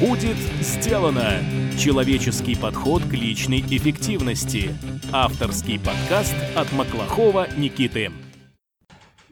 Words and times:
Будет 0.00 0.36
сделано! 0.60 1.42
Человеческий 1.78 2.54
подход 2.54 3.02
к 3.04 3.14
личной 3.14 3.60
эффективности. 3.60 4.76
Авторский 5.10 5.78
подкаст 5.78 6.34
от 6.54 6.70
Маклахова 6.72 7.46
Никиты. 7.56 8.12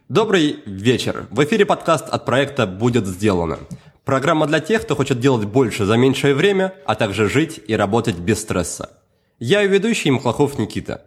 Добрый 0.08 0.60
вечер. 0.64 1.26
В 1.30 1.44
эфире 1.44 1.66
подкаст 1.66 2.08
от 2.08 2.24
проекта 2.24 2.66
«Будет 2.66 3.06
сделано». 3.06 3.58
Программа 4.06 4.46
для 4.46 4.60
тех, 4.60 4.80
кто 4.82 4.96
хочет 4.96 5.20
делать 5.20 5.46
больше 5.46 5.84
за 5.84 5.98
меньшее 5.98 6.34
время, 6.34 6.72
а 6.86 6.94
также 6.94 7.28
жить 7.28 7.60
и 7.66 7.76
работать 7.76 8.16
без 8.16 8.40
стресса. 8.40 8.88
Я 9.38 9.62
и 9.62 9.68
ведущий 9.68 10.10
Маклахов 10.10 10.58
Никита. 10.58 11.02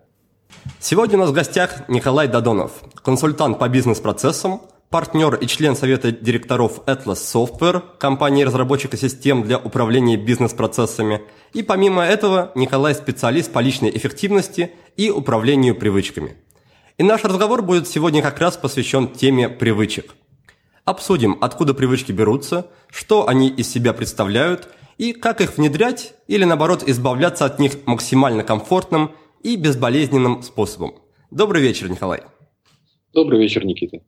Сегодня 0.80 1.18
у 1.18 1.22
нас 1.22 1.32
в 1.32 1.34
гостях 1.34 1.90
Николай 1.90 2.28
Дадонов, 2.28 2.74
консультант 3.04 3.58
по 3.58 3.68
бизнес-процессам, 3.68 4.62
партнер 4.90 5.36
и 5.36 5.48
член 5.48 5.76
совета 5.76 6.12
директоров 6.12 6.82
Atlas 6.86 7.16
Software, 7.16 7.84
компании-разработчика 7.98 8.98
систем 8.98 9.44
для 9.44 9.58
управления 9.58 10.18
бизнес-процессами. 10.18 11.22
И 11.54 11.64
помимо 11.64 12.04
этого, 12.04 12.52
Николай 12.56 12.96
специалист 12.96 13.52
по 13.52 13.60
личной 13.60 13.90
эффективности 13.90 14.72
и 14.96 15.10
управлению 15.10 15.76
привычками. 15.76 16.38
И 16.98 17.04
наш 17.04 17.24
разговор 17.24 17.62
будет 17.62 17.88
сегодня 17.88 18.22
как 18.22 18.40
раз 18.40 18.58
посвящен 18.58 19.10
теме 19.10 19.50
привычек. 19.50 20.16
Обсудим, 20.86 21.38
откуда 21.42 21.74
привычки 21.74 22.12
берутся, 22.12 22.68
что 22.90 23.28
они 23.28 23.50
из 23.50 23.70
себя 23.70 23.94
представляют 23.94 24.70
и 24.98 25.12
как 25.12 25.42
их 25.42 25.58
внедрять 25.58 26.14
или 26.28 26.46
наоборот 26.46 26.84
избавляться 26.88 27.46
от 27.46 27.60
них 27.60 27.74
максимально 27.86 28.44
комфортным 28.44 29.12
и 29.44 29.58
безболезненным 29.58 30.42
способом. 30.42 30.96
Добрый 31.30 31.62
вечер, 31.62 31.90
Николай. 31.90 32.22
Добрый 33.14 33.42
вечер, 33.42 33.66
Никита. 33.66 34.00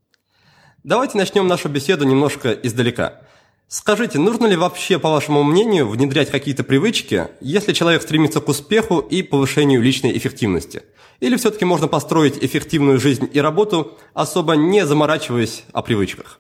Давайте 0.86 1.18
начнем 1.18 1.46
нашу 1.46 1.68
беседу 1.68 2.06
немножко 2.06 2.54
издалека. 2.54 3.22
Скажите, 3.68 4.18
нужно 4.18 4.48
ли 4.48 4.56
вообще, 4.56 4.98
по 4.98 5.10
вашему 5.10 5.44
мнению, 5.44 5.90
внедрять 5.90 6.32
какие-то 6.32 6.64
привычки, 6.64 7.28
если 7.42 7.74
человек 7.74 8.02
стремится 8.02 8.40
к 8.40 8.48
успеху 8.48 9.00
и 9.00 9.22
повышению 9.22 9.82
личной 9.82 10.18
эффективности? 10.18 10.84
Или 11.20 11.36
все-таки 11.36 11.66
можно 11.66 11.90
построить 11.90 12.42
эффективную 12.42 12.98
жизнь 12.98 13.30
и 13.34 13.42
работу, 13.42 13.98
особо 14.14 14.54
не 14.54 14.86
заморачиваясь 14.86 15.66
о 15.74 15.82
привычках? 15.82 16.40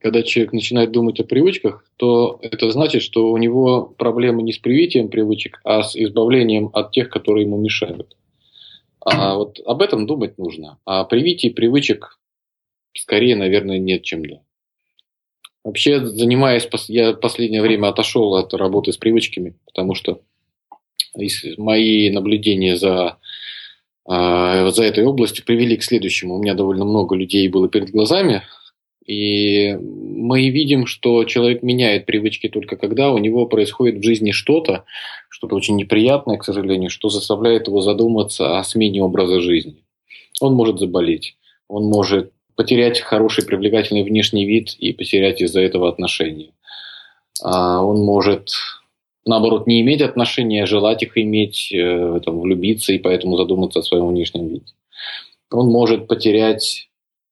Когда 0.00 0.22
человек 0.22 0.54
начинает 0.54 0.90
думать 0.90 1.20
о 1.20 1.24
привычках, 1.24 1.84
то 1.98 2.38
это 2.40 2.70
значит, 2.70 3.02
что 3.02 3.30
у 3.30 3.36
него 3.36 3.92
проблемы 3.98 4.42
не 4.42 4.54
с 4.54 4.58
привитием 4.58 5.10
привычек, 5.10 5.60
а 5.64 5.82
с 5.82 5.94
избавлением 5.94 6.70
от 6.72 6.92
тех, 6.92 7.10
которые 7.10 7.44
ему 7.44 7.60
мешают. 7.60 8.16
А 9.04 9.34
вот 9.34 9.60
об 9.66 9.82
этом 9.82 10.06
думать 10.06 10.38
нужно. 10.38 10.78
А 10.86 11.04
привитии 11.04 11.48
привычек 11.48 12.19
скорее, 12.94 13.36
наверное, 13.36 13.78
нет, 13.78 14.02
чем 14.02 14.24
да. 14.24 14.40
Вообще, 15.62 16.04
занимаясь, 16.04 16.66
я 16.88 17.12
последнее 17.12 17.60
время 17.60 17.88
отошел 17.88 18.34
от 18.34 18.54
работы 18.54 18.92
с 18.92 18.96
привычками, 18.96 19.56
потому 19.66 19.94
что 19.94 20.22
мои 21.58 22.10
наблюдения 22.10 22.76
за, 22.76 23.18
а, 24.06 24.70
за 24.70 24.84
этой 24.84 25.04
областью 25.04 25.44
привели 25.44 25.76
к 25.76 25.82
следующему. 25.82 26.36
У 26.36 26.42
меня 26.42 26.54
довольно 26.54 26.84
много 26.84 27.14
людей 27.14 27.46
было 27.48 27.68
перед 27.68 27.90
глазами, 27.90 28.42
и 29.04 29.74
мы 29.74 30.48
видим, 30.50 30.86
что 30.86 31.24
человек 31.24 31.62
меняет 31.62 32.06
привычки 32.06 32.48
только 32.48 32.76
когда 32.76 33.10
у 33.10 33.18
него 33.18 33.46
происходит 33.46 34.00
в 34.00 34.04
жизни 34.04 34.30
что-то, 34.30 34.84
что-то 35.28 35.56
очень 35.56 35.76
неприятное, 35.76 36.38
к 36.38 36.44
сожалению, 36.44 36.90
что 36.90 37.08
заставляет 37.08 37.66
его 37.66 37.80
задуматься 37.80 38.58
о 38.58 38.64
смене 38.64 39.02
образа 39.02 39.40
жизни. 39.40 39.84
Он 40.40 40.54
может 40.54 40.78
заболеть, 40.78 41.36
он 41.66 41.84
может 41.84 42.32
потерять 42.60 43.00
хороший, 43.00 43.46
привлекательный 43.46 44.02
внешний 44.02 44.44
вид 44.44 44.76
и 44.78 44.92
потерять 44.92 45.40
из-за 45.40 45.62
этого 45.62 45.88
отношения. 45.88 46.50
А 47.42 47.82
он 47.82 48.02
может, 48.04 48.50
наоборот, 49.24 49.66
не 49.66 49.80
иметь 49.80 50.02
отношения, 50.02 50.64
а 50.64 50.66
желать 50.66 51.02
их 51.02 51.16
иметь, 51.16 51.72
э, 51.72 52.20
там, 52.22 52.38
влюбиться 52.38 52.92
и 52.92 52.98
поэтому 52.98 53.38
задуматься 53.38 53.78
о 53.78 53.82
своем 53.82 54.08
внешнем 54.08 54.48
виде. 54.48 54.66
Он 55.50 55.68
может 55.70 56.06
потерять 56.06 56.90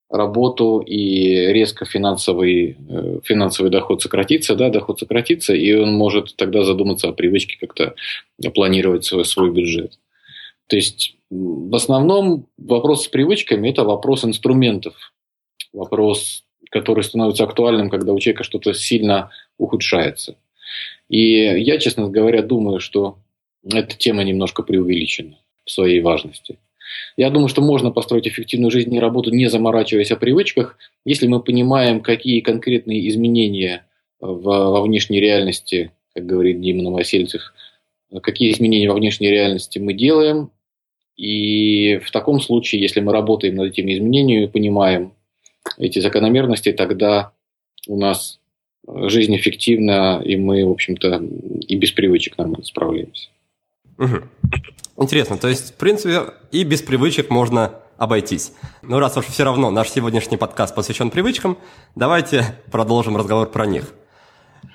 работу 0.09 0.79
и 0.79 1.53
резко 1.53 1.85
финансовый, 1.85 2.79
э, 2.89 3.21
финансовый 3.23 3.69
доход 3.69 4.01
сократится, 4.01 4.57
да, 4.57 4.71
доход 4.71 4.99
сократится, 4.99 5.53
и 5.55 5.75
он 5.75 5.93
может 5.93 6.37
тогда 6.37 6.65
задуматься 6.65 7.09
о 7.09 7.13
привычке 7.13 7.59
как-то 7.61 7.95
планировать 8.55 9.05
свой, 9.05 9.27
свой 9.27 9.51
бюджет. 9.51 9.99
То 10.69 10.77
есть 10.77 11.19
в 11.29 11.75
основном 11.75 12.47
вопрос 12.57 13.05
с 13.05 13.09
привычками– 13.09 13.69
это 13.71 13.85
вопрос 13.85 14.25
инструментов, 14.25 14.95
вопрос, 15.79 16.45
который 16.71 17.05
становится 17.05 17.45
актуальным, 17.45 17.89
когда 17.89 18.13
у 18.13 18.19
человека 18.19 18.45
что-то 18.45 18.75
сильно 18.75 19.31
ухудшается. 19.57 20.37
И 21.09 21.63
я, 21.63 21.79
честно 21.79 22.09
говоря, 22.09 22.43
думаю, 22.43 22.81
что 22.81 23.19
эта 23.65 23.97
тема 23.97 24.25
немножко 24.25 24.63
преувеличена 24.63 25.39
в 25.65 25.71
своей 25.71 26.01
важности. 26.01 26.59
Я 27.17 27.31
думаю, 27.31 27.49
что 27.49 27.61
можно 27.61 27.91
построить 27.91 28.27
эффективную 28.27 28.71
жизнь 28.71 28.95
и 28.95 29.01
работу, 29.01 29.31
не 29.31 29.49
заморачиваясь 29.49 30.11
о 30.11 30.17
привычках, 30.17 30.79
если 31.05 31.27
мы 31.27 31.43
понимаем, 31.43 32.01
какие 32.01 32.41
конкретные 32.41 33.09
изменения 33.09 33.87
в, 34.21 34.43
во 34.43 34.81
внешней 34.83 35.21
реальности, 35.21 35.93
как 36.15 36.27
говорит 36.27 36.61
Дима 36.61 36.83
Новосельцев, 36.83 37.53
какие 38.23 38.51
изменения 38.53 38.89
во 38.89 38.97
внешней 38.97 39.29
реальности 39.29 39.79
мы 39.79 39.93
делаем. 39.93 40.51
И 41.17 41.99
в 41.99 42.11
таком 42.11 42.41
случае, 42.41 42.81
если 42.81 43.01
мы 43.01 43.13
работаем 43.13 43.57
над 43.57 43.73
этими 43.73 43.93
изменениями, 43.93 44.47
понимаем, 44.47 45.13
эти 45.77 45.99
закономерности, 45.99 46.73
тогда 46.73 47.33
у 47.87 47.99
нас 47.99 48.41
жизнь 48.87 49.37
эффективна, 49.37 50.21
и 50.25 50.37
мы, 50.37 50.65
в 50.65 50.71
общем-то, 50.71 51.23
и 51.67 51.77
без 51.77 51.93
привычек 51.93 52.39
нормально 52.39 52.65
справляемся. 52.65 53.29
Угу. 53.99 54.17
Интересно, 55.03 55.37
то 55.39 55.49
есть, 55.49 55.75
в 55.75 55.75
принципе, 55.75 56.33
и 56.51 56.65
без 56.65 56.83
привычек 56.83 57.31
можно 57.31 57.75
обойтись. 57.99 58.53
Но 58.83 59.01
раз 59.01 59.17
уж 59.17 59.27
все 59.27 59.45
равно 59.45 59.71
наш 59.71 59.91
сегодняшний 59.91 60.37
подкаст 60.37 60.75
посвящен 60.75 61.11
привычкам, 61.11 61.59
давайте 61.95 62.57
продолжим 62.71 63.17
разговор 63.17 63.51
про 63.51 63.67
них. 63.67 63.93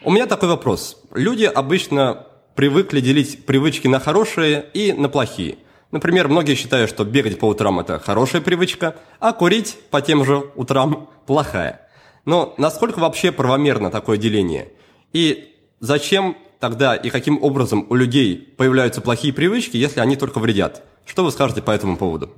У 0.03 0.11
меня 0.11 0.27
такой 0.27 0.49
вопрос. 0.49 1.01
Люди 1.13 1.45
обычно 1.45 2.27
привыкли 2.55 2.99
делить 2.99 3.45
привычки 3.45 3.87
на 3.87 3.99
хорошие 3.99 4.65
и 4.73 4.93
на 4.93 5.09
плохие. 5.09 5.57
Например, 5.93 6.27
многие 6.27 6.55
считают, 6.55 6.89
что 6.89 7.05
бегать 7.05 7.37
по 7.37 7.45
утрам– 7.45 7.79
это 7.81 7.99
хорошая 7.99 8.41
привычка, 8.41 8.95
а 9.19 9.31
курить 9.31 9.77
по 9.91 10.01
тем 10.01 10.25
же 10.25 10.43
утрам– 10.55 11.07
плохая. 11.27 11.87
Но 12.25 12.55
насколько 12.57 12.97
вообще 12.97 13.31
правомерно 13.31 13.91
такое 13.91 14.17
деление? 14.17 14.69
И 15.13 15.53
зачем 15.79 16.35
тогда 16.59 16.95
и 16.95 17.11
каким 17.11 17.43
образом 17.43 17.85
у 17.91 17.93
людей 17.93 18.35
появляются 18.35 19.01
плохие 19.01 19.35
привычки, 19.35 19.77
если 19.77 19.99
они 19.99 20.15
только 20.15 20.39
вредят? 20.39 20.81
Что 21.05 21.23
вы 21.23 21.29
скажете 21.29 21.61
по 21.61 21.69
этому 21.69 21.95
поводу? 21.95 22.31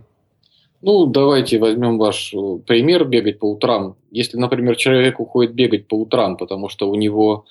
Ну, 0.81 1.05
давайте 1.05 1.57
возьмем 1.57 1.97
ваш 1.97 2.33
э, 2.33 2.57
пример 2.67 3.05
бегать 3.05 3.39
по 3.39 3.49
утрам. 3.49 3.95
Если, 4.11 4.35
например, 4.35 4.75
человек 4.75 5.21
уходит 5.21 5.53
бегать 5.53 5.87
по 5.87 5.95
утрам, 5.95 6.35
потому 6.35 6.67
что 6.67 6.89
у 6.89 6.95
него 6.95 7.45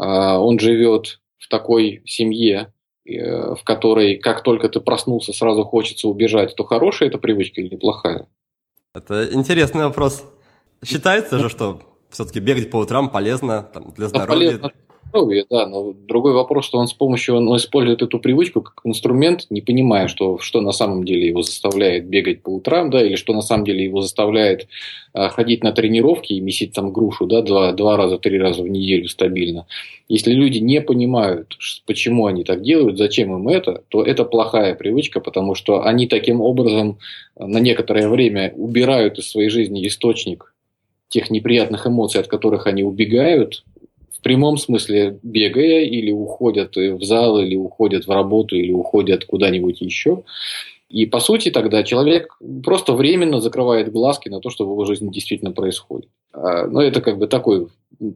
э, 0.00 0.02
он 0.02 0.58
живет 0.58 1.20
в 1.36 1.48
такой 1.48 2.00
семье, 2.06 2.72
в 3.04 3.64
которой 3.64 4.16
как 4.16 4.42
только 4.42 4.68
ты 4.68 4.80
проснулся, 4.80 5.32
сразу 5.32 5.64
хочется 5.64 6.08
убежать, 6.08 6.54
то 6.54 6.64
хорошая 6.64 7.08
эта 7.08 7.18
привычка 7.18 7.60
или 7.60 7.74
неплохая? 7.74 8.28
Это 8.94 9.32
интересный 9.32 9.84
вопрос. 9.84 10.24
Считается 10.84 11.38
же, 11.38 11.48
что 11.48 11.80
все-таки 12.10 12.40
бегать 12.40 12.70
по 12.70 12.76
утрам 12.76 13.10
полезно 13.10 13.62
там, 13.72 13.92
для 13.92 14.08
здоровья. 14.08 14.58
полезно 14.58 14.72
здоровья, 15.12 15.44
да, 15.50 15.66
но 15.66 15.92
другой 15.92 16.32
вопрос, 16.32 16.64
что 16.64 16.78
он 16.78 16.88
с 16.88 16.94
помощью, 16.94 17.36
он 17.36 17.54
использует 17.56 18.00
эту 18.00 18.18
привычку 18.18 18.62
как 18.62 18.80
инструмент, 18.84 19.46
не 19.50 19.60
понимая, 19.60 20.08
что, 20.08 20.38
что 20.38 20.60
на 20.62 20.72
самом 20.72 21.04
деле 21.04 21.28
его 21.28 21.42
заставляет 21.42 22.06
бегать 22.06 22.42
по 22.42 22.48
утрам, 22.48 22.90
да, 22.90 23.04
или 23.04 23.16
что 23.16 23.34
на 23.34 23.42
самом 23.42 23.64
деле 23.64 23.84
его 23.84 24.00
заставляет 24.00 24.68
а, 25.12 25.28
ходить 25.28 25.62
на 25.62 25.72
тренировки 25.72 26.32
и 26.32 26.40
месить 26.40 26.72
там 26.72 26.92
грушу, 26.92 27.26
да, 27.26 27.42
два, 27.42 27.72
два 27.72 27.96
раза, 27.96 28.18
три 28.18 28.38
раза 28.38 28.62
в 28.62 28.68
неделю 28.68 29.08
стабильно. 29.08 29.66
Если 30.08 30.32
люди 30.32 30.58
не 30.58 30.80
понимают, 30.80 31.56
почему 31.86 32.26
они 32.26 32.44
так 32.44 32.62
делают, 32.62 32.96
зачем 32.96 33.34
им 33.34 33.48
это, 33.48 33.82
то 33.88 34.02
это 34.02 34.24
плохая 34.24 34.74
привычка, 34.74 35.20
потому 35.20 35.54
что 35.54 35.84
они 35.84 36.06
таким 36.06 36.40
образом 36.40 36.98
на 37.36 37.58
некоторое 37.58 38.08
время 38.08 38.52
убирают 38.56 39.18
из 39.18 39.30
своей 39.30 39.50
жизни 39.50 39.86
источник 39.86 40.54
тех 41.08 41.30
неприятных 41.30 41.86
эмоций, 41.86 42.20
от 42.20 42.26
которых 42.26 42.66
они 42.66 42.82
убегают, 42.82 43.64
в 44.22 44.24
прямом 44.24 44.56
смысле 44.56 45.18
бегая, 45.24 45.80
или 45.80 46.12
уходят 46.12 46.76
в 46.76 47.02
зал, 47.02 47.40
или 47.40 47.56
уходят 47.56 48.06
в 48.06 48.10
работу, 48.10 48.54
или 48.54 48.70
уходят 48.70 49.24
куда-нибудь 49.24 49.80
еще. 49.80 50.22
И 50.88 51.06
по 51.06 51.18
сути 51.18 51.50
тогда 51.50 51.82
человек 51.82 52.38
просто 52.62 52.92
временно 52.92 53.40
закрывает 53.40 53.90
глазки 53.90 54.28
на 54.28 54.38
то, 54.38 54.48
что 54.48 54.64
в 54.64 54.70
его 54.70 54.84
жизни 54.84 55.10
действительно 55.10 55.50
происходит. 55.50 56.08
А, 56.32 56.68
но 56.68 56.80
это 56.80 57.00
как 57.00 57.18
бы 57.18 57.26
такой 57.26 57.66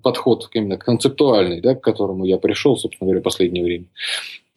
подход 0.01 0.49
именно 0.53 0.77
концептуальный, 0.77 1.61
да, 1.61 1.75
к 1.75 1.81
которому 1.81 2.25
я 2.25 2.39
пришел, 2.39 2.77
собственно 2.77 3.09
говоря, 3.09 3.21
в 3.21 3.25
последнее 3.25 3.65
время. 3.65 3.87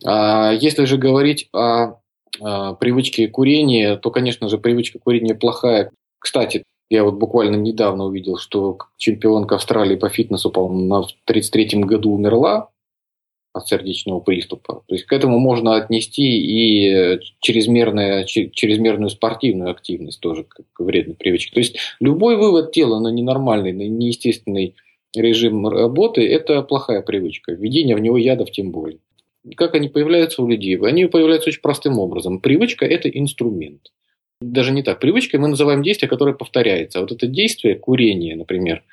А 0.05 0.51
если 0.51 0.85
же 0.85 0.97
говорить 0.97 1.49
о, 1.51 1.95
о 2.39 2.75
привычке 2.75 3.27
курения, 3.27 3.95
то, 3.95 4.11
конечно 4.11 4.49
же, 4.49 4.59
привычка 4.59 4.99
курения 4.99 5.33
плохая. 5.33 5.89
Кстати, 6.19 6.63
Я 6.89 7.03
вот 7.03 7.15
буквально 7.15 7.55
недавно 7.55 8.05
увидел, 8.05 8.37
что 8.37 8.77
чемпионка 8.97 9.55
Австралии 9.55 9.95
по 9.95 10.09
фитнесу, 10.09 10.49
по-моему, 10.49 10.85
на 10.87 11.31
33-м 11.31 11.81
году 11.81 12.13
умерла 12.13 12.69
от 13.53 13.67
сердечного 13.67 14.19
приступа. 14.19 14.83
То 14.87 14.95
есть 14.95 15.05
к 15.05 15.13
этому 15.13 15.39
можно 15.39 15.75
отнести 15.75 16.23
и 16.23 17.19
чрезмерную, 17.41 18.25
чрезмерную 18.25 19.09
спортивную 19.09 19.71
активность 19.71 20.19
тоже 20.19 20.43
как 20.43 20.65
вредной 20.79 21.15
привычки. 21.15 21.53
То 21.53 21.59
есть 21.59 21.77
любой 21.99 22.37
вывод 22.37 22.71
тела 22.71 22.99
на 22.99 23.09
ненормальный, 23.09 23.71
на 23.71 23.87
неестественный 23.87 24.75
режим 25.15 25.67
работы– 25.67 26.27
это 26.29 26.61
плохая 26.61 27.01
привычка. 27.01 27.51
Введение 27.51 27.95
в 27.95 27.99
него 27.99 28.17
ядов 28.17 28.51
тем 28.51 28.71
более. 28.71 28.99
Как 29.55 29.73
они 29.73 29.89
появляются 29.89 30.43
у 30.43 30.47
людей? 30.47 30.77
Они 30.77 31.05
появляются 31.05 31.49
очень 31.49 31.61
простым 31.61 31.99
образом. 31.99 32.39
Привычка– 32.39 32.85
это 32.87 33.09
инструмент. 33.09 33.91
Даже 34.41 34.71
не 34.71 34.83
так. 34.83 34.99
Привычкой 34.99 35.39
мы 35.39 35.49
называем 35.49 35.83
действие, 35.83 36.09
которое 36.09 36.33
повторяется. 36.33 37.01
Вот 37.01 37.11
это 37.11 37.27
действие, 37.27 37.75
курение, 37.75 38.35
например, 38.35 38.83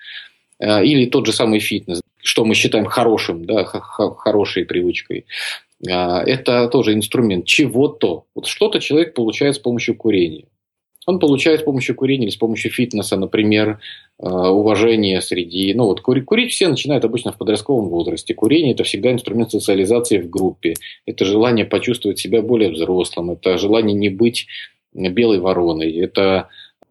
э, 0.59 0.85
или 0.85 1.07
тот 1.07 1.27
же 1.27 1.33
самый 1.33 1.61
фитнес, 1.61 2.01
что 2.23 2.45
мы 2.45 2.55
считаем 2.55 2.87
хорошим, 2.87 3.45
да, 3.45 3.65
хорошей 3.65 4.65
привычкой, 4.65 5.27
а, 5.89 6.23
это 6.23 6.69
тоже 6.69 6.95
инструмент 6.95 7.45
чего-то. 7.45 8.25
Вот 8.35 8.47
что-то 8.47 8.81
человек 8.81 9.15
получает 9.15 9.57
с 9.57 9.59
помощью 9.59 9.95
курения. 9.95 10.47
Он 11.07 11.21
получает 11.21 11.61
с 11.61 11.63
помощью 11.63 11.95
курения 11.95 12.25
или 12.25 12.33
с 12.33 12.37
помощью 12.37 12.73
фитнеса, 12.73 13.17
например, 13.17 13.79
а, 14.19 14.51
уважение 14.51 15.21
среди... 15.21 15.73
Ну 15.75 15.85
вот 15.85 16.01
курить, 16.01 16.25
курить 16.25 16.51
все 16.51 16.67
начинают 16.67 17.05
обычно 17.05 17.31
в 17.31 17.39
подростковом 17.39 17.89
возрасте. 17.89 18.35
Курение– 18.35 18.73
это 18.75 18.83
всегда 18.83 19.13
инструмент 19.13 19.53
социализации 19.53 20.19
в 20.19 20.29
группе. 20.29 20.75
Это 21.05 21.25
желание 21.25 21.65
почувствовать 21.65 22.19
себя 22.19 22.43
более 22.43 22.73
взрослым. 22.73 23.31
Это 23.31 23.57
желание 23.57 23.95
не 23.95 24.09
быть 24.09 24.49
белой 24.97 25.41
вороной. 25.41 25.93
Это 25.93 26.49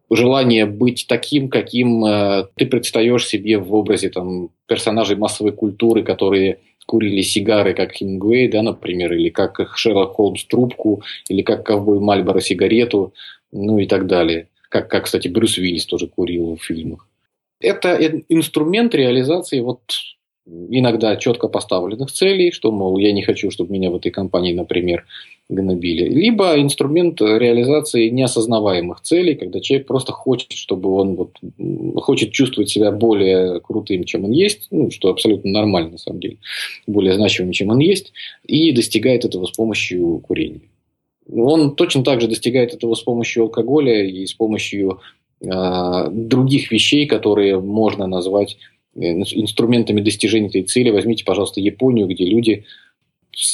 желание 0.10 0.66
быть 0.66 1.06
таким, 1.08 1.50
каким 1.50 2.06
э, 2.06 2.48
ты 2.56 2.66
предстаешь 2.66 3.28
себе 3.28 3.58
в 3.58 3.74
образе 3.74 4.10
там, 4.10 4.50
персонажей 4.68 5.16
массовой 5.16 5.52
культуры, 5.52 6.04
которые 6.04 6.60
курили 6.86 7.22
сигары, 7.22 7.74
как 7.74 7.94
Хемингуэй, 7.94 8.48
да, 8.48 8.62
например, 8.62 9.14
или 9.14 9.30
как 9.30 9.60
Шерлок 9.76 10.14
Холмс 10.14 10.46
трубку, 10.46 11.02
или 11.30 11.42
как 11.42 11.66
ковбой 11.66 12.00
Мальборо 12.00 12.40
сигарету, 12.40 13.14
ну 13.52 13.80
и 13.80 13.88
так 13.88 14.06
далее. 14.08 14.50
Как, 14.70 14.90
как, 14.90 15.06
кстати, 15.06 15.28
Брюс 15.28 15.58
Уиллис 15.58 15.86
тоже 15.86 16.08
курил 16.08 16.56
в 16.56 16.64
фильмах. 16.64 17.08
Это 17.60 17.96
инструмент 18.30 18.94
реализации 18.94 19.62
вот 19.62 19.82
иногда 20.48 21.16
четко 21.16 21.48
поставленных 21.48 22.12
целей, 22.12 22.52
что, 22.52 22.72
мол, 22.72 22.98
я 22.98 23.12
не 23.12 23.24
хочу, 23.24 23.50
чтобы 23.50 23.74
меня 23.74 23.90
в 23.90 23.96
этой 23.96 24.12
компании, 24.12 24.54
например, 24.54 25.06
гнобили. 25.50 26.08
Либо 26.08 26.60
инструмент 26.60 27.22
реализации 27.22 28.10
неосознаваемых 28.10 29.02
целей, 29.02 29.36
когда 29.36 29.60
человек 29.60 29.88
просто 29.88 30.12
хочет, 30.12 30.52
чтобы 30.52 30.92
он 30.94 31.16
вот, 31.16 31.38
хочет 32.04 32.32
чувствовать 32.32 32.70
себя 32.70 32.92
более 32.92 33.60
крутым, 33.60 34.04
чем 34.04 34.26
он 34.26 34.32
есть, 34.32 34.68
ну, 34.72 34.92
что 34.92 35.10
абсолютно 35.10 35.52
нормально 35.52 35.92
на 35.92 35.98
самом 35.98 36.20
деле, 36.20 36.38
более 36.88 37.16
значимым, 37.16 37.52
чем 37.52 37.70
он 37.70 37.80
есть, 37.80 38.14
и 38.46 38.72
достигает 38.72 39.26
этого 39.26 39.46
с 39.46 39.52
помощью 39.52 40.20
курения. 40.20 40.62
Он 41.32 41.76
точно 41.76 42.04
так 42.04 42.22
же 42.22 42.28
достигает 42.28 42.74
этого 42.74 42.94
с 42.94 43.02
помощью 43.02 43.44
алкоголя 43.44 44.06
и 44.06 44.26
с 44.28 44.34
помощью 44.34 45.00
э, 45.42 46.10
других 46.12 46.72
вещей, 46.72 47.08
которые 47.08 47.60
можно 47.60 48.06
назвать 48.06 48.58
инструментами 48.96 50.02
достижения 50.02 50.48
этой 50.48 50.64
цели. 50.64 50.90
Возьмите, 50.90 51.26
пожалуйста, 51.26 51.60
Японию, 51.60 52.08
где 52.08 52.26
люди 52.26 52.66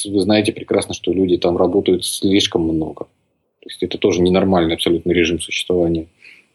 вы 0.06 0.22
знаете 0.22 0.52
прекрасно, 0.52 0.94
что 0.94 1.12
люди 1.12 1.38
там 1.38 1.58
работают 1.58 2.06
слишком 2.06 2.64
много. 2.64 3.06
То 3.62 3.70
есть 3.70 3.84
это 3.84 3.98
тоже 3.98 4.22
ненормальный 4.22 4.76
абсолютно 4.76 5.12
режим 5.12 5.40
существования 5.40 6.08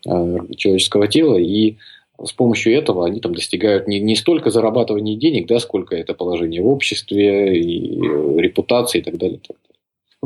э, 0.07 0.39
человеческого 0.57 1.09
тела. 1.09 1.37
И 1.37 1.77
с 2.23 2.33
помощью 2.33 2.75
этого 2.75 3.07
они 3.07 3.21
там 3.21 3.35
достигают 3.35 3.89
не, 3.89 4.01
не 4.01 4.17
столько 4.17 4.51
зарабатывания 4.51 5.17
денег, 5.17 5.47
да, 5.47 5.59
сколько 5.59 5.97
это 5.97 6.15
положение 6.15 6.63
в 6.63 6.69
обществе, 6.69 7.61
и 7.61 7.99
э, 7.99 8.37
репутации 8.39 9.01
и 9.01 9.03
так. 9.03 9.15
И 9.15 9.19
так, 9.19 9.29
далее. 9.29 9.41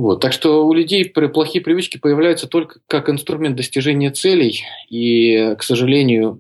Вот. 0.01 0.21
так 0.21 0.33
что 0.33 0.67
у 0.67 0.73
людей 0.73 1.05
плохие 1.05 1.63
привычки 1.63 1.99
появляются 1.99 2.47
только 2.47 2.81
как 2.87 3.09
инструмент 3.09 3.57
достижения 3.57 4.11
целей. 4.11 4.63
И, 4.89 5.55
к 5.59 5.63
сожалению, 5.63 6.39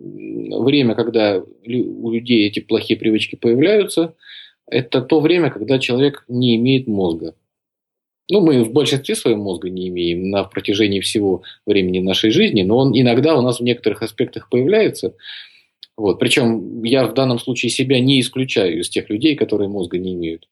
время, 0.62 0.94
когда 0.94 1.40
у 1.40 2.10
людей 2.10 2.46
эти 2.46 2.60
плохие 2.60 2.98
привычки 2.98 3.36
появляются– 3.36 4.14
это 4.70 5.02
то 5.02 5.20
время, 5.20 5.50
когда 5.50 5.78
человек 5.78 6.24
не 6.28 6.56
имеет 6.56 6.86
мозга. 6.86 7.34
Ну, 8.30 8.40
мы 8.40 8.62
в 8.62 8.72
большинстве 8.72 9.16
своем 9.16 9.40
мозга 9.40 9.68
не 9.68 9.88
имеем 9.88 10.30
на 10.30 10.44
протяжении 10.44 11.00
всего 11.00 11.42
времени 11.66 11.98
нашей 11.98 12.30
жизни, 12.30 12.62
но 12.62 12.78
он 12.78 12.98
иногда 12.98 13.36
у 13.36 13.42
нас 13.42 13.58
в 13.58 13.64
некоторых 13.64 14.02
аспектах 14.02 14.48
появляется. 14.48 15.16
Вот. 15.96 16.20
Причем 16.20 16.84
я 16.84 17.06
в 17.06 17.14
данном 17.14 17.40
случае 17.40 17.70
себя 17.70 17.98
не 17.98 18.20
исключаю 18.20 18.80
из 18.80 18.88
тех 18.88 19.10
людей, 19.10 19.34
которые 19.34 19.68
мозга 19.68 19.98
не 19.98 20.14
имеют. 20.14 20.48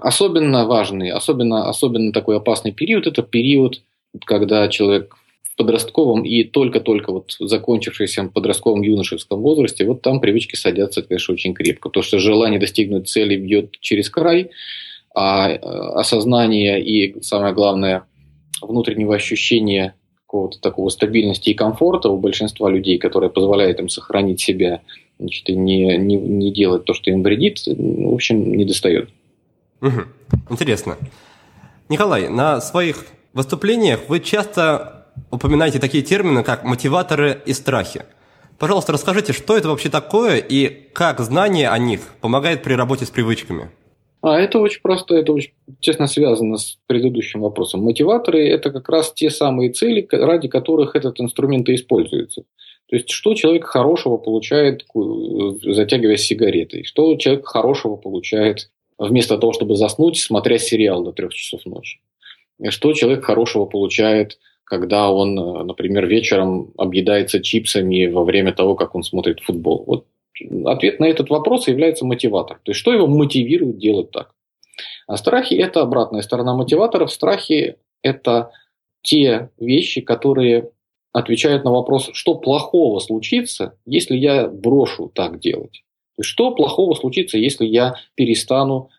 Особенно 0.00 0.66
важный, 0.66 1.10
особенно, 1.10 1.68
особенно 1.68 2.12
такой 2.12 2.36
опасный 2.36 2.72
период– 2.72 3.06
это 3.08 3.22
период, 3.22 3.82
когда 4.24 4.68
человек 4.68 5.16
подростковом 5.56 6.24
и 6.24 6.42
только-только 6.44 7.12
вот 7.12 7.36
закончившемся 7.38 8.30
подростковом 8.32 8.82
юношеском 8.82 9.40
возрасте, 9.40 9.84
вот 9.84 10.02
там 10.02 10.20
привычки 10.20 10.56
садятся, 10.56 11.02
конечно, 11.02 11.34
очень 11.34 11.54
крепко. 11.54 11.88
Потому 11.88 12.02
что 12.02 12.18
желание 12.18 12.58
достигнуть 12.58 13.08
цели 13.08 13.36
бьет 13.36 13.78
через 13.80 14.10
край, 14.10 14.50
а 15.14 15.50
э, 15.50 15.56
осознание 15.56 16.82
и, 16.82 17.20
самое 17.22 17.54
главное, 17.54 18.04
внутреннего 18.60 19.14
ощущения 19.14 19.94
какого-то 20.26 20.60
такого 20.60 20.88
стабильности 20.88 21.50
и 21.50 21.54
комфорта 21.54 22.08
у 22.08 22.18
большинства 22.18 22.68
людей, 22.68 22.98
которое 22.98 23.30
позволяет 23.30 23.78
им 23.78 23.88
сохранить 23.88 24.40
себя, 24.40 24.80
значит, 25.20 25.48
и 25.48 25.54
не, 25.54 25.96
не, 25.96 26.16
не 26.16 26.52
делать 26.52 26.84
то, 26.84 26.94
что 26.94 27.10
им 27.10 27.22
вредит, 27.22 27.62
в 27.66 28.12
общем, 28.12 28.56
не 28.56 28.64
достает. 28.64 29.10
Угу. 29.84 30.00
Интересно. 30.50 30.96
Николай, 31.90 32.28
на 32.28 32.60
своих 32.62 33.04
выступлениях 33.34 34.00
вы 34.08 34.20
часто 34.20 35.08
упоминаете 35.30 35.78
такие 35.78 36.02
термины, 36.02 36.42
как 36.42 36.64
мотиваторы 36.64 37.42
и 37.44 37.52
страхи. 37.52 38.04
Пожалуйста, 38.58 38.92
расскажите, 38.92 39.34
что 39.34 39.58
это 39.58 39.68
вообще 39.68 39.90
такое 39.90 40.38
и 40.38 40.68
как 40.92 41.20
знание 41.20 41.68
о 41.68 41.76
них 41.78 42.00
помогает 42.22 42.62
при 42.62 42.72
работе 42.72 43.04
с 43.04 43.10
привычками? 43.10 43.70
А 44.22 44.40
это 44.40 44.58
очень 44.58 44.80
просто, 44.80 45.16
это 45.16 45.34
очень 45.34 45.52
тесно 45.80 46.06
связано 46.06 46.56
с 46.56 46.78
предыдущим 46.86 47.42
вопросом. 47.42 47.82
Мотиваторы– 47.82 48.48
это 48.48 48.70
как 48.70 48.88
раз 48.88 49.12
те 49.12 49.28
самые 49.28 49.70
цели, 49.70 50.08
ради 50.10 50.48
которых 50.48 50.96
этот 50.96 51.20
инструмент 51.20 51.68
и 51.68 51.74
используется. 51.74 52.44
То 52.88 52.96
есть, 52.96 53.10
что 53.10 53.34
человек 53.34 53.64
хорошего 53.66 54.16
получает, 54.16 54.86
затягивая 54.94 56.16
сигаретой? 56.16 56.84
Что 56.84 57.14
человек 57.16 57.46
хорошего 57.46 57.96
получает 57.96 58.70
вместо 58.98 59.38
того, 59.38 59.52
чтобы 59.52 59.76
заснуть, 59.76 60.18
смотря 60.18 60.58
сериал 60.58 61.02
до 61.02 61.12
трех 61.12 61.32
часов 61.34 61.64
ночи? 61.66 62.00
Что 62.68 62.92
человек 62.92 63.24
хорошего 63.24 63.66
получает– 63.66 64.38
когда 64.64 65.10
он, 65.10 65.38
э, 65.38 65.62
например, 65.64 66.06
вечером 66.06 66.72
объедается 66.76 67.42
чипсами 67.42 68.06
во 68.06 68.24
время 68.24 68.52
того, 68.52 68.74
как 68.74 68.94
он 68.94 69.02
смотрит 69.02 69.40
футбол? 69.40 69.84
Вот 69.86 70.06
ответ 70.64 71.00
на 71.00 71.04
этот 71.04 71.30
вопрос 71.30 71.68
является 71.68 72.04
мотиватор. 72.04 72.58
То 72.62 72.70
есть, 72.72 72.80
что 72.80 72.92
его 72.92 73.06
мотивирует 73.06 73.78
делать 73.78 74.10
так? 74.10 74.34
А 75.06 75.16
страхи– 75.16 75.54
это 75.54 75.82
обратная 75.82 76.22
сторона 76.22 76.54
мотиваторов. 76.54 77.12
Страхи– 77.12 77.76
это 78.02 78.50
те 79.02 79.50
вещи, 79.58 80.00
которые 80.00 80.70
отвечают 81.12 81.62
на 81.64 81.70
вопрос, 81.70 82.10
что 82.14 82.34
плохого 82.34 82.98
случится, 82.98 83.76
если 83.86 84.16
я 84.16 84.48
брошу 84.48 85.12
так 85.14 85.38
делать. 85.38 85.84
Что 86.20 86.52
плохого 86.52 86.94
случится, 86.94 87.38
если 87.38 87.66
я 87.66 87.96
перестану 88.14 88.90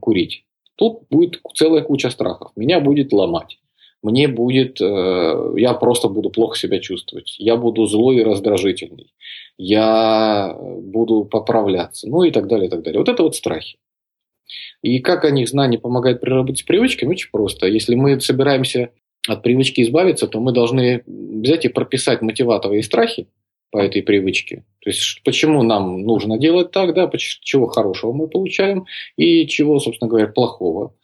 курить. 0.00 0.44
Тут 0.76 1.02
будет 1.10 1.40
целая 1.54 1.82
куча 1.82 2.10
страхов. 2.10 2.52
Меня 2.56 2.80
будет 2.80 3.12
ломать 3.12 3.58
мне 4.04 4.28
будет, 4.28 4.80
э, 4.82 5.54
я 5.56 5.72
просто 5.72 6.08
буду 6.08 6.28
плохо 6.28 6.58
себя 6.58 6.78
чувствовать, 6.78 7.36
я 7.38 7.56
буду 7.56 7.86
злой 7.86 8.16
и 8.16 8.22
раздражительный, 8.22 9.14
я 9.56 10.54
буду 10.60 11.24
поправляться, 11.24 12.06
ну 12.06 12.22
и 12.22 12.30
так 12.30 12.46
далее, 12.46 12.66
и 12.66 12.70
так 12.70 12.82
далее. 12.82 12.98
Вот 12.98 13.08
это 13.08 13.22
вот 13.22 13.34
страхи. 13.34 13.78
И 14.82 14.98
как 14.98 15.24
о 15.24 15.30
них 15.30 15.48
знание 15.48 15.80
помогает 15.80 16.20
при 16.20 16.28
работе 16.28 16.62
с 16.62 16.66
привычками? 16.66 17.12
Очень 17.12 17.30
просто. 17.32 17.66
Если 17.66 17.94
мы 17.94 18.20
собираемся 18.20 18.90
от 19.26 19.42
привычки 19.42 19.80
избавиться, 19.80 20.28
то 20.28 20.38
мы 20.38 20.52
должны 20.52 21.02
взять 21.06 21.64
и 21.64 21.68
прописать 21.68 22.20
мотиваторы 22.20 22.78
и 22.78 22.82
страхи 22.82 23.26
по 23.70 23.78
этой 23.78 24.02
привычке. 24.02 24.64
То 24.80 24.90
есть, 24.90 25.22
почему 25.24 25.62
нам 25.62 26.02
нужно 26.02 26.38
делать 26.38 26.70
так, 26.70 26.94
да, 26.94 27.10
чего 27.16 27.66
хорошего 27.66 28.12
мы 28.12 28.28
получаем 28.28 28.86
и 29.16 29.46
чего, 29.46 29.78
собственно 29.80 30.08
говоря, 30.08 30.28
плохого 30.28 30.94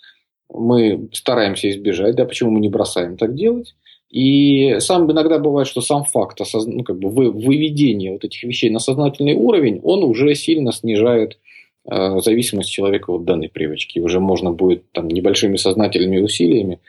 мы 0.52 1.08
стараемся 1.12 1.70
избежать, 1.70 2.16
да, 2.16 2.24
почему 2.24 2.50
мы 2.50 2.60
не 2.60 2.68
бросаем 2.68 3.16
так 3.16 3.34
делать. 3.34 3.74
И 4.10 4.76
сам 4.80 5.10
иногда 5.10 5.38
бывает, 5.38 5.68
что 5.68 5.80
сам 5.80 6.04
факт 6.04 6.40
осозна... 6.40 6.74
ну, 6.74 6.84
как 6.84 6.98
бы 6.98 7.10
выведения 7.10 8.12
вот 8.12 8.24
этих 8.24 8.42
вещей 8.42 8.68
на 8.70 8.80
сознательный 8.80 9.34
уровень, 9.34 9.80
он 9.84 10.02
уже 10.02 10.34
сильно 10.34 10.72
снижает 10.72 11.38
э, 11.88 12.18
зависимость 12.18 12.70
человека 12.70 13.12
от 13.12 13.24
данной 13.24 13.48
привычки. 13.48 14.00
Уже 14.00 14.18
можно 14.18 14.50
будет 14.50 14.90
там, 14.90 15.06
небольшими 15.06 15.56
сознательными 15.56 16.18
усилиями 16.18 16.80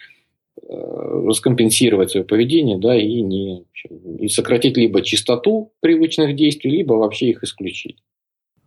раскомпенсировать 0.71 2.11
свое 2.11 2.25
поведение, 2.25 2.77
да, 2.77 2.95
и 2.97 3.21
не 3.21 3.65
и 4.19 4.27
сократить 4.27 4.77
либо 4.77 5.01
частоту 5.01 5.73
привычных 5.79 6.35
действий, 6.35 6.71
либо 6.71 6.93
вообще 6.93 7.29
их 7.29 7.43
исключить. 7.43 7.97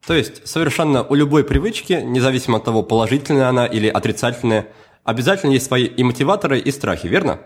То 0.07 0.15
есть 0.15 0.47
совершенно 0.47 1.03
у 1.03 1.15
любой 1.15 1.45
привычки, 1.45 2.03
независимо 2.05 2.59
от 2.59 2.65
того, 2.65 2.83
положительная 2.83 3.49
она 3.49 3.67
или 3.67 3.89
отрицательная, 3.89 4.69
обязательно 5.03 5.53
есть 5.53 5.67
свои 5.67 5.85
и 5.87 6.03
мотиваторы, 6.03 6.59
и 6.59 6.71
страхи, 6.71 7.07
верно? 7.07 7.41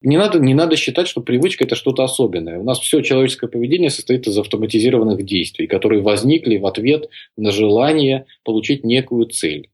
Не 0.00 0.16
надо, 0.16 0.40
не 0.40 0.52
надо 0.52 0.74
считать, 0.74 1.06
что 1.06 1.20
привычка– 1.20 1.62
это 1.64 1.76
что-то 1.76 2.02
особенное. 2.02 2.58
У 2.58 2.64
нас 2.64 2.80
все 2.80 3.02
человеческое 3.02 3.46
поведение 3.46 3.88
состоит 3.88 4.26
из 4.26 4.36
автоматизированных 4.36 5.24
действий, 5.24 5.68
которые 5.68 6.02
возникли 6.02 6.56
в 6.56 6.66
ответ 6.66 7.08
на 7.36 7.52
желание 7.52 8.26
получить 8.42 8.84
некую 8.84 9.26
цель. 9.26 9.68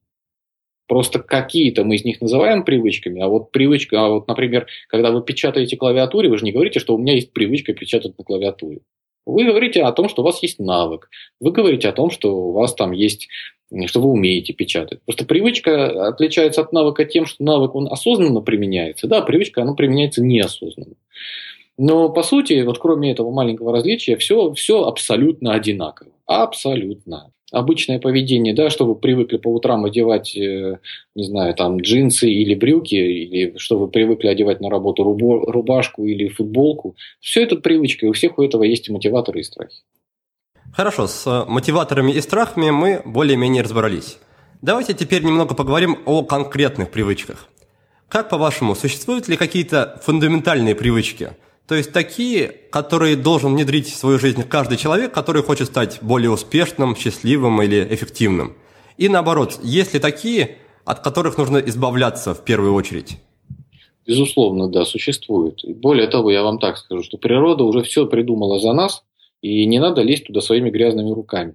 Просто 0.89 1.19
какие-то 1.19 1.85
мы 1.85 1.97
из 1.97 2.05
них 2.05 2.21
называем 2.23 2.65
привычками, 2.65 3.21
а 3.21 3.29
вот 3.29 3.53
привычка, 3.53 4.05
а 4.05 4.09
вот, 4.09 4.27
например, 4.27 4.67
когда 4.89 5.11
вы 5.11 5.23
печатаете 5.23 5.77
клавиатуре, 5.77 6.31
вы 6.31 6.39
же 6.39 6.45
не 6.47 6.53
говорите, 6.53 6.81
что 6.81 6.95
у 6.95 6.99
меня 6.99 7.13
есть 7.13 7.33
привычка 7.33 7.75
печатать 7.75 8.17
на 8.17 8.25
клавиатуре. 8.25 8.81
Вы 9.27 9.45
говорите 9.45 9.83
о 9.83 9.93
том, 9.93 10.09
что 10.09 10.23
у 10.23 10.25
вас 10.25 10.43
есть 10.43 10.59
навык. 10.59 11.11
Вы 11.39 11.53
говорите 11.53 11.91
о 11.91 11.93
том, 11.93 12.11
что 12.11 12.35
у 12.35 12.53
вас 12.53 12.75
там 12.75 12.93
есть 12.93 13.29
что 13.85 14.01
вы 14.01 14.09
умеете 14.09 14.55
печатать. 14.55 15.03
Просто 15.05 15.27
привычка 15.27 16.09
отличается 16.09 16.63
от 16.63 16.73
навыка 16.73 17.05
тем, 17.05 17.27
что 17.27 17.45
навык 17.45 17.75
он 17.75 17.87
осознанно 17.87 18.41
применяется. 18.41 19.07
Да, 19.07 19.21
привычка 19.21 19.61
она 19.61 19.75
применяется 19.75 20.25
неосознанно. 20.25 20.95
Но 21.77 22.09
по 22.09 22.23
сути, 22.23 22.63
вот 22.63 22.79
кроме 22.79 23.13
этого 23.13 23.31
маленького 23.31 23.73
различия, 23.73 24.17
все, 24.17 24.55
все 24.55 24.85
абсолютно 24.85 25.53
одинаково. 25.53 26.13
Абсолютно. 26.25 27.31
Обычное 27.51 27.99
поведение, 27.99 28.53
да, 28.53 28.69
что 28.69 28.85
вы 28.85 28.95
привыкли 28.95 29.39
по 29.39 29.49
утрам 29.49 29.85
одевать, 29.87 30.37
э, 30.37 30.79
не 31.15 31.25
знаю, 31.25 31.55
там 31.55 31.81
джинсы 31.81 32.31
или 32.31 32.55
брюки, 32.55 32.95
или 32.95 33.57
что 33.57 33.79
вы 33.79 33.89
привыкли 33.89 34.29
одевать 34.29 34.61
на 34.61 34.69
работу 34.69 35.03
рубашку 35.03 36.05
или 36.05 36.29
футболку, 36.29 36.95
все 37.21 37.43
это 37.43 37.57
привычка, 37.57 38.05
и 38.05 38.09
у 38.11 38.13
всех 38.13 38.39
у 38.39 38.43
этого 38.43 38.65
есть 38.65 38.91
мотиваторы 38.91 39.41
и 39.41 39.45
страхи. 39.45 39.83
Хорошо, 40.75 41.07
с 41.07 41.47
мотиваторами 41.49 42.13
и 42.13 42.21
страхами 42.21 42.71
мы 42.71 43.01
более-менее 43.07 43.63
разобрались. 43.63 44.19
Давайте 44.61 44.93
теперь 44.93 45.23
немного 45.23 45.55
поговорим 45.55 45.99
о 46.05 46.25
конкретных 46.25 46.91
привычках. 46.91 47.49
Как 48.09 48.29
по-вашему, 48.29 48.75
существуют 48.75 49.29
ли 49.29 49.37
какие-то 49.37 50.01
фундаментальные 50.05 50.75
привычки? 50.75 51.31
То 51.69 51.75
есть 51.75 51.93
такие, 51.93 52.49
которые 52.71 53.15
должен 53.15 53.55
внедрить 53.55 53.89
в 53.89 53.97
свою 53.97 54.19
жизнь 54.19 54.43
каждый 54.43 54.79
человек, 54.79 55.13
который 55.13 55.43
хочет 55.43 55.67
стать 55.67 55.99
более 56.01 56.31
успешным, 56.31 56.97
счастливым 56.97 57.61
или 57.61 57.87
эффективным. 57.91 58.55
И 58.97 59.11
наоборот, 59.11 59.61
есть 59.63 59.93
ли 59.93 60.01
такие, 60.01 60.57
от 60.87 61.01
которых 61.01 61.37
нужно 61.37 61.59
избавляться 61.59 62.33
в 62.33 62.43
первую 62.43 62.73
очередь? 62.73 63.19
Безусловно, 64.07 64.69
да, 64.69 64.87
существует. 64.87 65.61
Более 65.77 66.07
того, 66.07 66.31
я 66.31 66.43
вам 66.43 66.59
так 66.59 66.79
скажу, 66.79 67.03
что 67.03 67.19
природа 67.19 67.65
уже 67.65 67.83
все 67.83 68.07
придумала 68.07 68.59
за 68.59 68.73
нас, 68.73 69.05
и 69.43 69.67
не 69.67 69.79
надо 69.79 70.01
лезть 70.01 70.25
туда 70.25 70.41
своими 70.41 70.71
грязными 70.71 71.11
руками. 71.11 71.55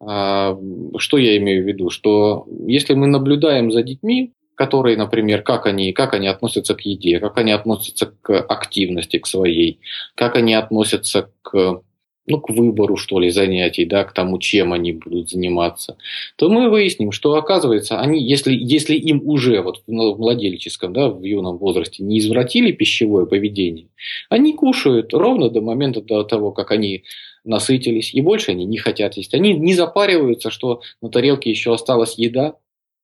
А, 0.00 0.58
что 0.98 1.16
я 1.16 1.38
имею 1.38 1.64
в 1.64 1.66
виду? 1.66 1.88
Что 1.88 2.46
если 2.66 2.92
мы 2.92 3.06
наблюдаем 3.06 3.72
за 3.72 3.82
детьми, 3.82 4.34
которые, 4.60 4.98
например, 4.98 5.40
как 5.40 5.64
они, 5.64 5.94
как 5.94 6.12
они 6.12 6.26
относятся 6.26 6.74
к 6.74 6.82
еде, 6.82 7.18
как 7.18 7.38
они 7.38 7.50
относятся 7.50 8.12
к 8.20 8.38
активности, 8.42 9.16
к 9.16 9.26
своей, 9.26 9.78
как 10.14 10.36
они 10.36 10.52
относятся 10.52 11.30
к 11.40 11.80
ну, 12.26 12.40
к 12.42 12.50
выбору, 12.50 12.98
что 12.98 13.20
ли, 13.20 13.30
занятий, 13.30 13.86
да, 13.86 14.04
к 14.04 14.12
тому, 14.12 14.38
чем 14.38 14.74
они 14.74 14.92
будут 14.92 15.30
заниматься, 15.30 15.96
то 16.36 16.50
мы 16.50 16.68
выясним, 16.68 17.10
что, 17.10 17.36
оказывается, 17.36 17.98
они, 17.98 18.22
если, 18.22 18.52
если 18.52 18.96
им 18.96 19.22
уже 19.24 19.62
вот 19.62 19.82
в 19.86 19.90
младенческом, 20.18 20.92
да, 20.92 21.08
в 21.08 21.24
юном 21.24 21.56
возрасте 21.56 22.02
не 22.02 22.18
извратили 22.18 22.70
пищевое 22.70 23.24
поведение, 23.24 23.88
они 24.28 24.52
кушают 24.52 25.14
ровно 25.14 25.48
до 25.48 25.62
момента 25.62 26.02
до 26.02 26.22
того, 26.22 26.52
как 26.52 26.70
они 26.70 27.04
насытились, 27.44 28.12
и 28.12 28.20
больше 28.20 28.50
они 28.50 28.66
не 28.66 28.76
хотят 28.76 29.16
есть. 29.16 29.32
Они 29.32 29.54
не 29.54 29.72
запариваются, 29.72 30.50
что 30.50 30.82
на 31.00 31.08
тарелке 31.08 31.48
еще 31.48 31.72
осталась 31.72 32.18
еда, 32.18 32.56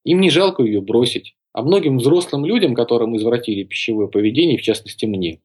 им 0.07 0.21
не 0.21 0.31
жалко 0.31 0.63
ее 0.63 0.81
бросить. 0.81 1.35
А 1.57 1.63
многим 1.63 1.97
взрослым 1.97 2.45
людям, 2.45 2.75
которым 2.75 3.17
извратили 3.17 3.65
пищевое 3.65 4.09
поведение, 4.09 4.59
в 4.59 4.63
частности 4.63 5.07
мне, 5.07 5.41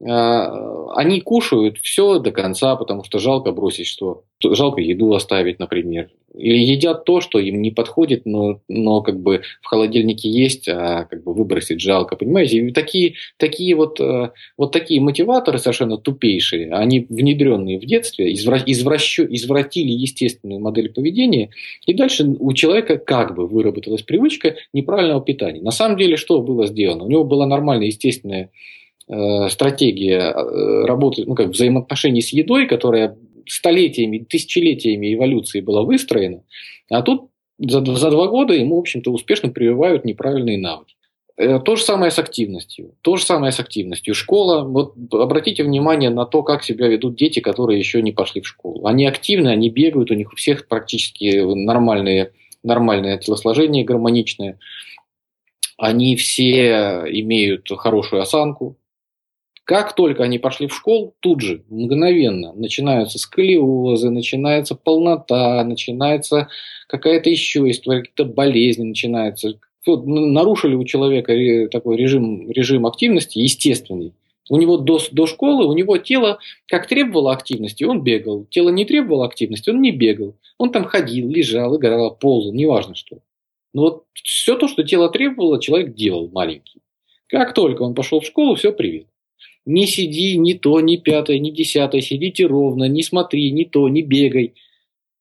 они 0.00 1.20
кушают 1.20 1.78
все 1.78 2.20
до 2.20 2.30
конца, 2.30 2.76
потому 2.76 3.02
что 3.02 3.18
жалко 3.18 3.50
бросить 3.50 3.88
что. 3.88 4.22
Жалко 4.40 4.80
еду 4.80 5.12
оставить, 5.12 5.58
например. 5.58 6.10
Или 6.34 6.58
едят 6.58 7.04
то, 7.04 7.20
что 7.20 7.40
им 7.40 7.60
не 7.60 7.72
подходит, 7.72 8.24
но, 8.24 8.60
но 8.68 9.00
как 9.02 9.18
бы 9.18 9.42
в 9.60 9.66
холодильнике 9.66 10.30
есть, 10.30 10.68
а 10.68 11.06
как 11.06 11.24
бы 11.24 11.34
выбросить 11.34 11.80
жалко. 11.80 12.14
Понимаете? 12.14 12.58
И 12.58 12.70
такие, 12.70 13.14
такие 13.38 13.74
вот, 13.74 13.98
э, 13.98 14.30
вот 14.56 14.70
такие 14.70 15.00
мотиваторы 15.00 15.58
совершенно 15.58 15.96
тупейшие, 15.96 16.72
они 16.72 17.06
внедренные 17.08 17.80
в 17.80 17.84
детстве, 17.84 18.32
извра, 18.32 18.62
извращу, 18.64 19.26
извратили 19.28 19.90
естественную 19.90 20.60
модель 20.60 20.92
поведения, 20.92 21.50
и 21.86 21.94
дальше 21.94 22.24
у 22.38 22.52
человека 22.52 22.98
как 22.98 23.34
бы 23.34 23.48
выработалась 23.48 24.02
привычка 24.02 24.54
неправильного 24.72 25.20
питания. 25.20 25.60
На 25.60 25.72
самом 25.72 25.96
деле, 25.96 26.16
что 26.16 26.40
было 26.40 26.68
сделано? 26.68 27.04
У 27.04 27.10
него 27.10 27.24
была 27.24 27.46
нормальная 27.46 27.86
естественная 27.86 28.50
Э, 28.50 28.77
стратегия 29.48 30.32
э, 30.32 30.84
работы, 30.84 31.24
ну, 31.26 31.34
как 31.34 31.48
взаимоотношений 31.48 32.20
с 32.20 32.32
едой, 32.32 32.66
которая 32.66 33.16
столетиями, 33.46 34.18
тысячелетиями 34.18 35.14
эволюции 35.14 35.60
была 35.60 35.82
выстроена, 35.82 36.42
а 36.90 37.02
тут 37.02 37.30
за, 37.58 37.84
за 37.84 38.10
два 38.10 38.26
года 38.28 38.54
ему, 38.54 38.76
в 38.76 38.80
общем-то, 38.80 39.10
успешно 39.10 39.48
прививают 39.48 40.04
неправильные 40.04 40.58
навыки. 40.58 40.94
Э, 41.38 41.60
то 41.60 41.76
же 41.76 41.82
самое 41.84 42.10
с 42.10 42.18
активностью. 42.18 42.94
То 43.00 43.16
же 43.16 43.24
самое 43.24 43.52
с 43.52 43.60
активностью. 43.60 44.14
Школа, 44.14 44.64
вот 44.64 44.94
обратите 45.12 45.62
внимание 45.62 46.10
на 46.10 46.26
то, 46.26 46.42
как 46.42 46.64
себя 46.64 46.88
ведут 46.88 47.14
дети, 47.14 47.38
которые 47.40 47.78
еще 47.78 48.02
не 48.02 48.12
пошли 48.12 48.40
в 48.40 48.48
школу. 48.48 48.86
Они 48.86 49.06
активны, 49.06 49.48
они 49.48 49.70
бегают, 49.70 50.10
у 50.10 50.14
них 50.14 50.32
у 50.32 50.36
всех 50.36 50.66
практически 50.66 51.40
нормальные, 51.40 52.32
нормальное 52.62 53.18
телосложение, 53.18 53.84
гармоничное. 53.84 54.58
Они 55.76 56.16
все 56.16 57.04
имеют 57.06 57.68
хорошую 57.70 58.20
осанку, 58.20 58.76
как 59.68 59.94
только 59.94 60.22
они 60.22 60.38
пошли 60.38 60.66
в 60.66 60.74
школу, 60.74 61.14
тут 61.20 61.42
же, 61.42 61.62
мгновенно, 61.68 62.54
начинаются 62.54 63.18
сколиозы, 63.18 64.08
начинается 64.08 64.74
полнота, 64.74 65.62
начинается 65.62 66.48
какая-то 66.86 67.28
еще 67.28 67.70
история, 67.70 68.00
какие-то 68.00 68.24
болезни 68.24 68.84
начинаются. 68.84 69.60
Вот, 69.84 70.06
нарушили 70.06 70.74
у 70.74 70.84
человека 70.84 71.34
такой 71.70 71.98
режим, 71.98 72.50
режим 72.50 72.86
активности 72.86 73.40
естественный. 73.40 74.14
У 74.48 74.56
него 74.56 74.78
до, 74.78 75.00
до 75.12 75.26
школы, 75.26 75.66
у 75.66 75.74
него 75.74 75.98
тело 75.98 76.38
как 76.66 76.86
требовало 76.86 77.32
активности, 77.34 77.84
он 77.84 78.02
бегал. 78.02 78.46
Тело 78.48 78.70
не 78.70 78.86
требовало 78.86 79.26
активности, 79.26 79.68
он 79.68 79.82
не 79.82 79.90
бегал. 79.90 80.34
Он 80.56 80.72
там 80.72 80.84
ходил, 80.84 81.28
лежал, 81.28 81.76
играл, 81.76 82.16
ползал, 82.16 82.54
неважно 82.54 82.94
что. 82.94 83.18
Но 83.74 83.82
вот 83.82 84.04
все 84.14 84.56
то, 84.56 84.66
что 84.66 84.82
тело 84.82 85.10
требовало, 85.10 85.60
человек 85.60 85.94
делал 85.94 86.30
маленький. 86.32 86.80
Как 87.26 87.52
только 87.52 87.82
он 87.82 87.94
пошел 87.94 88.20
в 88.20 88.24
школу, 88.24 88.54
все, 88.54 88.72
привет. 88.72 89.08
Не 89.66 89.86
сиди, 89.86 90.36
ни 90.38 90.54
то, 90.54 90.80
ни 90.80 90.96
пятое, 90.96 91.38
ни 91.38 91.50
десятое, 91.50 92.00
сидите 92.00 92.46
ровно, 92.46 92.84
не 92.84 93.02
смотри, 93.02 93.50
ни 93.52 93.64
то, 93.64 93.88
не 93.88 94.02
бегай. 94.02 94.54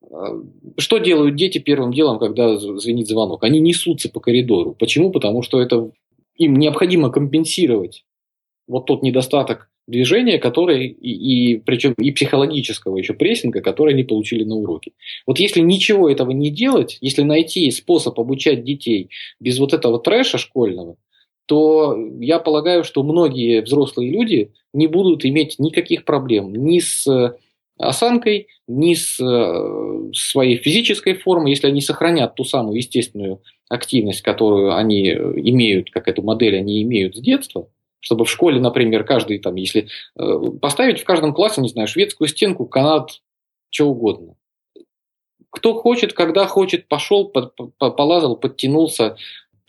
А, 0.09 0.41
что 0.77 0.99
делают 0.99 1.35
дети 1.35 1.57
первым 1.57 1.93
делом, 1.93 2.19
когда 2.19 2.57
звенит 2.57 3.07
звонок? 3.07 3.43
Они 3.43 3.59
несутся 3.59 4.09
по 4.09 4.19
коридору. 4.19 4.75
Почему? 4.77 5.11
Потому 5.11 5.41
что 5.41 5.61
это 5.61 5.91
им 6.35 6.55
необходимо 6.55 7.09
компенсировать 7.09 8.05
вот 8.67 8.85
тот 8.85 9.03
недостаток 9.03 9.69
движения, 9.87 10.37
который 10.37 10.87
и, 10.87 11.53
и 11.53 11.57
причем 11.57 11.93
и 11.93 12.11
психологического 12.11 12.97
еще 12.97 13.13
прессинга, 13.13 13.61
который 13.61 13.93
они 13.93 14.03
получили 14.03 14.43
на 14.43 14.55
уроке. 14.55 14.91
Вот 15.25 15.39
если 15.39 15.61
ничего 15.61 16.09
этого 16.09 16.31
не 16.31 16.49
делать, 16.49 16.97
если 17.01 17.23
найти 17.23 17.71
способ 17.71 18.19
обучать 18.19 18.63
детей 18.63 19.09
без 19.39 19.59
вот 19.59 19.73
этого 19.73 19.99
трэша 19.99 20.37
школьного, 20.37 20.97
то 21.47 21.97
я 22.19 22.39
полагаю, 22.39 22.83
что 22.83 23.03
многие 23.03 23.61
взрослые 23.61 24.11
люди 24.11 24.51
не 24.73 24.87
будут 24.87 25.25
иметь 25.25 25.59
никаких 25.59 26.03
проблем 26.03 26.53
ни 26.53 26.79
с 26.79 27.07
э, 27.07 27.35
осанкой, 27.77 28.47
ни 28.67 28.93
с 28.93 29.17
э, 29.19 30.11
своей 30.13 30.57
физической 30.57 31.13
формой, 31.13 31.51
если 31.51 31.67
они 31.67 31.79
сохранят 31.79 32.35
ту 32.35 32.43
самую 32.43 32.75
естественную 32.75 33.41
активность, 33.69 34.21
которую 34.21 34.75
они 34.75 35.09
э, 35.09 35.15
имеют, 35.37 35.89
как 35.89 36.09
эту 36.09 36.21
модель 36.21 36.57
они 36.57 36.83
имеют 36.83 37.15
с 37.15 37.19
детства, 37.21 37.69
чтобы 38.01 38.25
в 38.25 38.29
школе, 38.29 38.59
например, 38.59 39.05
каждый 39.05 39.39
там, 39.39 39.55
если 39.55 39.87
поставить 40.61 40.99
в 40.99 41.03
каждом 41.05 41.33
классе, 41.33 41.61
не 41.61 41.69
знаю, 41.69 41.87
шведскую 41.87 42.27
стенку, 42.27 42.65
канат, 42.65 43.21
что 43.69 43.87
угодно. 43.87 44.35
Кто 45.49 45.73
хочет, 45.73 46.13
когда 46.13 46.45
хочет, 46.45 46.87
пошел, 46.87 47.33
полазал, 47.79 48.35
подтянулся, 48.35 49.17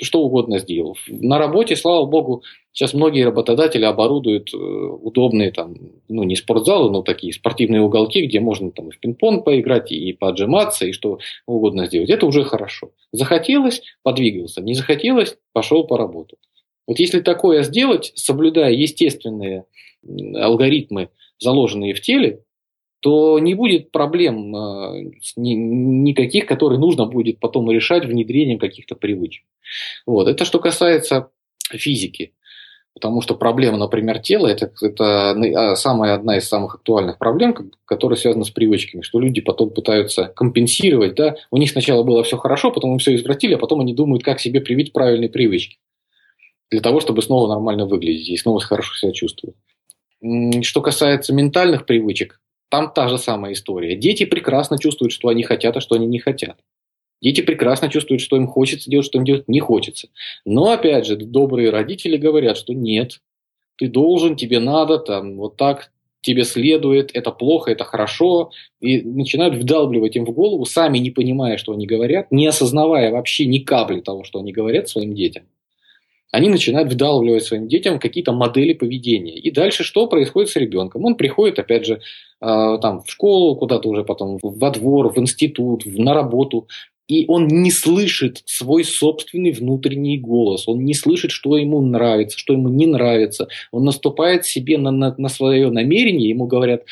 что 0.00 0.22
угодно 0.22 0.58
сделал. 0.58 0.96
На 1.08 1.38
работе, 1.38 1.76
слава 1.76 2.06
богу, 2.06 2.42
сейчас 2.72 2.94
многие 2.94 3.24
работодатели 3.24 3.84
оборудуют 3.84 4.52
э, 4.54 4.56
удобные 4.56 5.50
там, 5.50 5.74
ну 6.08 6.22
не 6.22 6.36
спортзалы, 6.36 6.90
но 6.90 7.02
такие 7.02 7.32
спортивные 7.32 7.82
уголки, 7.82 8.24
где 8.24 8.40
можно 8.40 8.70
там 8.70 8.90
в 8.90 8.98
пинг-понг 8.98 9.44
поиграть, 9.44 9.90
и 9.92 10.12
поджиматься, 10.12 10.86
и 10.86 10.92
что 10.92 11.18
угодно 11.46 11.86
сделать. 11.86 12.10
Это 12.10 12.26
уже 12.26 12.44
хорошо. 12.44 12.90
Захотелось– 13.12 13.82
подвигался, 14.02 14.60
не 14.62 14.74
захотелось– 14.74 15.36
пошел 15.52 15.84
поработал. 15.84 16.38
Вот 16.86 16.98
если 16.98 17.20
такое 17.20 17.62
сделать, 17.64 18.12
соблюдая 18.14 18.72
естественные 18.72 19.64
алгоритмы, 20.34 21.10
заложенные 21.38 21.94
в 21.94 22.00
теле, 22.00 22.42
то 23.00 23.38
не 23.38 23.54
будет 23.54 23.92
проблем 23.92 24.54
э, 24.54 25.10
никаких, 25.36 26.46
которые 26.46 26.78
нужно 26.78 27.06
будет 27.06 27.38
потом 27.38 27.70
решать 27.70 28.04
внедрением 28.04 28.58
каких-то 28.58 28.96
привычек. 28.96 29.44
Вот. 30.06 30.28
Это 30.28 30.44
что 30.44 30.58
касается 30.58 31.30
физики. 31.70 32.32
Потому 32.94 33.20
что 33.20 33.36
проблема, 33.36 33.78
например, 33.78 34.18
тела 34.18 34.48
это, 34.48 34.72
это 34.82 35.30
а, 35.30 35.76
самая 35.76 36.14
одна 36.14 36.38
из 36.38 36.48
самых 36.48 36.76
актуальных 36.76 37.18
проблем, 37.18 37.54
которая 37.84 38.18
связана 38.18 38.44
с 38.44 38.50
привычками, 38.50 39.02
что 39.02 39.20
люди 39.20 39.40
потом 39.40 39.70
пытаются 39.70 40.24
компенсировать. 40.34 41.14
Да? 41.14 41.36
У 41.52 41.58
них 41.58 41.70
сначала 41.70 42.02
было 42.02 42.24
все 42.24 42.36
хорошо, 42.36 42.72
потом 42.72 42.92
им 42.92 42.98
все 42.98 43.14
извратили, 43.14 43.54
а 43.54 43.58
потом 43.58 43.80
они 43.80 43.94
думают, 43.94 44.24
как 44.24 44.40
себе 44.40 44.60
привить 44.60 44.92
правильные 44.92 45.28
привычки. 45.28 45.78
Для 46.72 46.80
того, 46.80 46.98
чтобы 46.98 47.22
снова 47.22 47.46
нормально 47.46 47.86
выглядеть 47.86 48.30
и 48.30 48.36
снова 48.36 48.58
хорошо 48.58 48.96
себя 48.96 49.12
чувствовать. 49.12 49.56
Что 50.62 50.82
касается 50.82 51.32
ментальных 51.32 51.86
привычек, 51.86 52.40
там 52.68 52.92
та 52.94 53.08
же 53.08 53.18
самая 53.18 53.52
история. 53.52 53.96
Дети 53.96 54.24
прекрасно 54.24 54.78
чувствуют, 54.78 55.12
что 55.12 55.28
они 55.28 55.42
хотят, 55.42 55.76
а 55.76 55.80
что 55.80 55.94
они 55.94 56.06
не 56.06 56.18
хотят. 56.18 56.58
Дети 57.20 57.40
прекрасно 57.40 57.88
чувствуют, 57.88 58.20
что 58.20 58.36
им 58.36 58.46
хочется 58.46 58.90
делать, 58.90 59.06
что 59.06 59.18
им 59.18 59.24
делать 59.24 59.48
не 59.48 59.60
хочется. 59.60 60.08
Но, 60.44 60.70
опять 60.70 61.06
же, 61.06 61.16
добрые 61.16 61.70
родители 61.70 62.16
говорят, 62.16 62.56
что 62.56 62.74
нет, 62.74 63.20
ты 63.76 63.88
должен, 63.88 64.36
тебе 64.36 64.60
надо, 64.60 64.98
там, 64.98 65.36
вот 65.36 65.56
так 65.56 65.90
тебе 66.20 66.44
следует, 66.44 67.10
это 67.14 67.30
плохо, 67.30 67.70
это 67.70 67.84
хорошо, 67.84 68.50
и 68.80 69.02
начинают 69.02 69.54
вдалбливать 69.56 70.16
им 70.16 70.24
в 70.26 70.30
голову, 70.32 70.64
сами 70.64 70.98
не 70.98 71.10
понимая, 71.10 71.56
что 71.56 71.72
они 71.72 71.86
говорят, 71.86 72.30
не 72.30 72.46
осознавая 72.46 73.10
вообще 73.10 73.46
ни 73.46 73.58
капли 73.58 74.00
того, 74.00 74.24
что 74.24 74.40
они 74.40 74.52
говорят 74.52 74.88
своим 74.88 75.14
детям 75.14 75.44
они 76.30 76.48
начинают 76.48 76.92
вдалбливать 76.92 77.44
своим 77.44 77.68
детям 77.68 77.98
какие-то 77.98 78.32
модели 78.32 78.74
поведения. 78.74 79.38
И 79.38 79.50
дальше 79.50 79.82
что 79.82 80.06
происходит 80.06 80.50
с 80.50 80.56
ребенком? 80.56 81.04
Он 81.04 81.14
приходит, 81.14 81.58
опять 81.58 81.86
же, 81.86 82.00
там, 82.40 83.02
в 83.02 83.10
школу, 83.10 83.56
куда-то 83.56 83.88
уже 83.88 84.04
потом 84.04 84.38
во 84.42 84.70
двор, 84.70 85.12
в 85.12 85.18
институт, 85.18 85.84
на 85.86 86.14
работу, 86.14 86.68
и 87.08 87.24
он 87.26 87.48
не 87.48 87.70
слышит 87.70 88.42
свой 88.44 88.84
собственный 88.84 89.50
внутренний 89.50 90.18
голос, 90.18 90.68
он 90.68 90.84
не 90.84 90.92
слышит, 90.92 91.30
что 91.30 91.56
ему 91.56 91.80
нравится, 91.80 92.38
что 92.38 92.52
ему 92.52 92.68
не 92.68 92.86
нравится. 92.86 93.48
Он 93.72 93.84
наступает 93.84 94.44
себе 94.44 94.76
на, 94.76 94.90
на, 94.90 95.14
на 95.16 95.28
свое 95.30 95.70
намерение, 95.70 96.28
ему 96.28 96.46
говорят, 96.46 96.82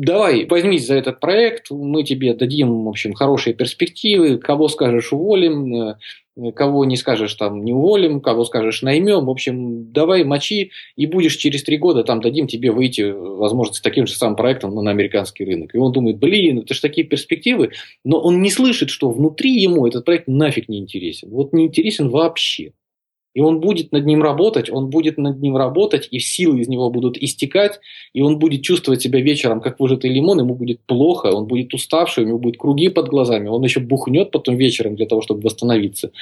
давай, 0.00 0.46
возьмись 0.46 0.86
за 0.86 0.94
этот 0.94 1.20
проект, 1.20 1.70
мы 1.70 2.04
тебе 2.04 2.34
дадим, 2.34 2.84
в 2.84 2.88
общем, 2.88 3.12
хорошие 3.12 3.54
перспективы, 3.54 4.38
кого 4.38 4.68
скажешь 4.68 5.12
уволим, 5.12 5.74
э, 5.74 6.52
кого 6.54 6.84
не 6.84 6.96
скажешь, 6.96 7.34
там, 7.34 7.64
не 7.64 7.72
уволим, 7.72 8.20
кого 8.20 8.44
скажешь, 8.44 8.82
наймем. 8.82 9.26
В 9.26 9.30
общем, 9.30 9.92
давай 9.92 10.24
мочи, 10.24 10.70
и 10.96 11.06
будешь 11.06 11.36
через 11.36 11.62
три 11.62 11.76
года, 11.76 12.04
там, 12.04 12.20
дадим 12.20 12.46
тебе 12.46 12.72
выйти, 12.72 13.02
возможно, 13.12 13.74
с 13.74 13.80
таким 13.80 14.06
же 14.06 14.14
самым 14.14 14.36
проектом 14.36 14.74
на 14.74 14.90
американский 14.90 15.44
рынок. 15.44 15.74
И 15.74 15.78
он 15.78 15.92
думает, 15.92 16.18
блин, 16.18 16.60
это 16.60 16.74
же 16.74 16.80
такие 16.80 17.06
перспективы, 17.06 17.72
но 18.04 18.18
он 18.18 18.40
не 18.40 18.50
слышит, 18.50 18.90
что 18.90 19.10
внутри 19.10 19.60
ему 19.60 19.86
этот 19.86 20.04
проект 20.04 20.26
нафиг 20.26 20.68
не 20.68 20.78
интересен. 20.78 21.28
Вот 21.30 21.52
не 21.52 21.66
интересен 21.66 22.08
вообще. 22.08 22.72
И 23.34 23.40
он 23.40 23.60
будет 23.60 23.92
над 23.92 24.04
ним 24.04 24.22
работать, 24.22 24.70
он 24.70 24.90
будет 24.90 25.18
над 25.18 25.40
ним 25.40 25.56
работать, 25.56 26.08
и 26.10 26.18
силы 26.18 26.60
из 26.60 26.68
него 26.68 26.90
будут 26.90 27.16
истекать, 27.16 27.80
и 28.12 28.20
он 28.20 28.38
будет 28.38 28.62
чувствовать 28.62 29.02
себя 29.02 29.20
вечером, 29.20 29.60
как 29.60 29.80
выжатый 29.80 30.10
лимон, 30.10 30.40
ему 30.40 30.54
будет 30.54 30.80
плохо, 30.80 31.26
он 31.26 31.46
будет 31.46 31.72
уставший, 31.74 32.24
у 32.24 32.26
него 32.26 32.38
будут 32.38 32.60
круги 32.60 32.88
под 32.88 33.08
глазами, 33.08 33.48
он 33.48 33.62
еще 33.62 33.80
бухнет 33.80 34.30
потом 34.30 34.56
вечером 34.56 34.96
для 34.96 35.06
того, 35.06 35.22
чтобы 35.22 35.42
восстановиться. 35.42 36.12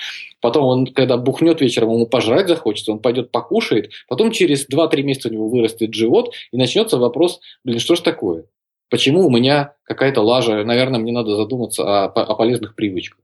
Потом 0.40 0.64
он, 0.66 0.86
когда 0.86 1.16
бухнет 1.16 1.60
вечером, 1.60 1.92
ему 1.92 2.06
пожрать 2.06 2.48
захочется, 2.48 2.92
он 2.92 3.00
пойдет 3.00 3.30
покушает, 3.30 3.90
потом 4.08 4.30
через 4.30 4.68
2-3 4.68 5.02
месяца 5.02 5.28
у 5.28 5.32
него 5.32 5.48
вырастет 5.48 5.94
живот, 5.94 6.34
и 6.52 6.56
начнется 6.56 6.98
вопрос, 6.98 7.40
блин, 7.64 7.80
что 7.80 7.96
ж 7.96 8.00
такое? 8.00 8.44
Почему 8.90 9.26
у 9.26 9.30
меня 9.30 9.74
какая-то 9.84 10.20
лажа? 10.20 10.64
Наверное, 10.64 10.98
мне 10.98 11.12
надо 11.12 11.36
задуматься 11.36 11.84
о, 11.84 12.06
о 12.06 12.34
полезных 12.34 12.74
привычках. 12.74 13.20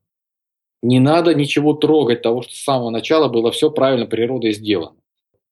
Не 0.83 1.01
надо 1.01 1.35
ничего 1.35 1.73
трогать 1.73 2.23
того, 2.23 2.43
что 2.43 2.55
с 2.55 2.63
самого 2.63 2.91
начала 2.91 3.29
было 3.29 3.51
все 3.51 3.71
правильно 3.71 4.07
природой 4.07 4.53
сделано. 4.53 4.97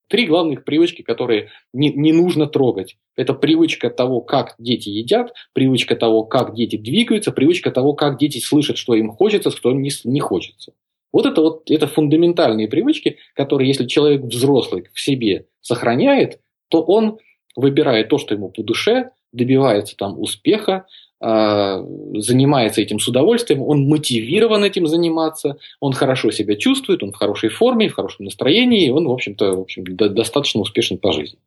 Три 0.08 0.26
главных 0.26 0.64
привычки, 0.64 1.02
которые 1.02 1.48
не, 1.72 1.90
не 1.90 2.12
нужно 2.12 2.46
трогать. 2.46 2.96
Это 3.16 3.32
привычка 3.32 3.88
того, 3.88 4.20
как 4.20 4.54
дети 4.58 4.90
едят, 4.90 5.32
привычка 5.54 5.96
того, 5.96 6.24
как 6.24 6.54
дети 6.54 6.76
двигаются, 6.76 7.32
привычка 7.32 7.70
того, 7.70 7.94
как 7.94 8.18
дети 8.18 8.38
слышат, 8.38 8.76
что 8.76 8.94
им 8.94 9.10
хочется, 9.10 9.50
что 9.50 9.70
им 9.70 9.82
не, 9.82 9.90
не 10.04 10.20
хочется. 10.20 10.72
Вот 11.12 11.26
это 11.26 11.40
вот 11.40 11.70
это 11.70 11.86
фундаментальные 11.86 12.68
привычки, 12.68 13.18
которые, 13.34 13.68
если 13.68 13.86
человек 13.86 14.22
взрослый 14.22 14.88
в 14.92 15.00
себе 15.00 15.46
сохраняет, 15.60 16.40
то 16.68 16.82
он 16.82 17.18
выбирает 17.56 18.08
то, 18.08 18.18
что 18.18 18.34
ему 18.34 18.50
по 18.50 18.62
душе, 18.62 19.10
добивается 19.32 19.96
там 19.96 20.18
успеха, 20.18 20.86
занимается 21.24 22.80
этим 22.80 22.98
с 22.98 23.08
удовольствием, 23.08 23.62
он 23.62 23.88
мотивирован 23.88 24.62
этим 24.64 24.86
заниматься, 24.86 25.56
он 25.80 25.92
хорошо 25.92 26.30
себя 26.30 26.56
чувствует, 26.56 27.02
он 27.02 27.12
в 27.12 27.16
хорошей 27.16 27.48
форме, 27.48 27.88
в 27.88 27.94
хорошем 27.94 28.26
настроении, 28.26 28.86
и 28.86 28.90
он, 28.90 29.06
в 29.06 29.12
общем-то, 29.12 29.56
в 29.56 29.60
общем, 29.60 29.84
достаточно 29.96 30.60
успешен 30.60 30.98
по 30.98 31.12
жизни. 31.12 31.38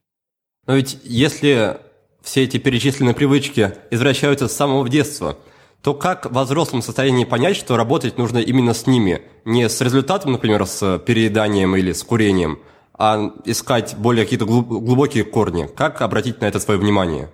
Но 0.66 0.76
ведь 0.76 0.98
если 1.04 1.78
все 2.22 2.44
эти 2.44 2.58
перечисленные 2.58 3.13
привычки 3.13 3.72
извращаются 3.92 4.48
с 4.48 4.56
самого 4.56 4.88
детства, 4.90 5.38
то 5.82 5.94
как 5.94 6.32
во 6.32 6.44
взрослом 6.44 6.82
состоянии 6.82 7.24
понять, 7.24 7.56
что 7.56 7.78
работать 7.78 8.18
нужно 8.18 8.40
именно 8.40 8.74
с 8.74 8.88
ними? 8.88 9.22
Не 9.46 9.70
с 9.70 9.80
результатом, 9.80 10.34
например, 10.34 10.66
с 10.66 11.00
перееданием 11.00 11.76
или 11.76 11.94
с 11.94 12.04
курением, 12.04 12.60
а 12.98 13.32
искать 13.46 13.96
более 13.96 14.26
какие-то 14.26 14.46
глубокие 14.46 15.24
корни. 15.24 15.68
Как 15.68 16.02
обратить 16.02 16.42
на 16.42 16.46
это 16.46 16.60
свое 16.60 16.80
внимание? 16.80 17.30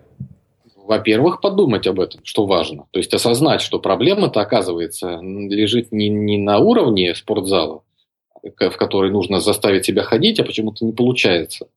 Во-первых, 0.93 1.41
подумать 1.41 1.87
об 1.87 1.99
этом, 1.99 2.21
что 2.23 2.45
важно. 2.45 2.85
То 2.91 2.99
есть 2.99 3.13
осознать, 3.13 3.61
что 3.61 3.79
проблема-то, 3.79 4.41
оказывается, 4.41 5.19
лежит 5.21 5.91
не, 5.91 6.07
не 6.09 6.37
на 6.37 6.59
уровне 6.59 7.15
спортзала, 7.15 7.81
в 8.43 8.77
который 8.77 9.09
нужно 9.09 9.39
заставить 9.39 9.85
себя 9.85 10.03
ходить, 10.03 10.39
а 10.39 10.43
почему-то 10.43 10.85
не 10.85 10.93
получается. 10.93 11.67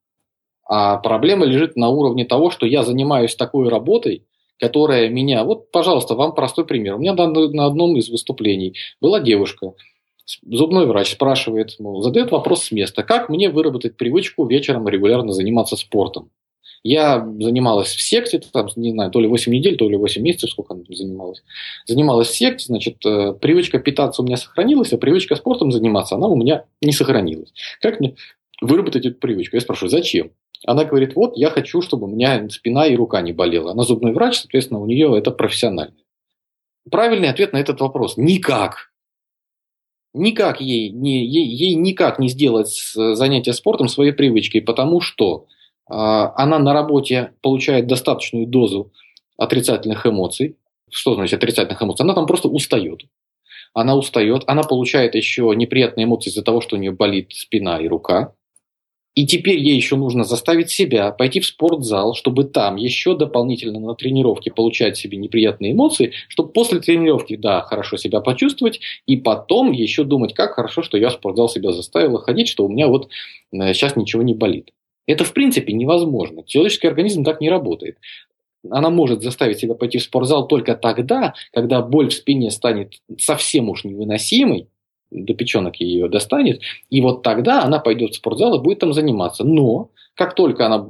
А 0.69 0.99
проблема 0.99 1.47
лежит 1.47 1.77
на 1.77 1.89
уровне 1.89 2.27
того, 2.27 2.51
что 2.51 2.67
я 2.67 2.83
занимаюсь 2.83 3.35
такой 3.37 3.69
работой, 3.69 4.25
которая 4.59 5.09
меня... 5.09 5.45
Вот, 5.45 5.71
пожалуйста, 5.71 6.15
вам 6.15 6.35
простой 6.35 6.67
пример. 6.67 6.97
У 6.97 6.99
меня 6.99 7.15
на 7.15 7.67
одном 7.67 7.97
из 7.97 8.11
выступлений 8.11 8.75
была 9.01 9.21
девушка, 9.21 9.73
зубной 10.47 10.87
врач 10.87 11.13
спрашивает, 11.13 11.77
задает 12.01 12.33
вопрос 12.33 12.65
с 12.65 12.71
места, 12.71 13.03
как 13.03 13.31
мне 13.31 13.49
выработать 13.49 13.97
привычку 13.97 14.45
вечером 14.45 14.89
регулярно 14.89 15.33
заниматься 15.33 15.77
спортом. 15.77 16.31
Я 16.87 17.19
занималась 17.41 17.89
в 17.89 18.01
секте, 18.01 18.39
там, 18.39 18.69
не 18.77 18.93
знаю, 18.93 19.11
то 19.11 19.19
ли 19.19 19.27
8 19.27 19.53
недель, 19.53 19.77
то 19.77 19.89
ли 19.89 19.97
8 19.97 20.23
месяцев, 20.23 20.51
сколько 20.51 20.75
она 20.75 20.85
занималась. 20.89 21.43
Занималась 21.85 22.29
в 22.29 22.37
секте, 22.37 22.67
значит, 22.67 23.05
э, 23.05 23.33
привычка 23.33 23.81
питаться 23.81 24.23
у 24.23 24.25
меня 24.25 24.37
сохранилась, 24.37 24.93
а 24.93 24.97
привычка 24.97 25.35
спортом 25.35 25.73
заниматься, 25.73 26.15
она 26.15 26.29
у 26.29 26.37
меня 26.37 26.65
не 26.81 26.93
сохранилась. 26.93 27.53
Как 27.81 27.99
мне 27.99 28.15
выработать 28.61 29.05
эту 29.05 29.19
привычку? 29.19 29.57
Я 29.57 29.63
спрашиваю, 29.63 29.91
зачем? 29.91 30.31
Она 30.65 30.85
говорит, 30.85 31.17
вот 31.17 31.37
я 31.37 31.51
хочу, 31.51 31.83
чтобы 31.83 32.07
у 32.07 32.11
меня 32.11 32.49
спина 32.51 32.87
и 32.87 32.95
рука 32.95 33.21
не 33.21 33.33
болела. 33.33 33.73
Она 33.73 33.83
зубной 33.83 34.13
врач, 34.13 34.39
соответственно, 34.39 34.79
у 34.79 34.87
нее 34.87 35.13
это 35.19 35.33
профессионально. 35.33 35.97
Правильный 36.89 37.31
ответ 37.31 37.53
на 37.53 37.57
этот 37.57 37.81
вопрос– 37.81 38.15
никак. 38.17 38.93
Никак 40.15 40.61
ей, 40.61 40.91
не, 40.91 41.27
ей, 41.27 41.47
ей 41.47 41.75
никак 41.75 42.21
не 42.21 42.29
сделать 42.29 42.73
занятие 42.95 43.55
спортом 43.55 43.89
своей 43.89 44.13
привычкой, 44.13 44.63
потому 44.63 45.01
что 45.01 45.47
она 45.87 46.59
на 46.59 46.73
работе 46.73 47.33
получает 47.43 47.87
достаточную 47.87 48.47
дозу 48.47 48.93
отрицательных 49.37 50.07
эмоций. 50.07 50.57
Что 50.91 51.15
значит 51.15 51.39
отрицательных 51.43 51.83
эмоций? 51.83 52.05
Она 52.05 52.15
там 52.15 52.27
просто 52.27 52.49
устает. 52.49 53.03
Она 53.75 53.95
устает, 53.95 54.45
она 54.47 54.63
получает 54.63 55.15
еще 55.15 55.53
неприятные 55.55 56.05
эмоции 56.05 56.31
из-за 56.31 56.43
того, 56.43 56.61
что 56.61 56.77
у 56.77 56.79
нее 56.79 56.93
болит 56.93 57.33
спина 57.33 57.79
и 57.79 57.89
рука. 57.89 58.33
И 59.15 59.27
теперь 59.27 59.59
ей 59.59 59.77
еще 59.77 59.97
нужно 59.97 60.25
заставить 60.25 60.71
себя 60.71 61.11
пойти 61.11 61.41
в 61.41 61.47
спортзал, 61.47 62.15
чтобы 62.15 62.45
там 62.45 62.77
еще 62.77 63.17
дополнительно 63.17 63.81
на 63.81 63.95
тренировке 63.95 64.51
получать 64.51 64.99
себе 64.99 65.17
неприятные 65.17 65.73
эмоции, 65.73 66.13
чтобы 66.29 66.53
после 66.53 66.81
тренировки, 66.81 67.37
да, 67.37 67.63
хорошо 67.63 67.97
себя 67.97 68.21
почувствовать, 68.21 68.81
и 69.07 69.17
потом 69.17 69.73
еще 69.73 70.05
думать, 70.05 70.35
как 70.35 70.53
хорошо, 70.55 70.83
что 70.83 70.99
я 70.99 71.09
в 71.09 71.15
спортзал 71.15 71.49
себя 71.49 71.73
заставила 71.73 72.21
ходить, 72.21 72.49
что 72.49 72.67
у 72.67 72.69
меня 72.69 72.89
вот 72.89 73.09
сейчас 73.53 73.97
э, 73.97 74.01
ничего 74.01 74.23
не 74.23 74.35
болит. 74.35 74.71
Это 75.07 75.25
в 75.25 75.33
принципе 75.33 75.73
невозможно. 75.73 76.43
Человеческий 76.45 76.89
организм 76.89 77.25
так 77.25 77.41
не 77.41 77.51
работает. 77.51 77.99
Она 78.69 78.91
может 78.91 79.23
заставить 79.23 79.59
себя 79.59 79.75
пойти 79.75 79.99
в 79.99 80.03
спортзал 80.03 80.49
только 80.49 80.75
тогда, 80.75 81.35
когда 81.53 81.83
боль 81.83 82.09
в 82.09 82.15
спине 82.15 82.51
станет 82.51 82.95
совсем 83.19 83.69
уж 83.69 83.85
невыносимой, 83.85 84.69
до 85.11 85.35
печенок 85.35 85.77
ее 85.77 86.09
достанет, 86.09 86.61
и 86.91 87.01
вот 87.01 87.23
тогда 87.23 87.63
она 87.63 87.79
пойдет 87.79 88.13
в 88.13 88.17
спортзал 88.17 88.57
и 88.57 88.63
будет 88.63 88.81
там 88.81 88.93
заниматься. 88.93 89.45
Но 89.45 89.91
как 90.15 90.35
только 90.35 90.67
она 90.67 90.81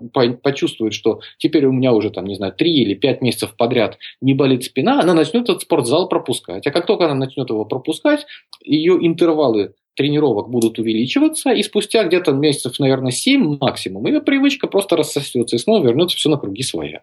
почувствует, 0.42 0.94
что 0.94 1.20
теперь 1.38 1.66
у 1.66 1.72
меня 1.72 1.92
уже 1.92 2.10
там, 2.10 2.24
не 2.24 2.34
знаю, 2.34 2.54
3 2.54 2.72
или 2.72 2.94
5 2.94 3.20
месяцев 3.20 3.54
подряд 3.56 3.98
не 4.20 4.34
болит 4.34 4.64
спина, 4.64 5.00
она 5.00 5.12
начнет 5.12 5.44
этот 5.44 5.62
спортзал 5.62 6.08
пропускать. 6.08 6.66
А 6.66 6.70
как 6.70 6.86
только 6.86 7.04
она 7.04 7.14
начнет 7.14 7.50
его 7.50 7.64
пропускать, 7.64 8.24
ее 8.62 8.96
интервалы 9.00 9.74
тренировок 9.96 10.48
будут 10.48 10.78
увеличиваться, 10.78 11.50
и 11.50 11.62
спустя 11.62 12.04
где-то 12.04 12.32
месяцев, 12.32 12.78
наверное, 12.78 13.10
7 13.10 13.58
максимум, 13.58 14.06
эта 14.06 14.20
привычка 14.20 14.68
просто 14.68 14.96
рассосется 14.96 15.56
и 15.56 15.58
снова 15.58 15.84
вернется 15.84 16.16
все 16.16 16.28
на 16.28 16.36
круги 16.36 16.62
своя. 16.62 17.02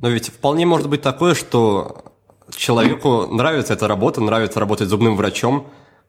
Но 0.00 0.08
ведь 0.10 0.28
вполне 0.28 0.66
может 0.66 0.88
быть 0.88 1.02
такое, 1.02 1.34
что 1.34 2.04
человеку 2.56 3.26
нравится 3.26 3.72
эта 3.72 3.88
работа, 3.88 4.20
нравится 4.20 4.60
работать 4.60 4.88
зубным 4.88 5.16
врачом. 5.16 5.66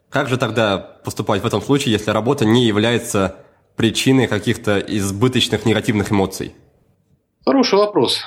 Как 0.09 0.29
же 0.29 0.37
тогда 0.37 0.77
поступать 0.77 1.41
в 1.41 1.45
этом 1.45 1.61
случае, 1.61 1.93
если 1.93 2.11
работа 2.11 2.45
не 2.45 2.65
является 2.65 3.37
причиной 3.75 4.27
каких-то 4.27 4.77
избыточных 4.79 5.65
негативных 5.65 6.11
эмоций? 6.11 6.53
Хороший 7.45 7.79
вопрос. 7.79 8.19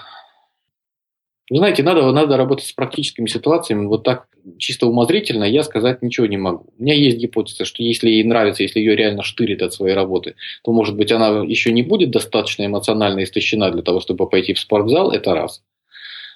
Вы 1.50 1.58
знаете, 1.58 1.82
надо, 1.82 2.10
надо 2.12 2.36
работать 2.36 2.66
с 2.66 2.72
практическими 2.72 3.26
ситуациями. 3.26 3.86
Вот 3.86 4.04
так 4.04 4.28
чисто 4.58 4.86
умозрительно 4.86 5.44
я 5.44 5.64
сказать 5.64 6.02
ничего 6.02 6.26
не 6.26 6.36
могу. 6.36 6.72
У 6.78 6.82
меня 6.82 6.94
есть 6.94 7.18
гипотеза, 7.18 7.64
что 7.64 7.82
если 7.82 8.10
ей 8.10 8.24
нравится, 8.24 8.62
если 8.62 8.78
ее 8.78 8.96
реально 8.96 9.22
штырит 9.22 9.60
от 9.62 9.72
своей 9.72 9.94
работы, 9.94 10.36
то, 10.64 10.72
может 10.72 10.96
быть, 10.96 11.12
она 11.12 11.42
еще 11.44 11.72
не 11.72 11.82
будет 11.82 12.10
достаточно 12.10 12.64
эмоционально 12.64 13.24
истощена 13.24 13.70
для 13.70 13.82
того, 13.82 14.00
чтобы 14.00 14.28
пойти 14.28 14.54
в 14.54 14.60
спортзал, 14.60 15.10
это 15.10 15.34
раз. 15.34 15.62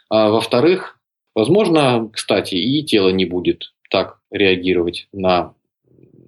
А 0.09 0.31
во-вторых, 0.31 0.99
возможно, 1.35 2.11
кстати, 2.13 2.55
и 2.57 2.83
тело 2.85 3.09
не 3.09 3.25
будет 3.25 3.73
так 3.91 4.19
реагировать 4.31 5.09
на 5.13 5.55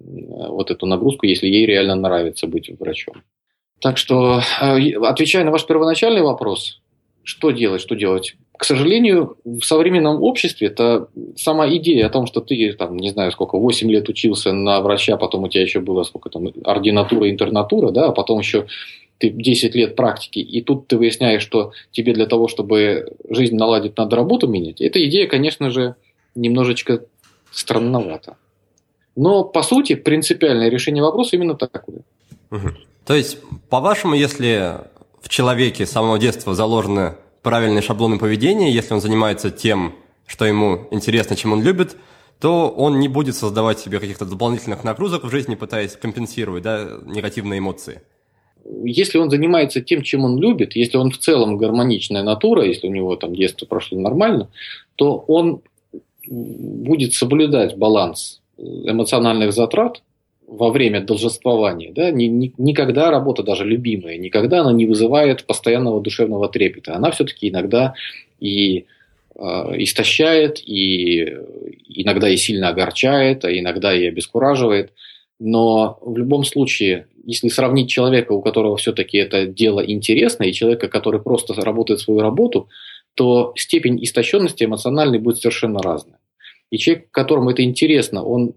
вот 0.09 0.71
эту 0.71 0.85
нагрузку, 0.85 1.25
если 1.25 1.47
ей 1.47 1.65
реально 1.65 1.95
нравится 1.95 2.47
быть 2.47 2.69
врачом. 2.79 3.21
Так 3.81 3.97
что, 3.97 4.41
э, 4.61 4.93
отвечая 4.95 5.43
на 5.43 5.51
ваш 5.51 5.65
первоначальный 5.65 6.21
вопрос, 6.21 6.81
что 7.23 7.51
делать, 7.51 7.81
что 7.81 7.95
делать? 7.95 8.35
К 8.59 8.65
сожалению, 8.65 9.37
в 9.45 9.61
современном 9.61 10.21
обществе 10.21 10.67
это 10.67 11.07
сама 11.37 11.69
идея 11.77 12.07
о 12.07 12.09
том, 12.09 12.27
что 12.27 12.41
ты, 12.41 12.73
там, 12.73 12.97
не 12.97 13.09
знаю 13.09 13.31
сколько, 13.31 13.57
8 13.57 13.89
лет 13.89 14.09
учился 14.09 14.51
на 14.51 14.81
врача, 14.81 15.15
потом 15.15 15.43
у 15.45 15.47
тебя 15.47 15.63
еще 15.63 15.79
было 15.79 16.03
сколько 16.03 16.29
там, 16.29 16.49
ординатура, 16.65 17.29
интернатура, 17.29 17.91
да, 17.91 18.07
а 18.07 18.11
потом 18.11 18.39
еще 18.39 18.67
ты 19.17 19.29
10 19.29 19.75
лет 19.75 19.95
практики, 19.95 20.39
и 20.39 20.61
тут 20.61 20.87
ты 20.87 20.97
выясняешь, 20.97 21.41
что 21.41 21.71
тебе 21.91 22.13
для 22.13 22.25
того, 22.25 22.49
чтобы 22.49 23.13
жизнь 23.29 23.55
наладить, 23.55 23.95
надо 23.95 24.17
работу 24.17 24.49
менять. 24.49 24.81
Эта 24.81 25.01
идея, 25.05 25.27
конечно 25.27 25.69
же, 25.69 25.95
немножечко 26.35 27.05
странновата. 27.51 28.35
Но, 29.15 29.45
по 29.45 29.61
сути, 29.63 29.95
принципиальное 29.95 30.67
решение 30.67 31.01
вопроса 31.01 31.37
именно 31.37 31.55
такое. 31.55 32.01
То 33.05 33.15
есть, 33.15 33.37
по-вашему, 33.69 34.15
если 34.15 34.73
в 35.21 35.29
человеке 35.29 35.85
с 35.85 35.91
самого 35.91 36.19
детства 36.19 36.53
заложено 36.53 37.15
правильные 37.41 37.81
шаблоны 37.81 38.17
поведения, 38.17 38.71
если 38.71 38.93
он 38.93 39.01
занимается 39.01 39.51
тем, 39.51 39.95
что 40.25 40.45
ему 40.45 40.87
интересно, 40.91 41.35
чем 41.35 41.53
он 41.53 41.63
любит, 41.63 41.97
то 42.39 42.69
он 42.69 42.99
не 42.99 43.07
будет 43.07 43.35
создавать 43.35 43.79
себе 43.79 43.99
каких-то 43.99 44.25
дополнительных 44.25 44.83
нагрузок 44.83 45.23
в 45.23 45.29
жизни, 45.29 45.55
пытаясь 45.55 45.95
компенсировать 45.95 46.63
да, 46.63 46.99
негативные 47.05 47.59
эмоции. 47.59 48.01
Если 48.83 49.17
он 49.17 49.29
занимается 49.29 49.81
тем, 49.81 50.03
чем 50.03 50.25
он 50.25 50.37
любит, 50.37 50.75
если 50.75 50.97
он 50.97 51.11
в 51.11 51.17
целом 51.17 51.57
гармоничная 51.57 52.23
натура, 52.23 52.63
если 52.63 52.87
у 52.87 52.91
него 52.91 53.15
там 53.15 53.35
детство 53.35 53.65
прошло 53.65 53.99
нормально, 53.99 54.49
то 54.95 55.17
он 55.27 55.61
будет 56.27 57.13
соблюдать 57.13 57.77
баланс 57.77 58.41
эмоциональных 58.57 59.53
затрат 59.53 60.01
во 60.49 60.71
время 60.71 61.01
должествования, 61.01 61.91
да, 61.93 62.11
ни, 62.11 62.25
ни, 62.25 62.53
никогда 62.57 63.11
работа, 63.11 63.43
даже 63.43 63.65
любимая, 63.65 64.17
никогда 64.17 64.61
она 64.61 64.71
не 64.73 64.85
вызывает 64.85 65.45
постоянного 65.45 66.01
душевного 66.01 66.49
трепета. 66.49 66.95
Она 66.95 67.11
все-таки 67.11 67.49
иногда 67.49 67.93
и 68.39 68.85
э, 69.35 69.41
истощает, 69.77 70.59
и 70.65 71.37
иногда 71.87 72.29
и 72.29 72.37
сильно 72.37 72.69
огорчает, 72.69 73.45
а 73.45 73.51
иногда 73.51 73.93
и 73.95 74.07
обескураживает. 74.07 74.91
Но 75.39 75.99
в 76.01 76.17
любом 76.17 76.43
случае, 76.43 77.07
если 77.23 77.47
сравнить 77.49 77.89
человека, 77.89 78.31
у 78.31 78.41
которого 78.41 78.75
все-таки 78.77 79.17
это 79.17 79.45
дело 79.45 79.81
интересно, 79.85 80.43
и 80.43 80.53
человека, 80.53 80.87
который 80.87 81.21
просто 81.21 81.53
работает 81.53 81.99
свою 81.99 82.21
работу, 82.21 82.69
то 83.13 83.53
степень 83.55 84.03
истощенности 84.03 84.63
эмоциональной 84.63 85.19
будет 85.19 85.37
совершенно 85.37 85.79
разная. 85.81 86.19
И 86.71 86.77
человек, 86.77 87.11
которому 87.11 87.51
это 87.51 87.63
интересно, 87.63 88.23
он 88.23 88.53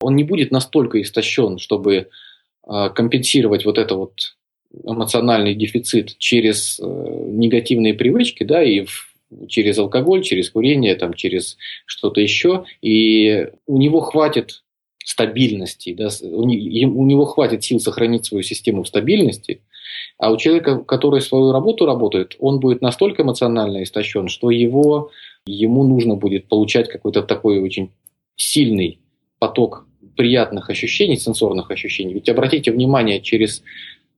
он 0.00 0.16
не 0.16 0.24
будет 0.24 0.50
настолько 0.50 1.00
истощен, 1.00 1.58
чтобы 1.58 2.08
а, 2.62 2.90
компенсировать 2.90 3.64
вот 3.64 3.78
это 3.78 3.94
вот 3.94 4.12
эмоциональный 4.84 5.54
дефицит 5.54 6.18
через 6.18 6.78
э, 6.78 6.84
негативные 6.84 7.94
привычки, 7.94 8.44
да, 8.44 8.62
и 8.62 8.84
через 9.48 9.78
алкоголь, 9.78 10.22
через 10.22 10.50
курение, 10.50 10.94
там, 10.94 11.14
через 11.14 11.56
что-то 11.86 12.20
еще, 12.20 12.64
и 12.82 13.48
у 13.66 13.78
него 13.78 14.00
хватит 14.00 14.62
стабильности, 15.02 15.94
да, 15.94 16.08
у 16.22 16.44
него 16.44 17.24
хватит 17.24 17.64
сил 17.64 17.80
сохранить 17.80 18.26
свою 18.26 18.42
систему 18.42 18.82
в 18.82 18.88
стабильности, 18.88 19.62
а 20.18 20.30
у 20.30 20.36
человека, 20.36 20.80
который 20.80 21.22
свою 21.22 21.50
работу 21.50 21.86
работает, 21.86 22.36
он 22.38 22.60
будет 22.60 22.82
настолько 22.82 23.22
эмоционально 23.22 23.82
истощен, 23.84 24.28
что 24.28 24.50
его, 24.50 25.10
ему 25.46 25.82
нужно 25.84 26.16
будет 26.16 26.46
получать 26.48 26.90
какой-то 26.90 27.22
такой 27.22 27.60
очень 27.60 27.90
сильный 28.36 29.00
поток 29.38 29.87
приятных 30.18 30.68
ощущений, 30.68 31.16
сенсорных 31.16 31.70
ощущений. 31.70 32.12
Ведь 32.12 32.28
обратите 32.28 32.72
внимание 32.72 33.20
через 33.20 33.62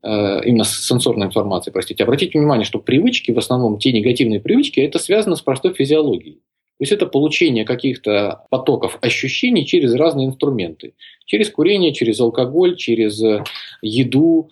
э, 0.03 0.41
именно 0.47 0.65
с 0.65 0.87
сенсорной 0.87 1.27
информацией, 1.27 1.75
простите, 1.75 2.05
обратите 2.05 2.39
внимание, 2.39 2.65
что 2.65 2.79
привычки, 2.79 3.33
в 3.33 3.39
основном 3.39 3.79
те 3.79 3.93
негативные 3.93 4.41
привычки, 4.41 4.81
это 4.81 4.99
связано 4.99 5.37
с 5.37 5.43
простой 5.43 5.75
физиологией. 5.75 6.37
То 6.79 6.85
есть 6.85 6.93
это 6.93 7.05
получение 7.05 7.67
каких-то 7.67 8.47
потоков 8.49 8.97
ощущений 9.03 9.67
через 9.67 9.95
разные 9.95 10.27
инструменты. 10.27 10.95
Через 11.27 11.51
курение, 11.51 11.93
через 11.93 12.19
алкоголь, 12.19 12.77
через 12.77 13.23
еду. 13.83 14.49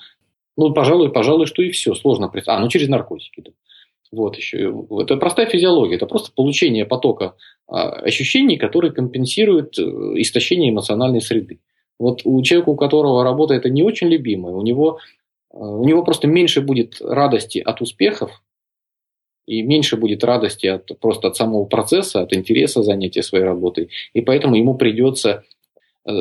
Ну, 0.55 0.75
пожалуй, 0.75 1.11
пожалуй, 1.11 1.47
что 1.47 1.63
и 1.63 1.71
все. 1.71 1.95
Сложно 1.95 2.29
представить. 2.29 2.59
А, 2.59 2.63
ну 2.63 2.69
через 2.69 2.89
наркотики. 2.89 3.41
Да. 3.41 3.51
Вот 4.11 4.37
еще. 4.37 4.87
Это 4.99 5.16
простая 5.16 5.47
физиология. 5.47 5.97
Это 5.97 6.07
просто 6.07 6.33
получение 6.35 6.87
потока 6.87 7.35
а, 7.66 7.90
ощущений, 7.90 8.57
которые 8.57 8.92
компенсируют 8.92 9.79
э, 9.79 9.83
истощение 9.83 10.71
эмоциональной 10.71 11.21
среды. 11.21 11.61
Вот 11.99 12.23
у 12.25 12.40
человека, 12.42 12.71
у 12.71 12.77
которого 12.77 13.23
работа 13.23 13.55
это 13.55 13.68
не 13.68 13.83
очень 13.83 14.09
любимая, 14.09 14.55
у 14.55 14.62
него, 14.62 14.99
э, 15.53 15.57
у 15.59 15.85
него 15.85 16.03
просто 16.03 16.27
меньше 16.27 16.62
будет 16.62 17.01
радости 17.01 17.59
от 17.59 17.83
успехов, 17.83 18.42
и 19.47 19.62
меньше 19.62 19.97
будет 19.97 20.25
радости 20.25 20.66
от, 20.66 20.90
просто 21.01 21.29
от 21.29 21.37
самого 21.37 21.64
процесса, 21.64 22.21
от 22.21 22.35
интереса 22.35 22.83
занятия 22.83 23.23
своей 23.23 23.44
работой. 23.44 23.88
И 24.12 24.21
поэтому 24.21 24.57
ему 24.57 24.75
придется 24.75 25.44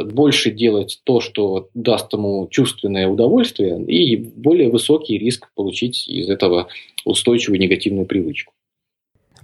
больше 0.06 0.52
делать 0.52 1.02
то, 1.04 1.21
что 1.21 1.69
даст 1.73 2.12
ему 2.13 2.47
чувственное 2.50 3.08
удовольствие, 3.08 3.82
и 3.86 4.15
более 4.15 4.69
высокий 4.69 5.17
риск 5.17 5.50
получить 5.56 6.08
из 6.08 6.30
этого 6.30 6.67
устойчивую 7.06 7.60
негативную 7.60 8.06
привычку. 8.06 8.54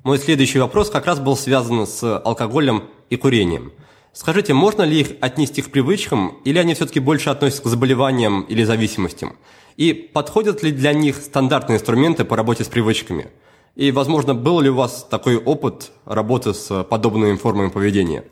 Мой 0.03 0.17
следующий 0.17 0.59
вопрос 0.59 0.89
как 0.89 1.05
раз 1.05 1.19
был 1.19 1.37
связан 1.37 1.87
с 1.87 2.17
алкоголем 2.17 2.83
и 3.09 3.15
курением. 3.15 3.71
Скажите, 4.11 4.53
можно 4.53 4.83
ли 4.83 4.99
их 4.99 5.07
отнести 5.21 5.61
к 5.61 5.71
привычкам, 5.71 6.37
или 6.43 6.59
они 6.59 6.73
все-таки 6.73 6.99
больше 6.99 7.29
относятся 7.29 7.63
к 7.63 7.67
заболеваниям 7.67 8.41
или 8.41 8.63
зависимостям? 8.63 9.37
И 9.77 9.93
подходят 9.93 10.61
ли 10.61 10.71
для 10.71 10.93
них 10.93 11.15
стандартные 11.15 11.77
инструменты 11.77 12.25
по 12.25 12.35
работе 12.35 12.63
с 12.63 12.67
привычками? 12.67 13.27
И, 13.75 13.91
возможно, 13.91 14.35
был 14.35 14.59
ли 14.59 14.69
у 14.69 14.75
вас 14.75 15.07
такой 15.09 15.37
опыт 15.37 15.91
работы 16.05 16.53
с 16.53 16.83
подобными 16.83 17.37
формами 17.37 17.69
поведения? 17.69 18.25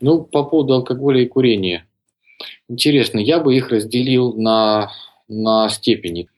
Ну, 0.00 0.22
по 0.22 0.44
поводу 0.44 0.74
алкоголя 0.74 1.20
и 1.22 1.26
курения. 1.26 1.86
Интересно, 2.68 3.18
я 3.18 3.40
бы 3.40 3.56
их 3.56 3.70
разделил 3.70 4.34
на, 4.34 4.92
на 5.28 5.68
степени. 5.68 6.28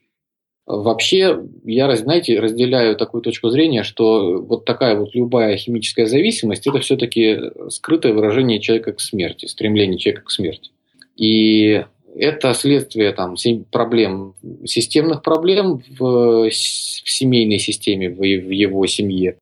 Вообще, 0.67 1.43
я, 1.65 1.95
знаете, 1.97 2.39
разделяю 2.39 2.97
такую 2.97 3.23
точку 3.23 3.51
зрения, 3.51 3.83
что 3.83 4.41
вот 4.41 4.65
такая 4.65 4.97
вот 4.97 5.15
любая 5.15 5.57
химическая 5.57 6.07
зависимость– 6.07 6.67
это 6.69 6.79
все-таки 6.79 7.39
скрытое 7.71 8.13
выражение 8.13 8.61
человека 8.61 8.93
к 8.93 9.01
смерти, 9.01 9.47
стремление 9.47 9.99
человека 9.99 10.27
к 10.27 10.31
смерти. 10.31 10.71
И 11.17 11.85
это 12.15 12.55
следствие 12.55 13.13
там, 13.13 13.35
проблем, 13.71 14.35
системных 14.65 15.23
проблем 15.23 15.83
в, 15.99 16.49
в 16.49 16.53
семейной 16.53 17.59
системе, 17.59 18.09
в, 18.09 18.19
в 18.19 18.51
его 18.51 18.87
семье. 18.87 19.39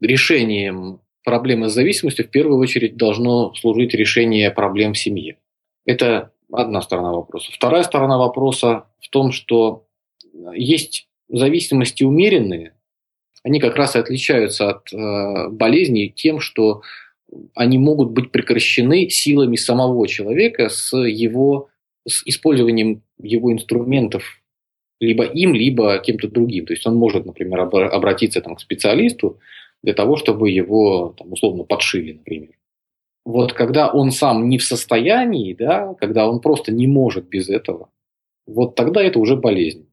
Решением 0.00 1.00
проблемы 1.24 1.68
с 1.68 1.74
зависимостью 1.74 2.26
в 2.26 2.30
первую 2.30 2.58
очередь 2.58 2.96
должно 2.96 3.54
служить 3.54 3.94
решение 3.94 4.50
проблем 4.50 4.94
в 4.94 4.98
семье. 4.98 5.38
Это 5.84 6.32
одна 6.52 6.82
сторона 6.82 7.12
вопроса. 7.12 7.50
Вторая 7.52 7.82
сторона 7.82 8.18
вопроса 8.18 8.86
в 9.00 9.08
том, 9.08 9.32
что 9.32 9.86
есть 10.54 11.08
зависимости 11.28 12.04
умеренные, 12.04 12.74
они 13.42 13.58
как 13.58 13.76
раз 13.76 13.96
и 13.96 13.98
отличаются 13.98 14.70
от 14.70 14.92
э, 14.92 15.48
болезней 15.48 16.10
тем, 16.10 16.40
что 16.40 16.82
они 17.54 17.78
могут 17.78 18.10
быть 18.10 18.30
прекращены 18.30 19.08
силами 19.08 19.56
самого 19.56 20.06
человека 20.06 20.68
с 20.68 20.96
его 20.96 21.68
с 22.06 22.26
использованием 22.26 23.02
его 23.18 23.52
инструментов 23.52 24.42
либо 25.00 25.24
им, 25.24 25.52
либо 25.54 25.98
кем-то 25.98 26.28
другим. 26.28 26.66
То 26.66 26.72
есть 26.72 26.86
он 26.86 26.94
может, 26.94 27.26
например, 27.26 27.60
обратиться 27.60 28.40
там, 28.40 28.54
к 28.54 28.60
специалисту 28.60 29.40
для 29.82 29.94
того, 29.94 30.16
чтобы 30.16 30.50
его 30.50 31.14
там, 31.18 31.32
условно 31.32 31.64
подшили, 31.64 32.12
например. 32.12 32.54
вот 33.24 33.52
когда 33.52 33.90
он 33.92 34.10
сам 34.10 34.48
не 34.48 34.58
в 34.58 34.64
состоянии, 34.64 35.54
да, 35.54 35.94
когда 35.94 36.28
он 36.28 36.40
просто 36.40 36.72
не 36.72 36.86
может 36.86 37.28
без 37.28 37.48
этого, 37.48 37.90
вот 38.46 38.74
тогда 38.74 39.02
это 39.02 39.18
уже 39.18 39.36
болезнь. 39.36 39.86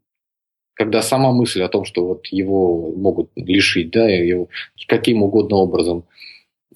Когда 0.73 1.01
сама 1.01 1.31
мысль 1.31 1.61
о 1.61 1.69
том, 1.69 1.83
что 1.85 2.07
вот 2.07 2.27
его 2.27 2.91
могут 2.95 3.31
лишить, 3.35 3.91
да, 3.91 4.07
его 4.07 4.47
каким 4.87 5.23
угодно 5.23 5.57
образом 5.57 6.05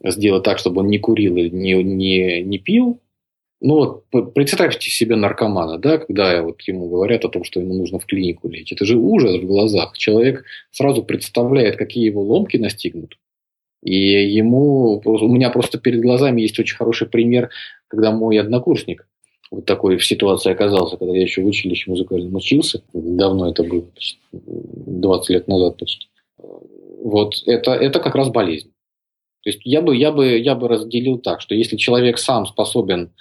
сделать 0.04 0.44
так, 0.44 0.60
чтобы 0.60 0.82
он 0.82 0.88
не 0.88 1.00
курил 1.00 1.38
или 1.38 1.50
не, 1.50 1.82
не, 1.84 2.44
не 2.44 2.58
пил, 2.60 3.00
ну 3.64 4.04
вот 4.12 4.34
представьте 4.34 4.92
себе 4.92 5.16
наркомана, 5.16 5.78
да, 5.78 5.98
когда 5.98 6.44
вот 6.44 6.62
ему 6.64 6.90
говорят 6.90 7.24
о 7.24 7.30
том, 7.30 7.46
что 7.46 7.62
ему 7.62 7.74
нужно 7.74 7.98
в 7.98 8.06
клинику 8.06 8.50
лечь. 8.50 8.74
Это 8.74 8.84
же 8.84 8.98
ужас 8.98 9.38
в 9.38 9.46
глазах. 9.46 9.98
Человек 9.98 10.44
сразу 10.72 11.02
представляет, 11.02 11.78
какие 11.78 12.06
его 12.06 12.22
ломки 12.22 12.58
настигнут. 12.58 13.18
И 13.82 13.96
ему, 13.96 15.02
у 15.04 15.28
меня 15.30 15.50
просто 15.50 15.78
перед 15.78 16.02
глазами 16.02 16.42
есть 16.42 16.60
очень 16.60 16.76
хороший 16.76 17.08
пример, 17.08 17.50
когда 17.88 18.12
мой 18.12 18.38
однокурсник 18.38 19.08
вот 19.50 19.66
такой 19.66 19.98
в 19.98 20.06
ситуации 20.06 20.52
оказался, 20.52 20.98
когда 20.98 21.16
я 21.16 21.22
еще 21.22 21.42
в 21.42 21.46
училище 21.46 21.90
музыкальном 21.90 22.36
учился. 22.36 22.84
Давно 22.92 23.50
это 23.50 23.64
было, 23.64 23.86
20 24.32 25.30
лет 25.30 25.48
назад 25.48 25.78
почти. 25.78 26.08
Вот 26.38 27.36
это, 27.46 27.72
это 27.72 28.00
как 28.00 28.16
раз 28.16 28.30
болезнь. 28.30 28.74
То 29.44 29.50
есть 29.50 29.62
я 29.64 29.82
бы, 29.82 29.96
я, 29.96 30.12
бы, 30.12 30.38
я 30.38 30.56
бы 30.56 30.68
разделил 30.68 31.18
так, 31.18 31.40
что 31.42 31.54
если 31.54 31.78
человек 31.78 32.18
сам 32.18 32.46
способен 32.46 33.12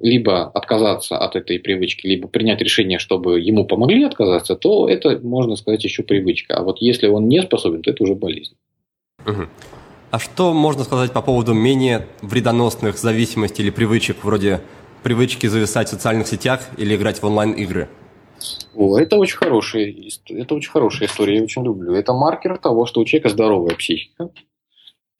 либо 0.00 0.44
отказаться 0.44 1.16
от 1.18 1.36
этой 1.36 1.58
привычки, 1.58 2.06
либо 2.06 2.28
принять 2.28 2.60
решение, 2.60 2.98
чтобы 2.98 3.40
ему 3.40 3.64
помогли 3.64 4.04
отказаться, 4.04 4.56
то 4.56 4.88
это, 4.88 5.18
можно 5.22 5.56
сказать, 5.56 5.84
еще 5.84 6.02
привычка. 6.02 6.56
А 6.56 6.62
вот 6.62 6.78
если 6.80 7.06
он 7.06 7.28
не 7.28 7.42
способен, 7.42 7.82
то 7.82 7.90
это 7.90 8.02
уже 8.02 8.14
болезнь. 8.14 8.54
Угу. 9.24 9.46
А 10.10 10.18
что 10.18 10.52
можно 10.52 10.84
сказать 10.84 11.12
по 11.12 11.22
поводу 11.22 11.52
менее 11.54 12.06
вредоносных 12.22 12.98
зависимостей 12.98 13.62
или 13.62 13.70
привычек, 13.70 14.24
вроде 14.24 14.60
привычки 15.02 15.46
зависать 15.46 15.88
в 15.88 15.90
социальных 15.90 16.26
сетях 16.26 16.68
или 16.76 16.96
играть 16.96 17.22
в 17.22 17.26
онлайн-игры? 17.26 17.88
О, 18.74 18.98
это 18.98 19.16
очень 19.16 19.36
хорошая, 19.36 19.94
это 20.28 20.54
очень 20.54 20.70
хорошая 20.70 21.08
история, 21.08 21.36
я 21.36 21.42
очень 21.42 21.64
люблю. 21.64 21.94
Это 21.94 22.12
маркер 22.12 22.58
того, 22.58 22.86
что 22.86 23.00
у 23.00 23.04
человека 23.04 23.30
здоровая 23.30 23.74
психика. 23.74 24.30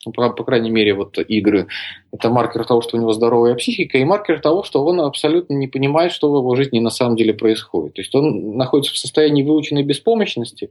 Ну, 0.06 0.12
по, 0.12 0.30
по 0.30 0.44
крайней 0.44 0.70
мере, 0.70 0.94
вот 0.94 1.18
игры. 1.18 1.66
Это 2.12 2.30
маркер 2.30 2.64
того, 2.64 2.80
что 2.80 2.96
у 2.96 3.00
него 3.00 3.12
здоровая 3.12 3.56
психика, 3.56 3.98
и 3.98 4.04
маркер 4.04 4.40
того, 4.40 4.62
что 4.62 4.84
он 4.84 5.00
абсолютно 5.00 5.54
не 5.54 5.66
понимает, 5.66 6.12
что 6.12 6.32
в 6.32 6.36
его 6.36 6.54
жизни 6.54 6.78
на 6.78 6.90
самом 6.90 7.16
деле 7.16 7.34
происходит. 7.34 7.94
То 7.94 8.00
есть 8.00 8.14
он 8.14 8.56
находится 8.56 8.94
в 8.94 8.98
состоянии 8.98 9.42
выученной 9.42 9.82
беспомощности, 9.82 10.70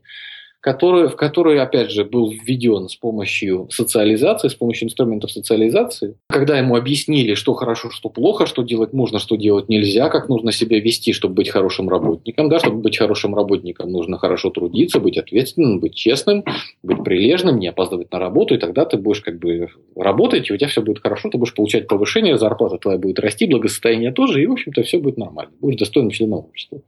который, 0.66 1.10
в 1.10 1.16
который, 1.16 1.62
опять 1.62 1.92
же, 1.92 2.04
был 2.04 2.32
введен 2.32 2.90
с 2.90 2.96
помощью 2.96 3.68
социализации, 3.70 4.48
с 4.48 4.56
помощью 4.56 4.88
инструментов 4.88 5.32
социализации. 5.32 6.18
Когда 6.28 6.58
ему 6.58 6.76
объяснили, 6.76 7.36
что 7.36 7.54
хорошо, 7.54 7.92
что 7.92 8.10
плохо, 8.10 8.48
что 8.48 8.64
делать 8.64 8.92
можно, 8.92 9.20
что 9.20 9.36
делать 9.36 9.70
нельзя, 9.70 10.10
как 10.10 10.28
нужно 10.28 10.52
себя 10.52 10.80
вести, 10.80 11.14
чтобы 11.14 11.36
быть 11.36 11.50
хорошим 11.50 11.88
работником. 11.88 12.50
Да, 12.50 12.58
чтобы 12.58 12.78
быть 12.78 12.98
хорошим 12.98 13.36
работником, 13.36 13.92
нужно 13.92 14.18
хорошо 14.18 14.50
трудиться, 14.50 15.00
быть 15.00 15.20
ответственным, 15.20 15.80
быть 15.80 15.94
честным, 15.94 16.44
быть 16.82 17.04
прилежным, 17.04 17.60
не 17.60 17.68
опаздывать 17.68 18.12
на 18.12 18.18
работу, 18.18 18.56
и 18.56 18.58
тогда 18.58 18.86
ты 18.86 18.98
будешь 18.98 19.22
как 19.22 19.38
бы 19.38 19.68
работать, 19.96 20.50
и 20.50 20.54
у 20.54 20.58
тебя 20.58 20.68
все 20.68 20.82
будет 20.82 21.00
хорошо, 21.00 21.30
ты 21.30 21.38
будешь 21.38 21.54
получать 21.54 21.88
повышение, 21.88 22.40
зарплата 22.40 22.80
твоя 22.80 22.98
будет 22.98 23.20
расти, 23.20 23.46
благосостояние 23.46 24.12
тоже, 24.12 24.42
и, 24.42 24.48
в 24.48 24.54
общем-то, 24.54 24.82
все 24.82 24.98
будет 24.98 25.18
нормально. 25.18 25.52
Будешь 25.62 25.78
достойным 25.78 26.10
членом 26.10 26.40
общества. 26.40 26.82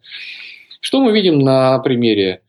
Что 0.82 1.00
мы 1.00 1.12
видим 1.12 1.38
на 1.38 1.78
примере 1.78 2.42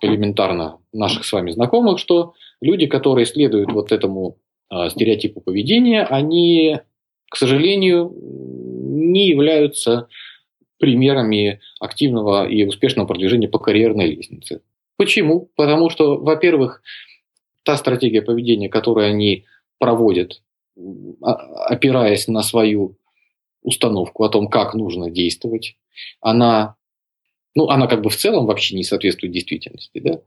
элементарно 0.00 0.78
наших 0.92 1.24
с 1.24 1.32
вами 1.32 1.50
знакомых, 1.50 1.98
что 1.98 2.34
люди, 2.60 2.86
которые 2.86 3.26
следуют 3.26 3.72
вот 3.72 3.92
этому 3.92 4.38
э, 4.70 4.90
стереотипу 4.90 5.40
поведения, 5.40 6.02
они, 6.02 6.80
к 7.30 7.36
сожалению, 7.36 8.14
не 8.14 9.28
являются 9.28 10.08
примерами 10.78 11.60
активного 11.78 12.48
и 12.48 12.64
успешного 12.64 13.06
продвижения 13.06 13.48
по 13.48 13.58
карьерной 13.58 14.06
лестнице. 14.06 14.62
Почему? 14.96 15.50
Потому 15.56 15.90
что, 15.90 16.16
во-первых, 16.16 16.82
та 17.62 17.76
стратегия 17.76 18.22
поведения, 18.22 18.68
которую 18.68 19.06
они 19.06 19.44
проводят, 19.78 20.42
опираясь 21.66 22.28
на 22.28 22.42
свою 22.42 22.96
установку 23.62 24.24
о 24.24 24.28
том, 24.30 24.48
как 24.48 24.74
нужно 24.74 25.10
действовать, 25.10 25.76
она 26.20 26.76
ну, 27.54 27.68
она 27.68 27.86
как 27.86 28.02
бы 28.02 28.10
в 28.10 28.16
целом 28.16 28.46
вообще 28.46 28.76
не 28.76 28.84
соответствует 28.84 29.32
действительности. 29.32 29.98
Да? 29.98 30.20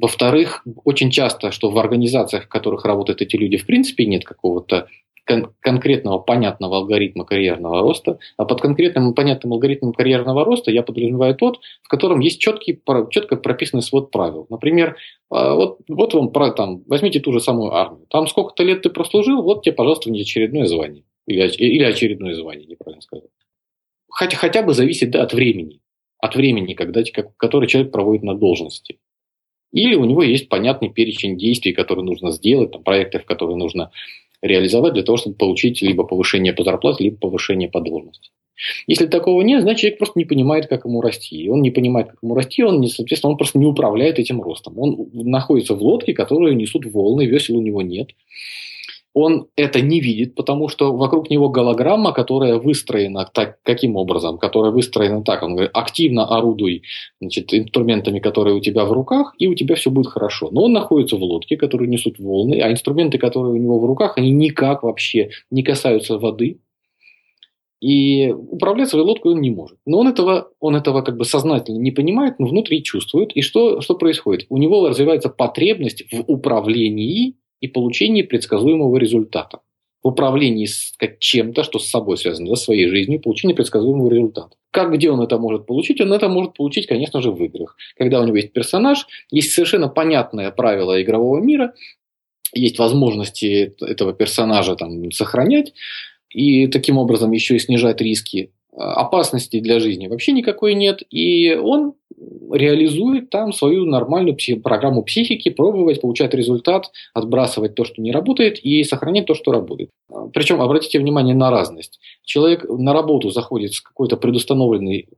Во-вторых, 0.00 0.64
очень 0.84 1.10
часто, 1.10 1.50
что 1.50 1.70
в 1.70 1.78
организациях, 1.78 2.44
в 2.44 2.48
которых 2.48 2.84
работают 2.84 3.22
эти 3.22 3.36
люди, 3.36 3.56
в 3.56 3.66
принципе 3.66 4.06
нет 4.06 4.24
какого-то 4.24 4.88
кон- 5.24 5.52
конкретного 5.60 6.18
понятного 6.18 6.76
алгоритма 6.76 7.24
карьерного 7.24 7.80
роста, 7.80 8.18
а 8.36 8.44
под 8.44 8.60
конкретным 8.60 9.14
понятным 9.14 9.52
алгоритмом 9.52 9.92
карьерного 9.92 10.44
роста 10.44 10.70
я 10.70 10.82
подразумеваю 10.82 11.34
тот, 11.34 11.60
в 11.82 11.88
котором 11.88 12.20
есть 12.20 12.40
четкий, 12.40 12.80
четко 13.10 13.36
прописанный 13.36 13.82
свод 13.82 14.10
правил. 14.10 14.46
Например, 14.48 14.96
а, 15.30 15.54
вот, 15.54 15.78
вот 15.88 16.14
вам 16.14 16.30
там, 16.54 16.82
возьмите 16.86 17.20
ту 17.20 17.32
же 17.32 17.40
самую 17.40 17.72
армию. 17.72 18.06
Там 18.10 18.26
сколько-то 18.28 18.62
лет 18.62 18.82
ты 18.82 18.90
прослужил, 18.90 19.42
вот 19.42 19.62
тебе, 19.62 19.74
пожалуйста, 19.74 20.10
не 20.10 20.22
очередное 20.22 20.66
звание. 20.66 21.04
Или, 21.26 21.48
или 21.48 21.84
очередное 21.84 22.34
звание, 22.34 22.66
неправильно 22.66 23.02
сказать. 23.02 23.30
Хотя, 24.08 24.36
хотя 24.36 24.62
бы 24.62 24.74
зависит 24.74 25.10
да, 25.10 25.22
от 25.22 25.32
времени 25.32 25.80
от 26.20 26.34
времени, 26.34 26.74
когда, 26.74 27.02
который 27.36 27.68
человек 27.68 27.92
проводит 27.92 28.22
на 28.22 28.34
должности. 28.34 28.98
Или 29.72 29.94
у 29.94 30.04
него 30.04 30.22
есть 30.22 30.48
понятный 30.48 30.90
перечень 30.90 31.38
действий, 31.38 31.72
которые 31.72 32.04
нужно 32.04 32.30
сделать, 32.32 32.72
там, 32.72 32.82
проектов, 32.82 33.24
которые 33.24 33.56
нужно 33.56 33.90
реализовать 34.42 34.94
для 34.94 35.02
того, 35.02 35.18
чтобы 35.18 35.36
получить 35.36 35.80
либо 35.82 36.04
повышение 36.04 36.52
по 36.52 36.64
зарплате, 36.64 37.04
либо 37.04 37.16
повышение 37.18 37.68
по 37.68 37.80
должности. 37.80 38.30
Если 38.86 39.06
такого 39.06 39.40
нет, 39.42 39.62
значит, 39.62 39.80
человек 39.80 39.98
просто 39.98 40.18
не 40.18 40.24
понимает, 40.24 40.66
как 40.66 40.84
ему 40.84 41.00
расти. 41.00 41.48
Он 41.48 41.62
не 41.62 41.70
понимает, 41.70 42.08
как 42.08 42.18
ему 42.22 42.34
расти, 42.34 42.62
он, 42.62 42.86
соответственно, 42.88 43.32
он 43.32 43.36
просто 43.38 43.58
не 43.58 43.66
управляет 43.66 44.18
этим 44.18 44.42
ростом. 44.42 44.78
Он 44.78 45.08
находится 45.12 45.74
в 45.74 45.82
лодке, 45.82 46.12
которые 46.12 46.54
несут 46.54 46.84
волны, 46.84 47.24
весел 47.26 47.56
у 47.56 47.62
него 47.62 47.80
нет 47.80 48.10
он 49.12 49.48
это 49.56 49.80
не 49.80 50.00
видит, 50.00 50.34
потому 50.34 50.68
что 50.68 50.94
вокруг 50.96 51.30
него 51.30 51.48
голограмма, 51.48 52.12
которая 52.12 52.58
выстроена 52.58 53.28
так, 53.32 53.58
каким 53.62 53.96
образом, 53.96 54.38
которая 54.38 54.70
выстроена 54.70 55.22
так, 55.22 55.42
он 55.42 55.54
говорит, 55.54 55.70
активно 55.74 56.26
орудуй 56.26 56.82
значит, 57.20 57.52
инструментами, 57.52 58.20
которые 58.20 58.54
у 58.54 58.60
тебя 58.60 58.84
в 58.84 58.92
руках, 58.92 59.34
и 59.38 59.48
у 59.48 59.54
тебя 59.54 59.74
все 59.74 59.90
будет 59.90 60.06
хорошо. 60.06 60.50
Но 60.52 60.64
он 60.64 60.72
находится 60.72 61.16
в 61.16 61.22
лодке, 61.22 61.56
которые 61.56 61.88
несут 61.88 62.18
волны, 62.18 62.60
а 62.60 62.70
инструменты, 62.70 63.18
которые 63.18 63.54
у 63.54 63.56
него 63.56 63.80
в 63.80 63.84
руках, 63.84 64.16
они 64.16 64.30
никак 64.30 64.82
вообще 64.84 65.30
не 65.50 65.62
касаются 65.62 66.18
воды, 66.18 66.60
и 67.80 68.30
управлять 68.30 68.90
своей 68.90 69.06
лодкой 69.06 69.32
он 69.32 69.40
не 69.40 69.50
может. 69.50 69.78
Но 69.86 70.00
он 70.00 70.08
этого, 70.08 70.50
он 70.60 70.76
этого 70.76 71.00
как 71.00 71.16
бы 71.16 71.24
сознательно 71.24 71.78
не 71.78 71.90
понимает, 71.90 72.38
но 72.38 72.46
внутри 72.46 72.82
чувствует. 72.82 73.32
И 73.34 73.40
что, 73.40 73.80
что 73.80 73.94
происходит? 73.94 74.46
У 74.50 74.58
него 74.58 74.86
развивается 74.86 75.30
потребность 75.30 76.04
в 76.12 76.20
управлении 76.26 77.36
и 77.60 77.68
получении 77.68 78.22
предсказуемого 78.22 78.96
результата. 78.96 79.60
В 80.02 80.08
управлении 80.08 80.66
чем-то, 81.18 81.62
что 81.62 81.78
с 81.78 81.90
собой 81.90 82.16
связано, 82.16 82.48
да, 82.48 82.56
своей 82.56 82.88
жизнью, 82.88 83.20
получение 83.20 83.54
предсказуемого 83.54 84.08
результата. 84.08 84.56
Как, 84.70 84.94
где 84.94 85.10
он 85.10 85.20
это 85.20 85.38
может 85.38 85.66
получить? 85.66 86.00
Он 86.00 86.12
это 86.12 86.28
может 86.28 86.54
получить, 86.54 86.86
конечно 86.86 87.20
же, 87.20 87.30
в 87.30 87.44
играх. 87.44 87.76
Когда 87.98 88.20
у 88.20 88.24
него 88.24 88.36
есть 88.36 88.52
персонаж, 88.52 89.06
есть 89.30 89.52
совершенно 89.52 89.88
понятное 89.88 90.50
правило 90.52 91.02
игрового 91.02 91.38
мира, 91.38 91.74
есть 92.54 92.78
возможности 92.78 93.74
этого 93.80 94.14
персонажа 94.14 94.74
там, 94.74 95.12
сохранять, 95.12 95.74
и 96.30 96.66
таким 96.68 96.96
образом 96.96 97.32
еще 97.32 97.56
и 97.56 97.58
снижать 97.58 98.00
риски 98.00 98.52
опасности 98.72 99.60
для 99.60 99.80
жизни 99.80 100.06
вообще 100.06 100.32
никакой 100.32 100.74
нет, 100.74 101.02
и 101.10 101.54
он 101.54 101.94
реализует 102.52 103.30
там 103.30 103.52
свою 103.52 103.86
нормальную 103.86 104.36
псих- 104.36 104.62
программу 104.62 105.02
психики, 105.02 105.48
пробовать, 105.48 106.00
получать 106.00 106.34
результат, 106.34 106.90
отбрасывать 107.14 107.74
то, 107.74 107.84
что 107.84 108.02
не 108.02 108.12
работает, 108.12 108.58
и 108.58 108.84
сохранять 108.84 109.26
то, 109.26 109.34
что 109.34 109.52
работает. 109.52 109.90
Причем 110.32 110.60
обратите 110.60 110.98
внимание 110.98 111.34
на 111.34 111.50
разность. 111.50 111.98
Человек 112.24 112.66
на 112.68 112.92
работу 112.92 113.30
заходит 113.30 113.74
с 113.74 113.80
какой-то 113.80 114.16
предустановленной, 114.16 115.08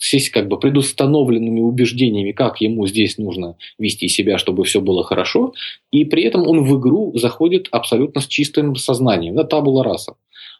с 0.00 0.30
как 0.30 0.48
бы 0.48 0.58
предустановленными 0.58 1.60
убеждениями, 1.60 2.32
как 2.32 2.60
ему 2.60 2.86
здесь 2.86 3.18
нужно 3.18 3.56
вести 3.78 4.08
себя, 4.08 4.38
чтобы 4.38 4.64
все 4.64 4.80
было 4.80 5.04
хорошо, 5.04 5.52
и 5.90 6.04
при 6.04 6.24
этом 6.24 6.46
он 6.46 6.64
в 6.64 6.78
игру 6.78 7.12
заходит 7.16 7.68
абсолютно 7.70 8.20
с 8.20 8.26
чистым 8.26 8.74
сознанием, 8.76 9.36
да, 9.36 9.44
табула 9.44 9.84
раса. 9.84 10.14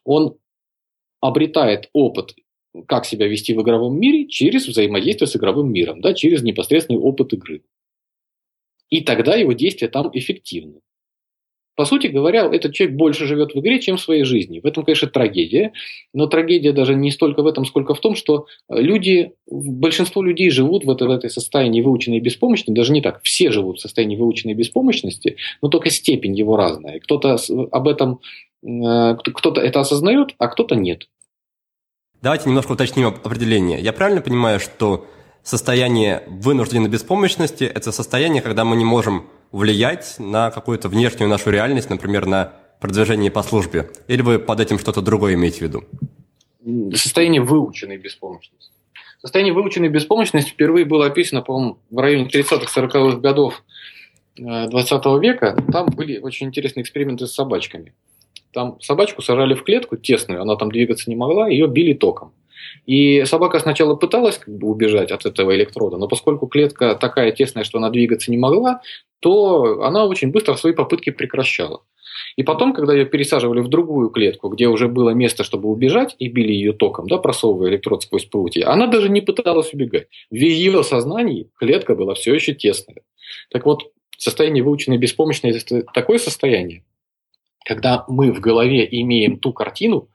Он 0.04 0.34
обретает 1.20 1.88
опыт, 1.92 2.34
как 2.86 3.06
себя 3.06 3.26
вести 3.26 3.54
в 3.54 3.62
игровом 3.62 3.98
мире 3.98 4.26
через 4.26 4.66
взаимодействие 4.66 5.28
с 5.28 5.36
игровым 5.36 5.72
миром, 5.72 6.00
да, 6.00 6.14
через 6.14 6.42
непосредственный 6.42 7.00
опыт 7.00 7.32
игры. 7.32 7.62
И 8.90 9.02
тогда 9.02 9.36
его 9.36 9.52
действия 9.52 9.88
там 9.88 10.10
эффективны. 10.12 10.80
По 11.78 11.84
сути 11.84 12.08
говоря, 12.08 12.44
этот 12.52 12.74
человек 12.74 12.96
больше 12.96 13.26
живет 13.26 13.54
в 13.54 13.60
игре, 13.60 13.78
чем 13.78 13.98
в 13.98 14.00
своей 14.00 14.24
жизни. 14.24 14.58
В 14.58 14.66
этом, 14.66 14.84
конечно, 14.84 15.06
трагедия. 15.06 15.72
Но 16.12 16.26
трагедия 16.26 16.72
даже 16.72 16.96
не 16.96 17.12
столько 17.12 17.42
в 17.42 17.46
этом, 17.46 17.64
сколько 17.64 17.94
в 17.94 18.00
том, 18.00 18.16
что 18.16 18.46
люди, 18.68 19.30
большинство 19.46 20.20
людей 20.20 20.50
живут 20.50 20.84
в, 20.84 20.90
это, 20.90 21.06
в 21.06 21.10
этой 21.12 21.30
состоянии 21.30 21.80
выученной 21.80 22.18
беспомощности. 22.18 22.72
Даже 22.72 22.92
не 22.92 23.00
так. 23.00 23.20
Все 23.22 23.52
живут 23.52 23.78
в 23.78 23.80
состоянии 23.80 24.16
выученной 24.16 24.54
беспомощности, 24.54 25.36
но 25.62 25.68
только 25.68 25.90
степень 25.90 26.36
его 26.36 26.56
разная. 26.56 26.98
Кто-то 26.98 27.36
об 27.70 27.86
этом 27.86 28.18
э, 28.64 29.16
кто-то 29.22 29.60
это 29.60 29.78
осознает, 29.78 30.34
а 30.38 30.48
кто-то 30.48 30.74
нет. 30.74 31.06
Давайте 32.20 32.48
немножко 32.48 32.72
уточним 32.72 33.06
определение. 33.06 33.78
Я 33.80 33.92
правильно 33.92 34.20
понимаю, 34.20 34.58
что 34.58 35.06
состояние 35.44 36.24
вынужденной 36.26 36.88
беспомощности– 36.88 37.62
это 37.74 37.92
состояние, 37.92 38.42
когда 38.42 38.64
мы 38.64 38.74
не 38.76 38.84
можем 38.84 39.28
влиять 39.52 40.16
на 40.18 40.50
какую-то 40.50 40.88
внешнюю 40.88 41.30
нашу 41.30 41.50
реальность, 41.50 41.90
например, 41.90 42.26
на 42.26 42.54
продвижение 42.80 43.30
по 43.30 43.42
службе? 43.44 43.90
Или 44.08 44.22
вы 44.22 44.40
под 44.40 44.58
этим 44.58 44.80
что-то 44.80 45.00
другое 45.00 45.34
имеете 45.34 45.58
в 45.58 45.62
виду? 45.62 45.84
Состояние 46.96 47.40
выученной 47.40 47.98
беспомощности. 47.98 48.72
Состояние 49.20 49.54
выученной 49.54 49.88
беспомощности 49.88 50.50
впервые 50.50 50.84
было 50.84 51.06
описано, 51.06 51.42
по-моему, 51.42 51.78
в 51.88 51.98
районе 51.98 52.28
30-40-х 52.28 53.20
годов 53.20 53.62
20 54.36 54.92
э, 54.92 55.20
века. 55.20 55.56
Там 55.72 55.86
были 55.86 56.18
очень 56.18 56.48
интересные 56.48 56.82
эксперименты 56.82 57.28
с 57.28 57.34
собачками. 57.34 57.94
Там 58.52 58.80
собачку 58.80 59.22
сажали 59.22 59.54
в 59.54 59.62
клетку 59.62 59.96
тесную, 59.96 60.42
она 60.42 60.56
там 60.56 60.70
двигаться 60.70 61.10
не 61.10 61.16
могла, 61.16 61.48
ее 61.48 61.66
били 61.66 61.92
током. 61.92 62.32
И 62.86 63.24
собака 63.24 63.58
сначала 63.60 63.94
пыталась 63.94 64.38
как 64.38 64.56
бы 64.56 64.68
убежать 64.68 65.10
от 65.10 65.26
этого 65.26 65.54
электрода, 65.54 65.96
но 65.96 66.08
поскольку 66.08 66.46
клетка 66.46 66.94
такая 66.94 67.32
тесная, 67.32 67.64
что 67.64 67.78
она 67.78 67.90
двигаться 67.90 68.30
не 68.30 68.38
могла, 68.38 68.80
то 69.20 69.82
она 69.82 70.06
очень 70.06 70.30
быстро 70.30 70.54
свои 70.54 70.72
попытки 70.72 71.10
прекращала. 71.10 71.82
И 72.36 72.42
потом, 72.42 72.72
когда 72.72 72.94
ее 72.94 73.04
пересаживали 73.04 73.60
в 73.60 73.68
другую 73.68 74.10
клетку, 74.10 74.48
где 74.48 74.68
уже 74.68 74.88
было 74.88 75.10
место, 75.10 75.44
чтобы 75.44 75.68
убежать, 75.68 76.14
и 76.18 76.28
били 76.28 76.52
ее 76.52 76.72
током, 76.72 77.08
да, 77.08 77.18
просовывая 77.18 77.70
электрод 77.70 78.02
сквозь 78.02 78.24
прутья, 78.24 78.70
она 78.70 78.86
даже 78.86 79.08
не 79.08 79.20
пыталась 79.20 79.72
убегать. 79.72 80.08
В 80.30 80.34
ее 80.34 80.82
сознании 80.82 81.50
клетка 81.58 81.94
была 81.94 82.14
все 82.14 82.34
еще 82.34 82.54
тесная. 82.54 83.02
Так 83.50 83.66
вот, 83.66 83.90
состояние 84.16 84.62
выученной 84.62 84.98
беспомощности– 84.98 85.74
это 85.80 85.86
такое 85.92 86.18
состояние, 86.18 86.84
когда 87.68 88.06
мы 88.08 88.32
в 88.32 88.40
голове 88.40 88.88
имеем 88.90 89.38
ту 89.38 89.52
картину, 89.52 90.08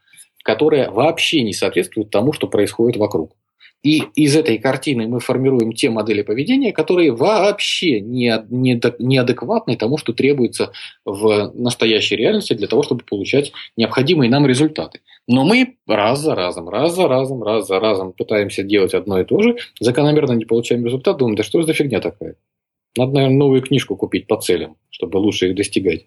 которая 0.43 0.89
вообще 0.89 1.43
не 1.43 1.53
соответствует 1.53 2.09
тому, 2.09 2.33
что 2.33 2.47
происходит 2.47 2.97
вокруг. 2.97 3.35
И 3.83 4.01
из 4.15 4.35
этой 4.35 4.57
картины 4.57 5.07
мы 5.07 5.19
формируем 5.19 5.73
те 5.73 5.89
модели 5.89 6.23
поведения, 6.23 6.71
которые 6.71 7.11
вообще 7.11 7.99
не, 7.99 8.33
не, 8.49 8.81
неадекватны 8.97 9.75
тому, 9.75 9.97
что 9.97 10.13
требуется 10.13 10.71
в 11.05 11.51
настоящей 11.53 12.15
реальности 12.15 12.53
для 12.53 12.67
того, 12.67 12.81
чтобы 12.81 13.03
получать 13.03 13.51
необходимые 13.77 14.31
нам 14.31 14.47
результаты. 14.47 15.01
Но 15.27 15.43
мы 15.43 15.75
раз 15.85 16.21
за 16.21 16.33
разом, 16.33 16.69
раз 16.69 16.95
за 16.95 17.07
разом, 17.07 17.43
раз 17.43 17.67
за 17.67 17.79
разом 17.79 18.13
пытаемся 18.13 18.63
делать 18.63 18.93
одно 18.93 19.19
и 19.19 19.25
то 19.25 19.41
же, 19.41 19.57
закономерно 19.79 20.31
не 20.31 20.45
получаем 20.45 20.85
результат, 20.85 21.17
думаем, 21.17 21.35
да 21.35 21.43
что 21.43 21.61
за 21.61 21.73
фигня 21.73 21.99
такая? 21.99 22.35
Надо, 22.97 23.13
наверное, 23.13 23.37
новую 23.37 23.61
книжку 23.61 23.95
купить 23.95 24.27
по 24.27 24.37
целям, 24.37 24.77
чтобы 24.89 25.17
лучше 25.17 25.49
их 25.49 25.55
достигать. 25.55 26.05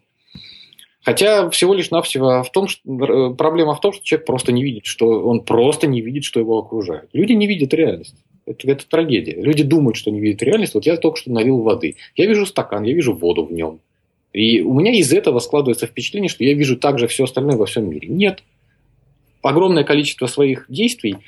Хотя 1.06 1.48
всего 1.50 1.72
лишь 1.72 1.92
навсего 1.92 2.42
в 2.42 2.50
том, 2.50 2.66
что, 2.66 2.80
э, 2.84 3.34
проблема 3.36 3.76
в 3.76 3.80
том, 3.80 3.92
что 3.92 4.04
человек 4.04 4.26
просто 4.26 4.50
не 4.50 4.64
видит, 4.64 4.86
что 4.86 5.06
он 5.06 5.42
просто 5.42 5.86
не 5.86 6.00
видит, 6.00 6.24
что 6.24 6.40
его 6.40 6.58
окружает. 6.58 7.08
Люди 7.12 7.30
не 7.30 7.46
видят 7.46 7.72
реальность. 7.72 8.16
Это, 8.44 8.68
это 8.68 8.88
трагедия. 8.88 9.40
Люди 9.40 9.62
думают, 9.62 9.96
что 9.96 10.10
не 10.10 10.18
видят 10.18 10.42
реальность. 10.42 10.74
Вот 10.74 10.84
я 10.84 10.96
только 10.96 11.16
что 11.16 11.30
налил 11.30 11.60
воды. 11.60 11.94
Я 12.16 12.26
вижу 12.26 12.44
стакан, 12.44 12.82
я 12.82 12.92
вижу 12.92 13.14
воду 13.14 13.44
в 13.44 13.52
нем. 13.52 13.78
И 14.32 14.62
у 14.62 14.74
меня 14.74 14.90
из 14.94 15.12
этого 15.12 15.38
складывается 15.38 15.86
впечатление, 15.86 16.28
что 16.28 16.42
я 16.42 16.54
вижу 16.54 16.76
также 16.76 17.06
все 17.06 17.22
остальное 17.22 17.56
во 17.56 17.66
всем 17.66 17.88
мире. 17.88 18.08
Нет. 18.08 18.42
Огромное 19.42 19.84
количество 19.84 20.26
своих 20.26 20.66
действий 20.68 21.18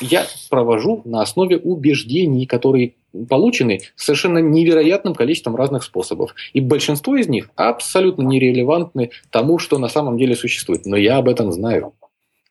я 0.00 0.24
провожу 0.48 1.02
на 1.04 1.20
основе 1.20 1.58
убеждений, 1.58 2.46
которые 2.46 2.94
получены 3.28 3.80
совершенно 3.96 4.38
невероятным 4.38 5.14
количеством 5.14 5.56
разных 5.56 5.82
способов. 5.84 6.34
И 6.52 6.60
большинство 6.60 7.16
из 7.16 7.28
них 7.28 7.50
абсолютно 7.56 8.22
нерелевантны 8.22 9.10
тому, 9.30 9.58
что 9.58 9.78
на 9.78 9.88
самом 9.88 10.18
деле 10.18 10.34
существует. 10.36 10.86
Но 10.86 10.96
я 10.96 11.18
об 11.18 11.28
этом 11.28 11.52
знаю. 11.52 11.94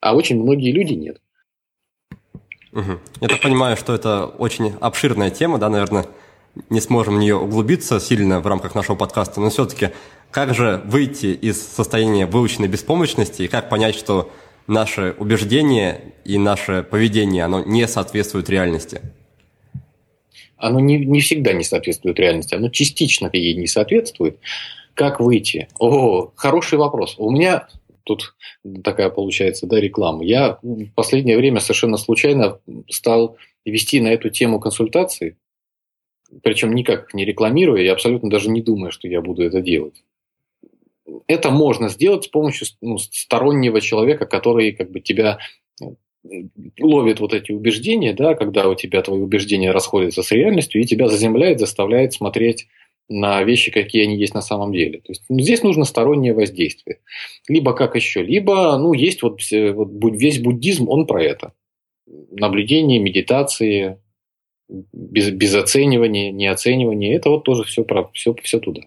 А 0.00 0.14
очень 0.14 0.40
многие 0.42 0.72
люди 0.72 0.94
нет. 0.94 1.20
Угу. 2.72 2.98
Я 3.20 3.28
так 3.28 3.40
понимаю, 3.40 3.76
что 3.76 3.94
это 3.94 4.26
очень 4.26 4.72
обширная 4.80 5.30
тема, 5.30 5.58
да, 5.58 5.68
наверное, 5.68 6.06
не 6.70 6.80
сможем 6.80 7.16
в 7.16 7.18
нее 7.18 7.36
углубиться 7.36 8.00
сильно 8.00 8.40
в 8.40 8.46
рамках 8.46 8.74
нашего 8.74 8.96
подкаста, 8.96 9.40
но 9.40 9.50
все-таки 9.50 9.90
как 10.30 10.54
же 10.54 10.82
выйти 10.86 11.26
из 11.26 11.60
состояния 11.60 12.26
выученной 12.26 12.68
беспомощности 12.68 13.42
и 13.42 13.48
как 13.48 13.68
понять, 13.68 13.94
что 13.94 14.30
наше 14.66 15.14
убеждение 15.18 16.14
и 16.24 16.38
наше 16.38 16.82
поведение, 16.82 17.44
оно 17.44 17.62
не 17.62 17.86
соответствует 17.86 18.48
реальности? 18.48 19.02
Оно 20.62 20.80
не, 20.80 21.04
не 21.04 21.20
всегда 21.20 21.52
не 21.52 21.64
соответствует 21.64 22.18
реальности, 22.18 22.54
оно 22.54 22.68
частично 22.68 23.28
ей 23.32 23.54
не 23.54 23.66
соответствует. 23.66 24.38
Как 24.94 25.20
выйти? 25.20 25.68
О, 25.78 26.30
хороший 26.34 26.78
вопрос. 26.78 27.16
У 27.18 27.30
меня 27.30 27.68
тут 28.04 28.34
такая 28.84 29.10
получается 29.10 29.66
да, 29.66 29.80
реклама. 29.80 30.24
Я 30.24 30.58
в 30.62 30.90
последнее 30.94 31.36
время 31.36 31.60
совершенно 31.60 31.96
случайно 31.96 32.58
стал 32.88 33.36
вести 33.64 34.00
на 34.00 34.08
эту 34.08 34.30
тему 34.30 34.60
консультации, 34.60 35.36
причем 36.42 36.74
никак 36.74 37.12
не 37.14 37.24
рекламируя, 37.24 37.82
я 37.82 37.92
абсолютно 37.92 38.30
даже 38.30 38.48
не 38.48 38.62
думаю, 38.62 38.92
что 38.92 39.08
я 39.08 39.20
буду 39.20 39.42
это 39.42 39.60
делать 39.60 40.02
это 41.26 41.50
можно 41.50 41.88
сделать 41.88 42.24
с 42.24 42.28
помощью 42.28 42.66
ну, 42.80 42.98
стороннего 42.98 43.80
человека, 43.80 44.26
который 44.26 44.72
как 44.72 44.90
бы 44.90 45.00
тебя 45.00 45.38
ловит 46.78 47.20
вот 47.20 47.34
эти 47.34 47.52
убеждения, 47.52 48.12
да, 48.12 48.34
когда 48.34 48.68
у 48.68 48.74
тебя 48.74 49.02
твои 49.02 49.20
убеждения 49.20 49.72
расходятся 49.72 50.22
с 50.22 50.30
реальностью, 50.30 50.80
и 50.80 50.86
тебя 50.86 51.08
заземляет, 51.08 51.58
заставляет 51.58 52.12
смотреть 52.12 52.68
на 53.08 53.42
вещи, 53.42 53.70
какие 53.70 54.04
они 54.04 54.16
есть 54.16 54.34
на 54.34 54.40
самом 54.40 54.72
деле. 54.72 54.98
То 55.00 55.12
есть 55.12 55.24
ну, 55.28 55.40
здесь 55.40 55.62
нужно 55.62 55.84
стороннее 55.84 56.32
воздействие. 56.32 57.00
Либо 57.48 57.74
как 57.74 57.96
еще, 57.96 58.22
либо 58.22 58.76
ну, 58.78 58.92
есть 58.92 59.22
вот, 59.22 59.40
вот 59.50 60.16
весь 60.16 60.40
буддизм, 60.40 60.88
он 60.88 61.06
про 61.06 61.22
это. 61.22 61.52
Наблюдение, 62.06 63.00
медитации, 63.00 63.98
без, 64.68 65.30
без 65.30 65.54
оценивания, 65.54 66.30
неоценивания, 66.30 67.16
это 67.16 67.30
вот 67.30 67.44
тоже 67.44 67.64
все, 67.64 67.84
про, 67.84 68.08
все, 68.12 68.34
все 68.42 68.60
туда. 68.60 68.82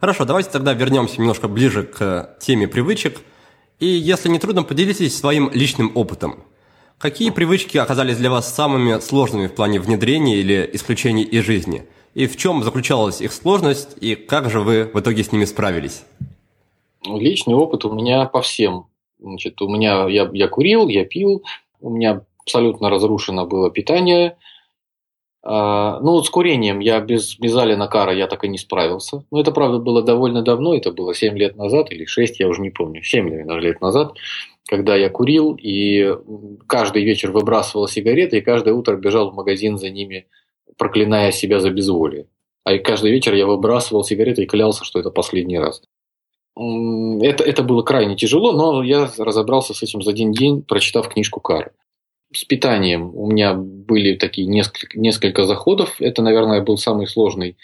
Хорошо, 0.00 0.24
давайте 0.24 0.50
тогда 0.50 0.72
вернемся 0.72 1.20
немножко 1.20 1.48
ближе 1.48 1.84
к 1.84 2.36
теме 2.40 2.66
привычек. 2.66 3.20
И 3.78 3.86
если 3.86 4.28
не 4.28 4.38
трудно, 4.38 4.62
поделитесь 4.62 5.16
своим 5.16 5.50
личным 5.52 5.92
опытом. 5.94 6.44
Какие 7.02 7.30
привычки 7.30 7.78
оказались 7.78 8.16
для 8.16 8.30
вас 8.30 8.54
самыми 8.54 9.00
сложными 9.00 9.48
в 9.48 9.54
плане 9.56 9.80
внедрения 9.80 10.36
или 10.36 10.70
исключения 10.72 11.24
из 11.24 11.44
жизни? 11.44 11.84
И 12.14 12.28
в 12.28 12.36
чем 12.36 12.62
заключалась 12.62 13.20
их 13.20 13.32
сложность, 13.32 13.96
и 14.00 14.14
как 14.14 14.48
же 14.48 14.60
вы 14.60 14.84
в 14.84 15.00
итоге 15.00 15.24
с 15.24 15.32
ними 15.32 15.44
справились? 15.44 16.04
Личный 17.04 17.56
опыт 17.56 17.84
у 17.84 17.92
меня 17.92 18.26
по 18.26 18.40
всем. 18.40 18.86
Значит, 19.18 19.60
у 19.62 19.68
меня 19.68 20.06
я, 20.06 20.30
я 20.32 20.46
курил, 20.46 20.86
я 20.86 21.04
пил, 21.04 21.42
у 21.80 21.90
меня 21.90 22.22
абсолютно 22.38 22.88
разрушено 22.88 23.46
было 23.46 23.68
питание– 23.68 24.36
а, 25.44 25.98
ну, 26.00 26.12
вот 26.12 26.26
с 26.26 26.30
курением 26.30 26.78
я 26.78 27.00
без, 27.00 27.36
без 27.38 27.56
Алина 27.56 27.88
Кара 27.88 28.14
я 28.14 28.28
так 28.28 28.44
и 28.44 28.48
не 28.48 28.58
справился. 28.58 29.24
Ну, 29.30 29.40
это, 29.40 29.50
правда, 29.50 29.78
было 29.78 30.02
довольно 30.02 30.42
давно, 30.42 30.74
это 30.76 30.92
было 30.92 31.14
7 31.14 31.36
лет 31.36 31.56
назад 31.56 31.90
или 31.90 32.04
6, 32.04 32.38
я 32.38 32.48
уже 32.48 32.60
не 32.60 32.70
помню, 32.70 33.02
7, 33.02 33.28
наверное, 33.28 33.58
лет 33.58 33.80
назад, 33.80 34.14
когда 34.72 34.96
я 34.96 35.10
курил 35.10 35.54
и 35.60 36.16
каждый 36.66 37.04
вечер 37.04 37.30
выбрасывал 37.30 37.88
сигареты, 37.88 38.38
и 38.38 38.40
каждое 38.40 38.72
утро 38.72 38.96
бежал 38.96 39.30
в 39.30 39.34
магазин 39.34 39.76
за 39.76 39.90
ними, 39.90 40.28
проклиная 40.78 41.30
себя 41.30 41.60
за 41.60 41.68
безволие. 41.68 42.26
А 42.64 42.78
каждый 42.78 43.10
вечер 43.10 43.34
я 43.34 43.44
выбрасывал 43.44 44.02
сигареты 44.02 44.44
и 44.44 44.46
клялся, 44.46 44.82
что 44.84 44.98
это 44.98 45.10
последний 45.10 45.58
раз. 45.58 45.82
Это, 46.56 47.44
это 47.44 47.62
было 47.62 47.82
крайне 47.82 48.16
тяжело, 48.16 48.52
но 48.52 48.82
я 48.82 49.10
разобрался 49.18 49.74
с 49.74 49.82
этим 49.82 50.00
за 50.00 50.12
один 50.12 50.32
день, 50.32 50.62
прочитав 50.62 51.06
книжку 51.10 51.40
Кары 51.40 51.72
с 52.34 52.44
питанием 52.44 53.14
у 53.14 53.26
меня 53.30 53.52
были 53.52 54.14
такие 54.16 54.46
несколько, 54.46 54.98
несколько 54.98 55.44
заходов. 55.44 55.96
Это, 56.00 56.22
наверное, 56.22 56.62
был 56.62 56.78
самый 56.78 57.06
сложный. 57.06 57.58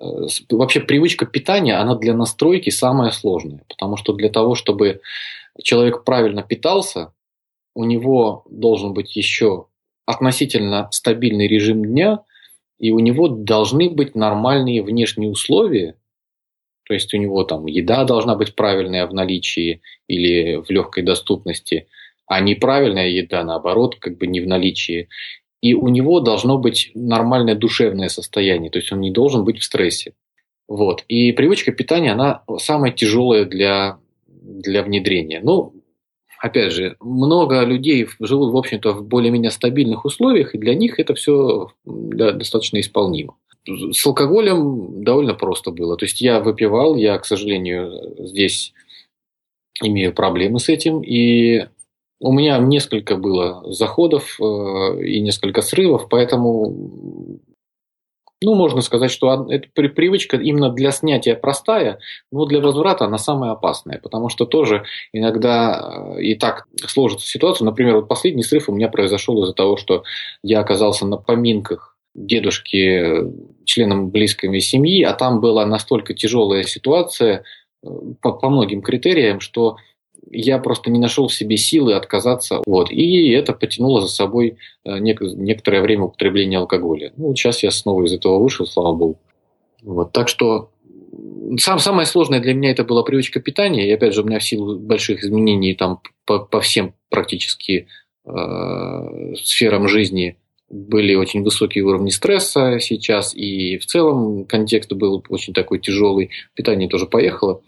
Э, 0.00 0.04
вообще 0.50 0.78
привычка 0.78 1.26
питания, 1.26 1.74
она 1.74 1.96
для 1.96 2.14
настройки 2.14 2.70
самая 2.70 3.10
сложная. 3.10 3.64
Потому 3.68 3.96
что 3.96 4.12
для 4.12 4.28
того, 4.28 4.54
чтобы 4.54 5.00
человек 5.62 6.04
правильно 6.04 6.42
питался, 6.42 7.12
у 7.74 7.84
него 7.84 8.44
должен 8.50 8.94
быть 8.94 9.16
еще 9.16 9.66
относительно 10.06 10.88
стабильный 10.90 11.48
режим 11.48 11.84
дня, 11.84 12.20
и 12.78 12.90
у 12.90 12.98
него 12.98 13.28
должны 13.28 13.90
быть 13.90 14.14
нормальные 14.14 14.82
внешние 14.82 15.30
условия, 15.30 15.96
то 16.86 16.94
есть 16.94 17.14
у 17.14 17.16
него 17.16 17.44
там 17.44 17.66
еда 17.66 18.04
должна 18.04 18.36
быть 18.36 18.54
правильная 18.54 19.06
в 19.06 19.14
наличии 19.14 19.80
или 20.06 20.56
в 20.56 20.70
легкой 20.70 21.02
доступности– 21.02 21.88
а 22.26 22.40
неправильная 22.40 23.08
еда, 23.08 23.44
наоборот, 23.44 23.96
как 23.96 24.18
бы 24.18 24.26
не 24.26 24.40
в 24.40 24.46
наличии. 24.46 25.08
И 25.60 25.74
у 25.74 25.88
него 25.88 26.20
должно 26.20 26.58
быть 26.58 26.90
нормальное 26.94 27.54
душевное 27.54 28.08
состояние, 28.08 28.70
то 28.70 28.78
есть 28.78 28.92
он 28.92 29.00
не 29.00 29.10
должен 29.10 29.44
быть 29.44 29.58
в 29.58 29.64
стрессе. 29.64 30.14
Вот. 30.68 31.04
И 31.08 31.32
привычка 31.32 31.72
питания, 31.72 32.12
она 32.12 32.42
самая 32.58 32.92
тяжелая 32.92 33.44
для, 33.44 33.98
для 34.60 34.82
внедрения. 34.82 35.40
Ну, 35.42 35.74
опять 36.38 36.72
же, 36.72 36.96
много 37.00 37.62
людей 37.64 38.06
живут, 38.20 38.52
в 38.52 38.56
общем-то, 38.56 38.92
в 38.92 39.06
более-менее 39.06 39.50
стабильных 39.50 40.04
условиях, 40.04 40.54
и 40.54 40.58
для 40.58 40.74
них 40.74 40.98
это 40.98 41.14
все 41.14 41.70
достаточно 41.84 42.80
исполнимо. 42.80 43.36
С 43.66 44.06
алкоголем 44.06 45.02
довольно 45.02 45.34
просто 45.34 45.70
было. 45.70 45.96
То 45.96 46.04
есть 46.04 46.20
я 46.20 46.40
выпивал, 46.40 46.96
я, 46.96 47.18
к 47.18 47.24
сожалению, 47.24 48.14
здесь 48.18 48.74
имею 49.82 50.12
проблемы 50.12 50.60
с 50.60 50.68
этим. 50.68 51.00
И 51.00 51.66
у 52.20 52.32
меня 52.32 52.58
несколько 52.58 53.16
было 53.16 53.64
заходов 53.72 54.38
э, 54.40 55.04
и 55.04 55.20
несколько 55.20 55.62
срывов, 55.62 56.08
поэтому 56.10 57.40
ну, 58.44 58.54
можно 58.54 58.80
сказать, 58.82 59.10
что 59.10 59.46
эта 59.50 59.68
привычка 59.72 60.36
именно 60.36 60.70
для 60.70 60.90
снятия 60.90 61.34
простая, 61.34 61.98
но 62.30 62.46
для 62.46 62.60
возврата 62.60 63.06
она 63.06 63.18
самая 63.18 63.52
опасная, 63.52 63.98
потому 64.02 64.28
что 64.28 64.44
тоже 64.44 64.84
иногда 65.12 66.14
э, 66.16 66.22
и 66.22 66.34
так 66.34 66.66
сложится 66.86 67.26
ситуация. 67.26 67.64
Например, 67.64 67.96
вот 67.96 68.08
последний 68.08 68.42
срыв 68.42 68.68
у 68.68 68.72
меня 68.72 68.88
произошел 68.88 69.42
из-за 69.42 69.54
того, 69.54 69.76
что 69.76 70.04
я 70.42 70.60
оказался 70.60 71.06
на 71.06 71.16
поминках 71.16 71.96
дедушки 72.14 73.24
членам 73.64 74.10
близкой 74.10 74.60
семьи, 74.60 75.02
а 75.02 75.14
там 75.14 75.40
была 75.40 75.66
настолько 75.66 76.14
тяжелая 76.14 76.62
ситуация 76.64 77.44
э, 77.82 77.88
по, 78.20 78.32
по 78.32 78.50
многим 78.50 78.82
критериям, 78.82 79.40
что 79.40 79.76
я 80.30 80.58
просто 80.58 80.90
не 80.90 80.98
нашел 80.98 81.28
в 81.28 81.34
себе 81.34 81.56
силы 81.56 81.94
отказаться. 81.94 82.60
Вот. 82.66 82.90
И 82.90 83.30
это 83.30 83.52
потянуло 83.52 84.00
за 84.00 84.08
собой 84.08 84.56
э, 84.84 84.98
некоторое 84.98 85.82
время 85.82 86.04
употребления 86.04 86.58
алкоголя. 86.58 87.12
Ну, 87.16 87.34
сейчас 87.34 87.62
я 87.62 87.70
снова 87.70 88.04
из 88.04 88.12
этого 88.12 88.38
вышел, 88.38 88.66
слава 88.66 88.94
богу. 88.94 89.18
Вот. 89.82 90.12
Так 90.12 90.28
что 90.28 90.70
сам, 91.58 91.78
самое 91.78 92.06
сложное 92.06 92.40
для 92.40 92.54
меня 92.54 92.70
это 92.70 92.84
была 92.84 93.02
привычка 93.02 93.40
питания. 93.40 93.88
И 93.88 93.92
опять 93.92 94.14
же, 94.14 94.22
у 94.22 94.26
меня 94.26 94.38
в 94.38 94.44
силу 94.44 94.78
больших 94.78 95.22
изменений 95.22 95.74
там 95.74 96.00
по, 96.24 96.38
по 96.40 96.60
всем 96.60 96.94
практически 97.10 97.86
э, 98.24 99.34
сферам 99.36 99.88
жизни 99.88 100.36
были 100.70 101.14
очень 101.14 101.42
высокие 101.42 101.84
уровни 101.84 102.10
стресса 102.10 102.78
сейчас, 102.80 103.34
и 103.34 103.78
в 103.78 103.86
целом 103.86 104.44
контекст 104.44 104.92
был 104.92 105.22
очень 105.28 105.52
такой 105.52 105.78
тяжелый. 105.78 106.30
Питание 106.54 106.88
тоже 106.88 107.06
поехало. 107.06 107.60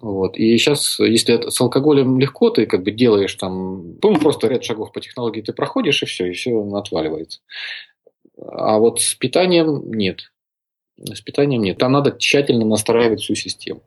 Вот. 0.00 0.36
И 0.36 0.56
сейчас, 0.56 0.98
если 0.98 1.50
с 1.50 1.60
алкоголем 1.60 2.18
легко, 2.18 2.50
ты 2.50 2.66
как 2.66 2.82
бы 2.82 2.90
делаешь 2.90 3.34
там, 3.34 3.98
ну, 4.02 4.18
просто 4.18 4.48
ряд 4.48 4.64
шагов 4.64 4.92
по 4.92 5.00
технологии 5.00 5.42
ты 5.42 5.52
проходишь, 5.52 6.02
и 6.02 6.06
все, 6.06 6.26
и 6.26 6.32
все 6.32 6.58
отваливается. 6.74 7.40
А 8.38 8.78
вот 8.78 9.00
с 9.00 9.14
питанием 9.14 9.92
нет. 9.92 10.32
С 10.98 11.20
питанием 11.20 11.62
нет. 11.62 11.78
Там 11.78 11.92
надо 11.92 12.16
тщательно 12.18 12.64
настраивать 12.64 13.20
всю 13.20 13.34
систему. 13.34 13.82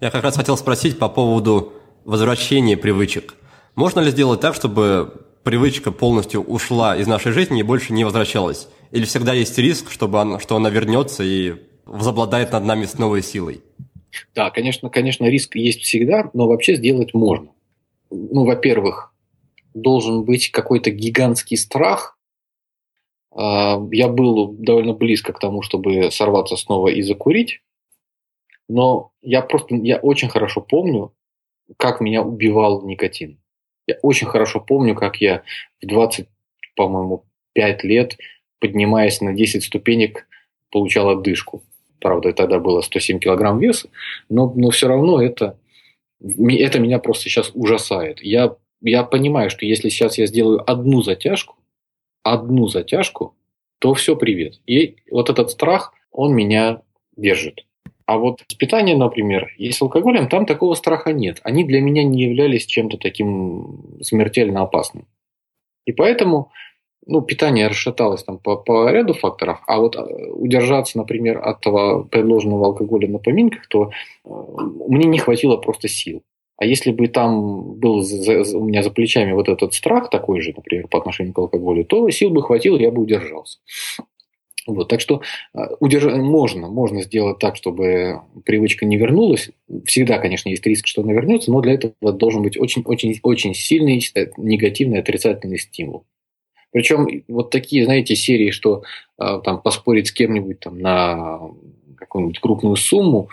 Я 0.00 0.10
как 0.10 0.22
раз 0.22 0.36
хотел 0.36 0.56
спросить 0.56 0.98
по 0.98 1.08
поводу 1.08 1.72
возвращения 2.04 2.76
привычек. 2.76 3.34
Можно 3.74 4.00
ли 4.00 4.10
сделать 4.10 4.40
так, 4.40 4.54
чтобы 4.54 5.26
привычка 5.42 5.90
полностью 5.90 6.42
ушла 6.42 6.96
из 6.96 7.06
нашей 7.06 7.32
жизни 7.32 7.60
и 7.60 7.64
больше 7.64 7.92
не 7.92 8.04
возвращалась? 8.04 8.68
Или 8.92 9.04
всегда 9.04 9.32
есть 9.32 9.58
риск, 9.58 9.90
чтобы 9.90 10.20
она, 10.20 10.38
что 10.38 10.54
она 10.54 10.70
вернется 10.70 11.24
и 11.24 11.54
возобладает 11.86 12.52
над 12.52 12.64
нами 12.64 12.84
с 12.84 12.98
новой 12.98 13.22
силой? 13.22 13.62
Да, 14.34 14.50
конечно, 14.50 14.90
конечно, 14.90 15.24
риск 15.26 15.56
есть 15.56 15.82
всегда, 15.82 16.30
но 16.32 16.46
вообще 16.46 16.76
сделать 16.76 17.14
можно. 17.14 17.50
Ну, 18.10 18.44
во-первых, 18.44 19.12
должен 19.74 20.24
быть 20.24 20.50
какой-то 20.50 20.90
гигантский 20.90 21.56
страх. 21.56 22.18
А, 23.30 23.80
я 23.92 24.08
был 24.08 24.52
довольно 24.52 24.94
близко 24.94 25.32
к 25.32 25.38
тому, 25.38 25.62
чтобы 25.62 26.10
сорваться 26.10 26.56
снова 26.56 26.88
и 26.88 27.02
закурить, 27.02 27.60
но 28.68 29.12
я 29.22 29.42
просто, 29.42 29.74
я 29.76 29.98
очень 29.98 30.28
хорошо 30.28 30.60
помню, 30.60 31.12
как 31.76 32.00
меня 32.00 32.22
убивал 32.22 32.84
никотин. 32.86 33.38
Я 33.86 33.96
очень 34.02 34.26
хорошо 34.26 34.60
помню, 34.60 34.94
как 34.94 35.20
я 35.20 35.42
в 35.80 35.86
20, 35.86 36.26
по-моему, 36.74 37.24
5 37.52 37.84
лет, 37.84 38.16
поднимаясь 38.58 39.20
на 39.20 39.32
10 39.32 39.62
ступенек, 39.62 40.26
получал 40.70 41.08
отдышку. 41.10 41.62
Правда, 42.06 42.32
тогда 42.32 42.60
было 42.60 42.82
107 42.82 43.18
килограмм 43.18 43.58
веса, 43.58 43.88
но, 44.28 44.52
но 44.54 44.70
все 44.70 44.86
равно 44.86 45.20
это, 45.20 45.58
это 46.20 46.78
меня 46.78 47.00
просто 47.00 47.24
сейчас 47.24 47.50
ужасает. 47.52 48.22
Я, 48.22 48.54
я 48.80 49.02
понимаю, 49.02 49.50
что 49.50 49.66
если 49.66 49.88
сейчас 49.88 50.16
я 50.16 50.26
сделаю 50.26 50.62
одну 50.70 51.02
затяжку, 51.02 51.56
одну 52.22 52.68
затяжку, 52.68 53.34
то 53.80 53.92
все, 53.94 54.14
привет. 54.14 54.60
И 54.68 54.98
вот 55.10 55.30
этот 55.30 55.50
страх, 55.50 55.94
он 56.12 56.32
меня 56.32 56.80
держит. 57.16 57.66
А 58.04 58.18
вот 58.18 58.44
с 58.46 58.54
питанием, 58.54 59.00
например, 59.00 59.52
и 59.58 59.72
с 59.72 59.82
алкоголем, 59.82 60.28
там 60.28 60.46
такого 60.46 60.74
страха 60.74 61.12
нет. 61.12 61.40
Они 61.42 61.64
для 61.64 61.80
меня 61.80 62.04
не 62.04 62.22
являлись 62.22 62.66
чем-то 62.66 62.98
таким 62.98 63.98
смертельно 64.00 64.62
опасным. 64.62 65.08
И 65.86 65.92
поэтому 65.92 66.52
ну, 67.06 67.22
питание 67.22 67.68
расшаталось 67.68 68.24
там 68.24 68.38
по, 68.38 68.56
по 68.56 68.90
ряду 68.90 69.14
факторов, 69.14 69.60
а 69.66 69.78
вот 69.78 69.96
э, 69.96 70.00
удержаться, 70.30 70.98
например, 70.98 71.40
от 71.42 71.60
того 71.60 72.04
предложенного 72.04 72.66
алкоголя 72.66 73.08
на 73.08 73.18
поминках, 73.18 73.66
то 73.68 73.90
э, 74.24 74.28
мне 74.88 75.06
не 75.06 75.18
хватило 75.18 75.56
просто 75.56 75.88
сил. 75.88 76.22
А 76.58 76.64
если 76.64 76.90
бы 76.90 77.06
там 77.08 77.74
был 77.74 78.02
за, 78.02 78.40
у 78.56 78.64
меня 78.64 78.82
за 78.82 78.90
плечами 78.90 79.32
вот 79.32 79.48
этот 79.48 79.74
страх 79.74 80.10
такой 80.10 80.40
же, 80.40 80.52
например, 80.56 80.88
по 80.88 80.98
отношению 80.98 81.34
к 81.34 81.38
алкоголю, 81.38 81.84
то 81.84 82.08
сил 82.10 82.30
бы 82.30 82.42
хватило, 82.42 82.76
я 82.78 82.90
бы 82.90 83.02
удержался. 83.02 83.58
Вот, 84.66 84.88
так 84.88 85.00
что 85.00 85.22
э, 85.54 85.58
удерж... 85.78 86.06
можно, 86.06 86.68
можно 86.68 87.02
сделать 87.02 87.38
так, 87.38 87.54
чтобы 87.54 88.22
привычка 88.44 88.84
не 88.84 88.96
вернулась. 88.96 89.50
Всегда, 89.84 90.18
конечно, 90.18 90.48
есть 90.48 90.66
риск, 90.66 90.88
что 90.88 91.02
она 91.02 91.12
вернется, 91.12 91.52
но 91.52 91.60
для 91.60 91.74
этого 91.74 92.12
должен 92.12 92.42
быть 92.42 92.58
очень-очень-очень 92.58 93.54
сильный 93.54 94.02
негативный 94.36 94.98
отрицательный 94.98 95.58
стимул. 95.58 96.04
Причем 96.72 97.08
вот 97.28 97.50
такие, 97.50 97.84
знаете, 97.84 98.16
серии, 98.16 98.50
что 98.50 98.82
э, 99.18 99.40
там 99.44 99.60
поспорить 99.60 100.08
с 100.08 100.12
кем-нибудь 100.12 100.60
там 100.60 100.78
на 100.78 101.40
какую-нибудь 101.96 102.38
крупную 102.40 102.76
сумму, 102.76 103.28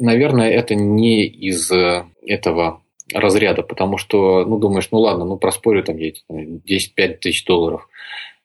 наверное, 0.00 0.50
это 0.50 0.74
не 0.74 1.24
из 1.24 1.70
э, 1.70 2.04
этого 2.24 2.82
разряда, 3.12 3.62
потому 3.62 3.98
что, 3.98 4.44
ну, 4.44 4.58
думаешь, 4.58 4.88
ну 4.90 4.98
ладно, 5.00 5.24
ну 5.24 5.36
проспорю 5.36 5.82
там 5.82 5.96
10-5 5.96 7.18
тысяч 7.20 7.44
долларов, 7.44 7.88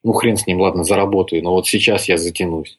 ну 0.03 0.13
хрен 0.13 0.37
с 0.37 0.47
ним, 0.47 0.61
ладно, 0.61 0.83
заработаю, 0.83 1.43
но 1.43 1.51
вот 1.51 1.67
сейчас 1.67 2.07
я 2.07 2.17
затянусь. 2.17 2.77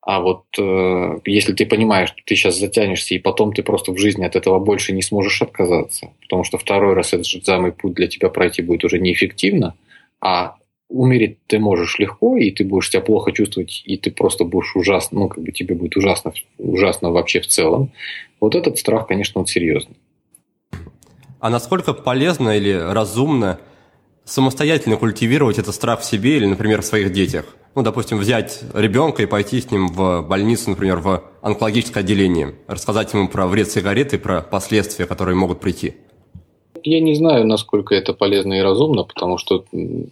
А 0.00 0.20
вот 0.20 0.44
э, 0.56 1.18
если 1.24 1.52
ты 1.52 1.66
понимаешь, 1.66 2.10
что 2.10 2.18
ты 2.24 2.36
сейчас 2.36 2.58
затянешься, 2.58 3.14
и 3.14 3.18
потом 3.18 3.52
ты 3.52 3.64
просто 3.64 3.90
в 3.90 3.98
жизни 3.98 4.24
от 4.24 4.36
этого 4.36 4.60
больше 4.60 4.92
не 4.92 5.02
сможешь 5.02 5.42
отказаться, 5.42 6.10
потому 6.22 6.44
что 6.44 6.58
второй 6.58 6.94
раз 6.94 7.12
этот 7.12 7.26
же 7.26 7.42
самый 7.42 7.72
путь 7.72 7.94
для 7.94 8.06
тебя 8.06 8.28
пройти 8.28 8.62
будет 8.62 8.84
уже 8.84 9.00
неэффективно, 9.00 9.74
а 10.20 10.56
умереть 10.88 11.38
ты 11.46 11.58
можешь 11.58 11.98
легко, 11.98 12.36
и 12.36 12.50
ты 12.50 12.64
будешь 12.64 12.90
себя 12.90 13.00
плохо 13.00 13.32
чувствовать, 13.32 13.82
и 13.84 13.96
ты 13.96 14.10
просто 14.10 14.44
будешь 14.44 14.74
ужасно, 14.76 15.20
ну, 15.20 15.28
как 15.28 15.42
бы 15.42 15.52
тебе 15.52 15.74
будет 15.74 15.96
ужасно, 15.96 16.32
ужасно 16.58 17.10
вообще 17.10 17.40
в 17.40 17.46
целом. 17.46 17.92
Вот 18.40 18.54
этот 18.54 18.78
страх, 18.78 19.06
конечно, 19.06 19.40
он 19.40 19.46
серьезный. 19.46 19.96
А 21.40 21.50
насколько 21.50 21.92
полезно 21.92 22.56
или 22.56 22.72
разумно 22.72 23.58
самостоятельно 24.24 24.96
культивировать 24.96 25.58
этот 25.58 25.74
страх 25.74 26.00
в 26.00 26.04
себе 26.04 26.36
или, 26.36 26.46
например, 26.46 26.82
в 26.82 26.86
своих 26.86 27.12
детях? 27.12 27.56
Ну, 27.74 27.82
допустим, 27.82 28.18
взять 28.18 28.62
ребенка 28.72 29.22
и 29.22 29.26
пойти 29.26 29.60
с 29.60 29.70
ним 29.70 29.88
в 29.88 30.22
больницу, 30.22 30.70
например, 30.70 30.98
в 30.98 31.24
онкологическое 31.42 32.02
отделение, 32.02 32.54
рассказать 32.66 33.12
ему 33.12 33.28
про 33.28 33.46
вред 33.46 33.70
сигареты 33.70 34.18
про 34.18 34.40
последствия, 34.40 35.06
которые 35.06 35.36
могут 35.36 35.60
прийти– 35.60 35.96
я 36.86 37.00
не 37.00 37.14
знаю, 37.14 37.46
насколько 37.46 37.94
это 37.94 38.14
полезно 38.14 38.54
и 38.54 38.62
разумно, 38.62 39.04
потому 39.04 39.38
что 39.38 39.64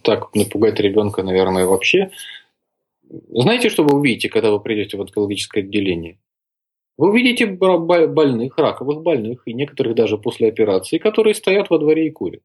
так 0.03 0.35
напугать 0.35 0.79
ребенка, 0.79 1.23
наверное, 1.23 1.65
вообще. 1.65 2.11
Знаете, 3.29 3.69
что 3.69 3.83
вы 3.83 3.97
увидите, 3.97 4.29
когда 4.29 4.51
вы 4.51 4.59
придете 4.59 4.97
в 4.97 5.01
онкологическое 5.01 5.63
отделение? 5.63 6.19
Вы 6.97 7.09
увидите 7.09 7.45
больных, 7.45 8.57
раковых 8.57 9.03
больных, 9.03 9.43
и 9.47 9.53
некоторых 9.53 9.95
даже 9.95 10.17
после 10.17 10.49
операции, 10.49 10.97
которые 10.97 11.35
стоят 11.35 11.69
во 11.69 11.77
дворе 11.77 12.07
и 12.07 12.11
курят. 12.11 12.43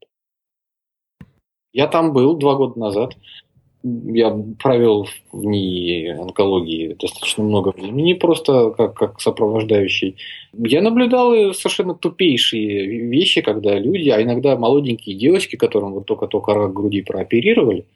Я 1.72 1.86
там 1.86 2.12
был 2.12 2.36
два 2.36 2.54
года 2.54 2.78
назад 2.78 3.16
я 3.82 4.36
провел 4.62 5.06
в 5.32 5.44
НИИ 5.44 6.08
онкологии 6.08 6.96
достаточно 7.00 7.44
много 7.44 7.72
времени, 7.76 8.12
просто 8.12 8.70
как, 8.76 8.94
как 8.94 9.20
сопровождающий. 9.20 10.16
Я 10.52 10.82
наблюдал 10.82 11.54
совершенно 11.54 11.94
тупейшие 11.94 13.08
вещи, 13.08 13.40
когда 13.40 13.78
люди, 13.78 14.08
а 14.10 14.22
иногда 14.22 14.56
молоденькие 14.56 15.16
девочки, 15.16 15.56
которым 15.56 15.94
вот 15.94 16.06
только-только 16.06 16.54
рак 16.54 16.74
груди 16.74 17.02
прооперировали, 17.02 17.86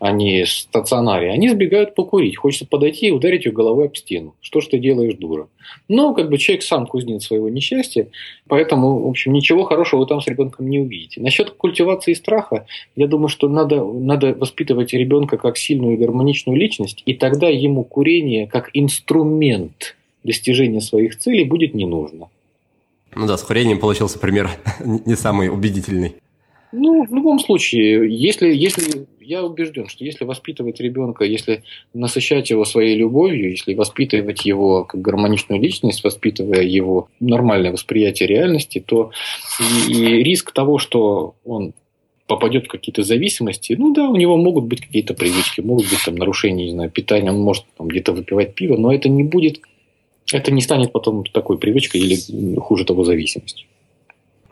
они 0.00 0.44
в 0.44 0.50
стационаре, 0.50 1.30
они 1.30 1.48
сбегают 1.48 1.94
покурить. 1.94 2.36
Хочется 2.36 2.66
подойти 2.66 3.08
и 3.08 3.10
ударить 3.10 3.44
ее 3.44 3.52
головой 3.52 3.86
об 3.86 3.96
стену. 3.96 4.34
Что 4.40 4.60
ж 4.60 4.66
ты 4.66 4.78
делаешь, 4.78 5.14
дура? 5.14 5.48
Но 5.88 6.14
как 6.14 6.28
бы 6.28 6.38
человек 6.38 6.62
сам 6.62 6.86
кузнец 6.86 7.26
своего 7.26 7.48
несчастья, 7.48 8.08
поэтому, 8.48 9.04
в 9.04 9.08
общем, 9.08 9.32
ничего 9.32 9.64
хорошего 9.64 10.00
вы 10.00 10.06
там 10.06 10.20
с 10.20 10.26
ребенком 10.26 10.68
не 10.68 10.78
увидите. 10.78 11.20
Насчет 11.20 11.50
культивации 11.50 12.14
страха, 12.14 12.66
я 12.96 13.06
думаю, 13.06 13.28
что 13.28 13.48
надо, 13.48 13.84
надо 13.84 14.34
воспитывать 14.34 14.92
ребенка 14.92 15.36
как 15.36 15.56
сильную 15.56 15.94
и 15.94 15.96
гармоничную 15.96 16.58
личность, 16.58 17.02
и 17.06 17.14
тогда 17.14 17.48
ему 17.48 17.84
курение 17.84 18.46
как 18.46 18.70
инструмент 18.74 19.96
достижения 20.24 20.80
своих 20.80 21.18
целей 21.18 21.44
будет 21.44 21.74
не 21.74 21.86
нужно. 21.86 22.28
Ну 23.14 23.26
да, 23.26 23.36
с 23.36 23.42
курением 23.42 23.78
получился 23.78 24.18
пример 24.18 24.50
не 24.84 25.16
самый 25.16 25.48
убедительный. 25.48 26.14
Ну, 26.72 27.04
в 27.04 27.14
любом 27.14 27.38
случае, 27.38 28.10
если, 28.10 28.52
если 28.52 29.06
я 29.20 29.44
убежден, 29.44 29.88
что 29.88 30.04
если 30.04 30.24
воспитывать 30.24 30.80
ребенка, 30.80 31.24
если 31.24 31.62
насыщать 31.92 32.48
его 32.48 32.64
своей 32.64 32.96
любовью, 32.96 33.50
если 33.50 33.74
воспитывать 33.74 34.46
его 34.46 34.84
как 34.84 35.00
гармоничную 35.02 35.60
личность, 35.60 36.02
воспитывая 36.02 36.62
его 36.62 37.08
нормальное 37.20 37.72
восприятие 37.72 38.26
реальности, 38.26 38.82
то 38.84 39.10
и, 39.60 39.92
и 39.92 40.22
риск 40.22 40.52
того, 40.52 40.78
что 40.78 41.34
он 41.44 41.74
попадет 42.26 42.64
в 42.64 42.68
какие-то 42.68 43.02
зависимости, 43.02 43.74
ну 43.78 43.92
да, 43.92 44.08
у 44.08 44.16
него 44.16 44.38
могут 44.38 44.64
быть 44.64 44.80
какие-то 44.80 45.12
привычки, 45.12 45.60
могут 45.60 45.90
быть 45.90 46.02
там 46.04 46.14
нарушения, 46.14 46.64
не 46.64 46.72
знаю, 46.72 46.90
питания, 46.90 47.30
он 47.30 47.40
может 47.40 47.64
там, 47.76 47.88
где-то 47.88 48.12
выпивать 48.12 48.54
пиво, 48.54 48.78
но 48.78 48.92
это 48.94 49.10
не 49.10 49.22
будет, 49.22 49.60
это 50.32 50.50
не 50.50 50.62
станет 50.62 50.92
потом 50.92 51.24
такой 51.24 51.58
привычкой 51.58 52.00
или 52.00 52.56
хуже 52.58 52.86
того 52.86 53.04
зависимостью. 53.04 53.66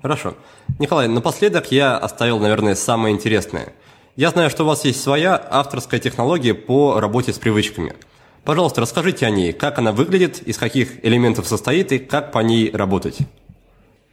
Хорошо. 0.03 0.35
Николай, 0.79 1.09
напоследок 1.09 1.73
я 1.73 1.97
оставил, 1.97 2.39
наверное, 2.39 2.75
самое 2.75 3.15
интересное. 3.15 3.75
Я 4.17 4.31
знаю, 4.31 4.51
что 4.51 4.65
у 4.65 4.67
вас 4.67 4.85
есть 4.85 5.03
своя 5.03 5.41
авторская 5.51 6.01
технология 6.01 6.55
по 6.55 7.01
работе 7.01 7.33
с 7.33 7.39
привычками. 7.39 7.95
Пожалуйста, 8.45 8.81
расскажите 8.81 9.27
о 9.27 9.31
ней, 9.31 9.53
как 9.53 9.79
она 9.79 9.93
выглядит, 9.93 10.41
из 10.43 10.57
каких 10.57 11.05
элементов 11.05 11.47
состоит 11.47 11.93
и 11.93 11.99
как 11.99 12.33
по 12.33 12.39
ней 12.39 12.71
работать. 12.71 13.19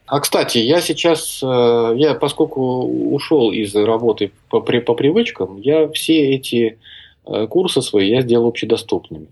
А 0.06 0.20
кстати, 0.20 0.58
я 0.60 0.80
сейчас, 0.80 1.42
э, 1.44 1.94
я 1.98 2.14
поскольку 2.14 2.84
ушел 3.12 3.52
из 3.52 3.76
работы 3.76 4.32
по, 4.50 4.62
по 4.62 4.94
привычкам, 4.94 5.60
я 5.60 5.90
все 5.90 6.36
эти 6.36 6.80
э, 7.26 7.48
курсы 7.48 7.82
свои 7.82 8.10
я 8.10 8.22
сделал 8.22 8.48
общедоступными, 8.48 9.28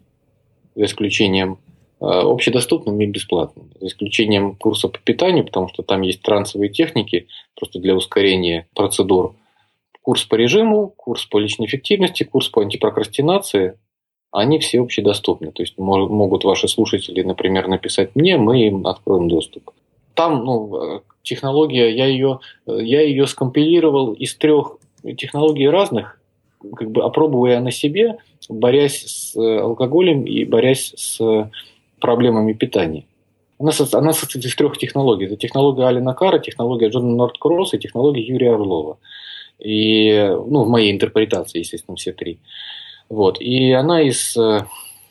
за 0.76 0.86
исключением 0.86 1.60
Э, 2.06 2.22
общедоступными 2.22 3.06
и 3.06 3.08
бесплатными, 3.08 3.72
за 3.80 3.88
исключением 3.88 4.56
курса 4.56 4.90
по 4.90 5.00
питанию, 5.00 5.44
потому 5.44 5.70
что 5.70 5.82
там 5.82 6.02
есть 6.02 6.22
трансовые 6.22 6.70
техники, 6.70 7.26
просто 7.56 7.80
для 7.80 7.96
ускорения 7.96 8.68
процедур. 8.76 9.34
Курс 10.04 10.24
по 10.26 10.36
режиму, 10.36 10.94
курс 10.96 11.26
по 11.26 11.40
личной 11.40 11.66
эффективности, 11.66 12.24
курс 12.24 12.50
по 12.50 12.62
антипрокрастинации, 12.62 13.80
они 14.32 14.60
все 14.60 14.82
общедоступны. 14.82 15.52
То 15.52 15.64
есть 15.64 15.80
могут 15.80 16.44
ваши 16.44 16.68
слушатели, 16.68 17.24
например, 17.24 17.68
написать 17.68 18.16
мне, 18.16 18.38
мы 18.38 18.68
им 18.68 18.86
откроем 18.86 19.28
доступ. 19.28 19.72
Там 20.14 20.46
ну, 20.46 21.02
технология, 21.24 21.90
я 21.90 22.06
ее, 22.06 22.40
я 22.68 23.02
ее 23.02 23.26
скомпилировал 23.26 24.14
из 24.14 24.36
трех 24.36 24.78
технологий 25.18 25.68
разных, 25.68 26.22
как 26.76 26.92
бы 26.92 27.02
опробуя 27.02 27.60
на 27.62 27.72
себе, 27.72 28.18
борясь 28.48 29.06
с 29.08 29.36
алкоголем 29.36 30.24
и 30.26 30.46
борясь 30.46 30.94
с 30.96 31.50
проблемами 32.06 32.54
питания. 32.54 33.06
Она, 33.58 33.72
состоит 33.72 34.46
из 34.46 34.56
трех 34.56 34.78
технологий. 34.78 35.26
Это 35.26 35.38
технология 35.38 35.88
Алина 35.88 36.14
Кара, 36.14 36.38
технология 36.40 36.90
Джона 36.90 37.16
Нордкросса 37.16 37.78
и 37.78 37.80
технология 37.80 38.22
Юрия 38.22 38.54
Орлова. 38.54 38.98
И, 39.60 40.14
ну, 40.48 40.64
в 40.64 40.70
моей 40.70 40.92
интерпретации, 40.92 41.60
естественно, 41.60 41.96
все 41.96 42.12
три. 42.12 42.38
Вот. 43.10 43.42
И 43.42 43.72
она 43.72 44.02
из 44.02 44.38
э, 44.38 44.66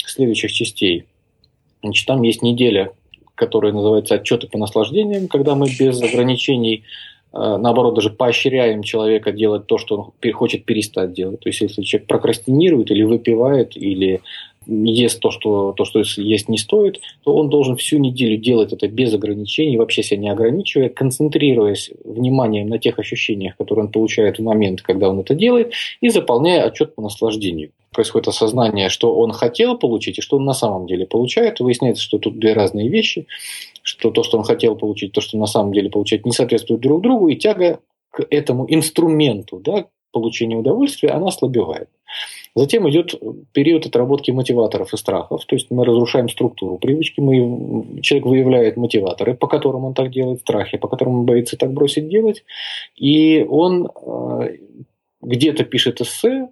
следующих 0.06 0.52
частей. 0.52 1.06
Значит, 1.82 2.06
там 2.06 2.22
есть 2.22 2.42
неделя, 2.42 2.92
которая 3.34 3.72
называется 3.72 4.14
«Отчеты 4.14 4.46
по 4.46 4.58
наслаждениям», 4.58 5.26
когда 5.26 5.54
мы 5.56 5.66
без 5.66 6.00
ограничений 6.00 6.84
э, 7.32 7.56
наоборот, 7.56 7.94
даже 7.94 8.10
поощряем 8.10 8.82
человека 8.82 9.32
делать 9.32 9.66
то, 9.66 9.78
что 9.78 9.96
он 9.96 10.32
хочет 10.32 10.64
перестать 10.64 11.12
делать. 11.12 11.40
То 11.40 11.48
есть, 11.48 11.60
если 11.60 11.82
человек 11.82 12.06
прокрастинирует 12.06 12.90
или 12.90 13.02
выпивает, 13.02 13.76
или 13.76 14.20
ест 14.66 15.20
то, 15.20 15.30
что, 15.30 15.72
то, 15.72 15.84
что 15.84 16.00
есть 16.00 16.48
не 16.48 16.58
стоит, 16.58 17.00
то 17.24 17.34
он 17.34 17.48
должен 17.48 17.76
всю 17.76 17.98
неделю 17.98 18.36
делать 18.36 18.72
это 18.72 18.88
без 18.88 19.12
ограничений, 19.14 19.76
вообще 19.76 20.02
себя 20.02 20.20
не 20.20 20.28
ограничивая, 20.28 20.88
концентрируясь 20.88 21.90
вниманием 22.04 22.68
на 22.68 22.78
тех 22.78 22.98
ощущениях, 22.98 23.56
которые 23.56 23.86
он 23.86 23.92
получает 23.92 24.38
в 24.38 24.42
момент, 24.42 24.82
когда 24.82 25.08
он 25.10 25.20
это 25.20 25.34
делает, 25.34 25.72
и 26.00 26.08
заполняя 26.08 26.64
отчет 26.64 26.94
по 26.94 27.02
наслаждению. 27.02 27.70
Происходит 27.92 28.28
осознание, 28.28 28.88
что 28.88 29.14
он 29.14 29.32
хотел 29.32 29.78
получить 29.78 30.18
и 30.18 30.20
что 30.20 30.36
он 30.36 30.44
на 30.44 30.54
самом 30.54 30.86
деле 30.86 31.06
получает. 31.06 31.60
выясняется, 31.60 32.02
что 32.02 32.18
тут 32.18 32.38
две 32.38 32.52
разные 32.52 32.88
вещи, 32.88 33.26
что 33.82 34.10
то, 34.10 34.24
что 34.24 34.36
он 34.36 34.44
хотел 34.44 34.74
получить, 34.74 35.12
то, 35.12 35.20
что 35.20 35.38
на 35.38 35.46
самом 35.46 35.72
деле 35.72 35.90
получать, 35.90 36.26
не 36.26 36.32
соответствует 36.32 36.80
друг 36.80 37.02
другу, 37.02 37.28
и 37.28 37.36
тяга 37.36 37.78
к 38.10 38.26
этому 38.30 38.66
инструменту, 38.68 39.58
да, 39.58 39.86
получения 40.14 40.56
удовольствия, 40.56 41.10
она 41.10 41.26
ослабевает. 41.26 41.88
Затем 42.56 42.88
идет 42.88 43.14
период 43.52 43.84
отработки 43.84 44.30
мотиваторов 44.30 44.94
и 44.94 44.96
страхов, 44.96 45.44
то 45.44 45.56
есть 45.56 45.70
мы 45.70 45.84
разрушаем 45.84 46.28
структуру 46.28 46.78
привычки, 46.78 47.20
мы, 47.20 48.00
человек 48.00 48.26
выявляет 48.26 48.76
мотиваторы, 48.76 49.34
по 49.34 49.48
которым 49.48 49.84
он 49.84 49.94
так 49.94 50.10
делает, 50.10 50.40
страхи, 50.40 50.78
по 50.78 50.88
которым 50.88 51.20
он 51.20 51.24
боится 51.24 51.56
так 51.56 51.72
бросить 51.72 52.08
делать, 52.08 52.44
и 52.96 53.44
он 53.48 53.88
э, 53.88 54.56
где-то 55.20 55.64
пишет 55.64 56.00
эссе, 56.00 56.48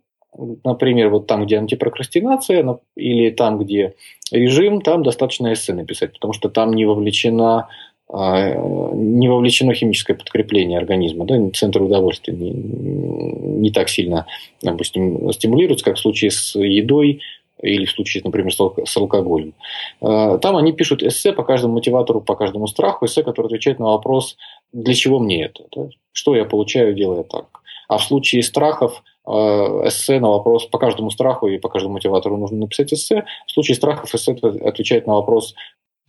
например, 0.64 1.10
вот 1.10 1.26
там, 1.26 1.44
где 1.44 1.58
антипрокрастинация, 1.58 2.78
или 2.96 3.30
там, 3.30 3.58
где 3.58 3.94
режим, 4.30 4.80
там 4.80 5.02
достаточно 5.02 5.52
эссе 5.52 5.72
написать, 5.74 6.14
потому 6.14 6.32
что 6.32 6.48
там 6.48 6.72
не 6.72 6.84
вовлечена 6.84 7.68
не 8.12 9.28
вовлечено 9.28 9.72
химическое 9.72 10.14
подкрепление 10.14 10.78
организма, 10.78 11.24
да, 11.24 11.50
центр 11.50 11.82
удовольствия 11.82 12.34
не, 12.34 12.50
не 12.50 13.70
так 13.70 13.88
сильно, 13.88 14.26
допустим, 14.60 15.32
стимулируется, 15.32 15.84
как 15.84 15.96
в 15.96 16.00
случае 16.00 16.30
с 16.30 16.54
едой 16.58 17.22
или 17.62 17.84
в 17.84 17.90
случае, 17.90 18.22
например, 18.24 18.52
с 18.52 18.96
алкоголем. 18.96 19.54
А, 20.00 20.36
там 20.38 20.56
они 20.56 20.72
пишут 20.72 21.02
эссе 21.02 21.32
по 21.32 21.44
каждому 21.44 21.74
мотиватору, 21.74 22.20
по 22.20 22.34
каждому 22.34 22.66
страху, 22.66 23.06
эссе, 23.06 23.22
который 23.22 23.46
отвечает 23.46 23.78
на 23.78 23.86
вопрос, 23.86 24.36
для 24.72 24.94
чего 24.94 25.18
мне 25.18 25.44
это, 25.44 25.64
да? 25.74 25.88
что 26.12 26.34
я 26.34 26.44
получаю, 26.44 26.94
делая 26.94 27.22
так. 27.22 27.46
А 27.88 27.98
в 27.98 28.02
случае 28.02 28.42
страхов 28.42 29.02
а, 29.24 29.86
эссе 29.86 30.18
на 30.18 30.28
вопрос 30.28 30.66
по 30.66 30.78
каждому 30.78 31.10
страху 31.10 31.46
и 31.48 31.58
по 31.58 31.68
каждому 31.68 31.94
мотиватору 31.94 32.36
нужно 32.36 32.58
написать 32.58 32.92
эссе. 32.92 33.24
В 33.46 33.52
случае 33.52 33.76
страхов 33.76 34.14
эссе 34.14 34.32
отвечает 34.32 35.06
на 35.06 35.14
вопрос, 35.14 35.54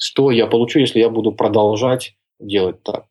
что 0.04 0.32
я 0.32 0.47
получу, 0.47 0.80
если 0.80 0.99
я 0.99 1.10
буду 1.10 1.32
продолжать 1.32 2.16
делать 2.39 2.84
так. 2.84 3.06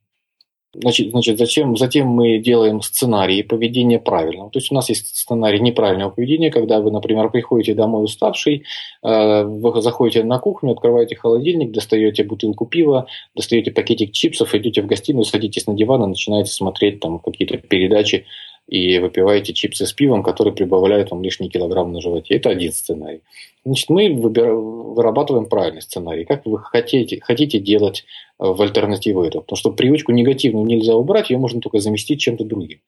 Значит, 0.74 1.11
значит 1.11 1.38
зачем, 1.38 1.76
затем 1.76 2.07
мы 2.07 2.38
делаем 2.38 2.80
сценарий 2.80 3.43
поведения 3.43 3.99
правильного. 3.99 4.51
То 4.51 4.59
есть 4.59 4.72
у 4.72 4.74
нас 4.74 4.88
есть 4.88 5.14
сценарий 5.16 5.61
неправильного 5.61 6.11
поведения, 6.11 6.51
когда 6.51 6.80
вы, 6.80 6.90
например, 6.90 7.28
приходите 7.30 7.74
домой 7.74 8.05
уставший, 8.05 8.64
э, 9.03 9.45
вы 9.45 9.82
заходите 9.82 10.24
на 10.24 10.38
кухню, 10.38 10.72
открываете 10.72 11.14
холодильник, 11.16 11.72
достаете 11.72 12.24
бутылку 12.24 12.64
пива, 12.64 13.07
достаете 13.34 13.70
пакетик 13.70 14.12
чипсов, 14.12 14.55
идете 14.55 14.80
в 14.80 14.86
гостиную, 14.86 15.24
садитесь 15.24 15.66
на 15.66 15.74
диван 15.74 16.05
и 16.05 16.07
начинаете 16.09 16.51
смотреть 16.51 17.01
там 17.01 17.18
какие-то 17.18 17.59
передачи 17.59 18.24
и 18.68 18.98
выпиваете 18.98 19.52
чипсы 19.52 19.86
с 19.86 19.92
пивом, 19.92 20.22
которые 20.22 20.54
прибавляют 20.54 21.10
вам 21.10 21.22
лишний 21.22 21.48
килограмм 21.48 21.92
на 21.92 22.00
животе. 22.00 22.34
Это 22.34 22.50
один 22.50 22.72
сценарий. 22.72 23.20
Значит, 23.64 23.90
мы 23.90 24.12
выбира... 24.12 24.54
вырабатываем 24.54 25.46
правильный 25.46 25.82
сценарий. 25.82 26.24
Как 26.24 26.46
вы 26.46 26.58
хотите, 26.58 27.20
хотите 27.20 27.58
делать 27.58 28.04
э, 28.38 28.44
в 28.44 28.60
альтернативу 28.62 29.24
этого? 29.24 29.42
Потому 29.42 29.56
что 29.56 29.72
привычку 29.72 30.12
негативную 30.12 30.66
нельзя 30.66 30.94
убрать, 30.94 31.30
ее 31.30 31.38
можно 31.38 31.60
только 31.60 31.80
заместить 31.80 32.20
чем-то 32.20 32.44
другим. 32.44 32.80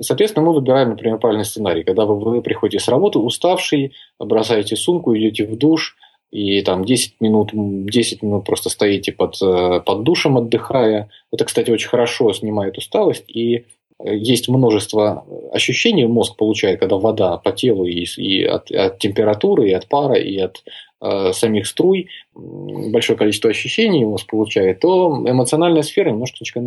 Соответственно, 0.00 0.46
мы 0.46 0.54
выбираем, 0.54 0.90
например, 0.90 1.18
правильный 1.18 1.44
сценарий. 1.44 1.84
Когда 1.84 2.06
вы, 2.06 2.18
вы 2.18 2.42
приходите 2.42 2.82
с 2.82 2.88
работы 2.88 3.18
уставший, 3.18 3.92
бросаете 4.18 4.76
сумку, 4.76 5.16
идете 5.16 5.46
в 5.46 5.56
душ, 5.56 5.96
и 6.30 6.62
там 6.62 6.84
10 6.84 7.20
минут, 7.20 7.50
10 7.52 8.22
минут 8.22 8.46
просто 8.46 8.70
стоите 8.70 9.12
под, 9.12 9.36
э, 9.42 9.80
под 9.84 10.02
душем, 10.02 10.38
отдыхая. 10.38 11.10
Это, 11.30 11.44
кстати, 11.44 11.70
очень 11.70 11.88
хорошо 11.88 12.32
снимает 12.32 12.78
усталость 12.78 13.24
и 13.28 13.66
есть 14.04 14.48
множество 14.48 15.24
ощущений 15.52 16.06
мозг 16.06 16.36
получает, 16.36 16.80
когда 16.80 16.96
вода 16.96 17.36
по 17.38 17.52
телу 17.52 17.86
и, 17.86 18.04
и 18.16 18.44
от, 18.44 18.70
от 18.70 18.98
температуры, 18.98 19.70
и 19.70 19.72
от 19.72 19.88
пара, 19.88 20.14
и 20.14 20.38
от 20.38 20.64
э, 21.00 21.32
самих 21.32 21.66
струй, 21.66 22.08
большое 22.34 23.18
количество 23.18 23.50
ощущений 23.50 24.04
мозг 24.04 24.28
получает, 24.28 24.80
то 24.80 25.22
эмоциональная 25.26 25.82
сфера 25.82 26.10
немножечко 26.10 26.60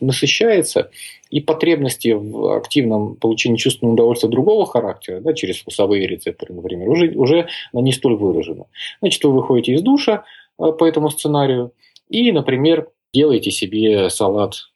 насыщается, 0.00 0.90
и 1.30 1.40
потребности 1.40 2.08
в 2.08 2.56
активном 2.56 3.16
получении 3.16 3.56
чувственного 3.56 3.94
удовольствия 3.94 4.28
другого 4.28 4.66
характера, 4.66 5.20
да, 5.20 5.32
через 5.32 5.58
вкусовые 5.58 6.06
рецепторы, 6.06 6.54
например, 6.54 6.88
уже, 6.88 7.12
уже 7.14 7.48
не 7.72 7.92
столь 7.92 8.16
выражены. 8.16 8.64
Значит, 9.00 9.24
вы 9.24 9.32
выходите 9.32 9.72
из 9.72 9.82
душа 9.82 10.24
э, 10.58 10.72
по 10.72 10.84
этому 10.84 11.10
сценарию 11.10 11.72
и, 12.10 12.30
например, 12.30 12.88
делаете 13.14 13.50
себе 13.50 14.10
салат 14.10 14.73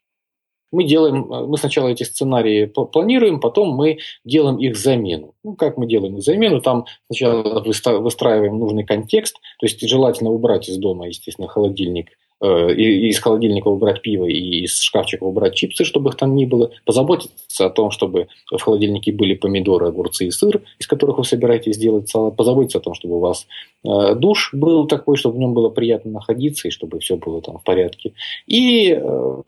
мы 0.71 0.83
делаем, 0.83 1.27
мы 1.47 1.57
сначала 1.57 1.87
эти 1.87 2.03
сценарии 2.03 2.65
планируем, 2.65 3.39
потом 3.39 3.75
мы 3.75 3.99
делаем 4.23 4.57
их 4.57 4.77
замену. 4.77 5.33
Ну, 5.43 5.55
как 5.55 5.77
мы 5.77 5.87
делаем 5.87 6.17
их 6.17 6.23
замену? 6.23 6.61
Там 6.61 6.85
сначала 7.07 7.61
выстраиваем 7.61 8.57
нужный 8.57 8.83
контекст, 8.83 9.35
то 9.59 9.65
есть 9.65 9.81
желательно 9.87 10.31
убрать 10.31 10.69
из 10.69 10.77
дома, 10.77 11.07
естественно, 11.07 11.47
холодильник, 11.47 12.11
э, 12.41 12.73
из 12.73 13.19
холодильника 13.19 13.67
убрать 13.67 14.01
пиво 14.01 14.25
и 14.25 14.63
из 14.63 14.79
шкафчика 14.81 15.23
убрать 15.23 15.55
чипсы, 15.55 15.83
чтобы 15.85 16.11
их 16.11 16.15
там 16.15 16.35
не 16.35 16.45
было. 16.45 16.71
Позаботиться 16.85 17.65
о 17.65 17.69
том, 17.69 17.91
чтобы 17.91 18.27
в 18.51 18.59
холодильнике 18.59 19.11
были 19.11 19.33
помидоры, 19.33 19.87
огурцы 19.87 20.27
и 20.27 20.31
сыр, 20.31 20.61
из 20.79 20.87
которых 20.87 21.17
вы 21.17 21.23
собираетесь 21.23 21.75
сделать 21.75 22.09
салат. 22.09 22.35
Позаботиться 22.35 22.77
о 22.77 22.81
том, 22.81 22.93
чтобы 22.93 23.17
у 23.17 23.19
вас 23.19 23.47
э, 23.83 24.15
душ 24.15 24.53
был 24.53 24.87
такой, 24.87 25.17
чтобы 25.17 25.37
в 25.37 25.39
нем 25.39 25.53
было 25.53 25.69
приятно 25.69 26.11
находиться 26.11 26.67
и 26.67 26.71
чтобы 26.71 26.99
все 26.99 27.17
было 27.17 27.41
там 27.41 27.57
в 27.57 27.63
порядке. 27.63 28.13
И 28.45 28.91
э, 28.93 29.41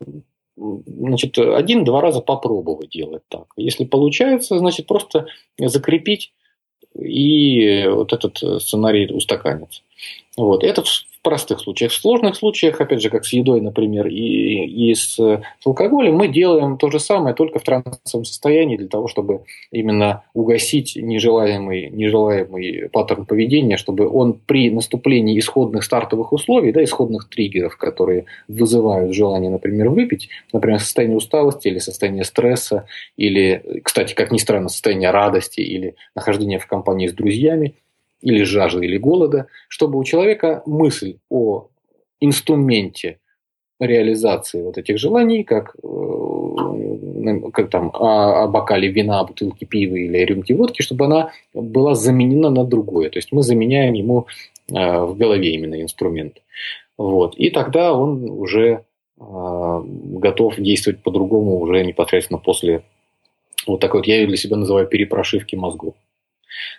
значит, 0.56 1.38
один-два 1.38 2.00
раза 2.00 2.20
попробовать 2.20 2.90
делать 2.90 3.22
так. 3.28 3.46
Если 3.56 3.84
получается, 3.84 4.58
значит, 4.58 4.86
просто 4.86 5.26
закрепить 5.58 6.32
и 6.98 7.86
вот 7.86 8.12
этот 8.12 8.38
сценарий 8.62 9.12
устаканится. 9.12 9.82
Вот. 10.36 10.64
Это 10.64 10.82
простых 11.22 11.60
случаях. 11.60 11.92
В 11.92 11.94
сложных 11.94 12.36
случаях, 12.36 12.80
опять 12.80 13.00
же, 13.00 13.08
как 13.08 13.24
с 13.24 13.32
едой, 13.32 13.60
например, 13.60 14.08
и, 14.08 14.66
и 14.66 14.94
с, 14.94 15.14
с 15.14 15.40
алкоголем, 15.64 16.16
мы 16.16 16.28
делаем 16.28 16.76
то 16.76 16.90
же 16.90 16.98
самое, 16.98 17.34
только 17.34 17.60
в 17.60 17.62
трансовом 17.62 18.24
состоянии, 18.24 18.76
для 18.76 18.88
того, 18.88 19.08
чтобы 19.08 19.42
именно 19.70 20.24
угасить 20.34 20.96
нежелаемый, 20.96 21.90
нежелаемый 21.90 22.88
паттерн 22.90 23.24
поведения, 23.24 23.76
чтобы 23.76 24.08
он 24.08 24.34
при 24.34 24.70
наступлении 24.70 25.38
исходных 25.38 25.84
стартовых 25.84 26.32
условий, 26.32 26.72
да, 26.72 26.82
исходных 26.82 27.28
триггеров, 27.28 27.76
которые 27.76 28.26
вызывают 28.48 29.14
желание, 29.14 29.50
например, 29.50 29.90
выпить, 29.90 30.28
например, 30.52 30.80
состояние 30.80 31.16
усталости 31.16 31.68
или 31.68 31.78
состояние 31.78 32.24
стресса, 32.24 32.86
или, 33.16 33.80
кстати, 33.84 34.14
как 34.14 34.32
ни 34.32 34.38
странно, 34.38 34.68
состояние 34.68 35.10
радости 35.10 35.60
или 35.60 35.94
нахождение 36.16 36.58
в 36.58 36.66
компании 36.66 37.06
с 37.06 37.12
друзьями, 37.12 37.74
или 38.22 38.44
жажды, 38.44 38.84
или 38.86 38.96
голода, 38.96 39.46
чтобы 39.68 39.98
у 39.98 40.04
человека 40.04 40.62
мысль 40.66 41.18
о 41.28 41.68
инструменте 42.20 43.18
реализации 43.80 44.62
вот 44.62 44.78
этих 44.78 44.98
желаний, 44.98 45.42
как, 45.42 45.74
э, 45.82 47.50
как 47.52 47.68
там 47.68 47.90
о, 47.92 48.44
о 48.44 48.48
бокале 48.48 48.88
вина, 48.88 49.24
бутылке 49.24 49.66
пива 49.66 49.96
или 49.96 50.16
о 50.16 50.24
рюмке 50.24 50.54
водки, 50.54 50.82
чтобы 50.82 51.06
она 51.06 51.32
была 51.52 51.94
заменена 51.94 52.50
на 52.50 52.64
другое. 52.64 53.10
То 53.10 53.18
есть 53.18 53.32
мы 53.32 53.42
заменяем 53.42 53.94
ему 53.94 54.26
э, 54.70 54.74
в 54.74 55.16
голове 55.16 55.54
именно 55.54 55.80
инструмент. 55.82 56.42
Вот. 56.96 57.36
И 57.36 57.50
тогда 57.50 57.92
он 57.92 58.30
уже 58.30 58.84
э, 59.20 59.24
готов 59.24 60.56
действовать 60.56 61.02
по-другому 61.02 61.58
уже 61.58 61.84
непосредственно 61.84 62.38
после 62.38 62.82
вот 63.66 63.80
такой 63.80 64.00
вот, 64.00 64.06
я 64.06 64.20
ее 64.20 64.26
для 64.26 64.36
себя 64.36 64.56
называю 64.56 64.86
перепрошивки 64.86 65.56
мозгов. 65.56 65.94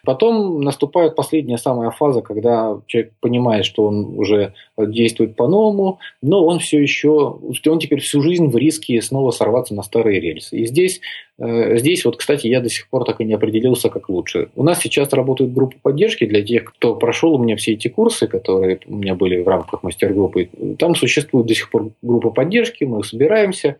Потом 0.03 0.61
наступает 0.61 1.15
последняя 1.15 1.57
самая 1.57 1.91
фаза, 1.91 2.21
когда 2.21 2.80
человек 2.88 3.13
понимает, 3.19 3.65
что 3.65 3.86
он 3.86 4.17
уже 4.17 4.53
действует 4.78 5.36
по-новому, 5.36 5.99
но 6.21 6.43
он 6.45 6.59
все 6.59 6.82
еще, 6.82 7.39
он 7.65 7.80
теперь 7.80 7.99
всю 7.99 8.21
жизнь 8.21 8.47
в 8.47 8.57
риске 8.57 9.01
снова 9.01 9.32
сорваться 9.32 9.74
на 9.74 9.84
старые 9.84 10.19
рельсы. 10.19 10.57
И 10.57 10.65
здесь, 10.65 11.01
э, 11.38 11.78
здесь 11.78 12.05
вот, 12.05 12.17
кстати, 12.17 12.47
я 12.47 12.59
до 12.59 12.69
сих 12.69 12.89
пор 12.89 13.05
так 13.05 13.21
и 13.21 13.26
не 13.26 13.34
определился, 13.34 13.89
как 13.89 14.09
лучше. 14.09 14.49
У 14.55 14.63
нас 14.63 14.80
сейчас 14.80 15.13
работает 15.13 15.53
группа 15.53 15.76
поддержки 15.82 16.26
для 16.26 16.41
тех, 16.41 16.65
кто 16.65 16.95
прошел 16.95 17.34
у 17.34 17.38
меня 17.38 17.55
все 17.55 17.74
эти 17.74 17.88
курсы, 17.88 18.28
которые 18.28 18.80
у 18.88 18.95
меня 18.95 19.15
были 19.15 19.41
в 19.41 19.47
рамках 19.47 19.84
мастер-группы. 19.84 20.49
Там 20.78 20.95
существует 20.95 21.47
до 21.47 21.55
сих 21.55 21.69
пор 21.69 21.89
группа 22.01 22.30
поддержки, 22.30 22.84
мы 22.84 23.03
собираемся 23.03 23.78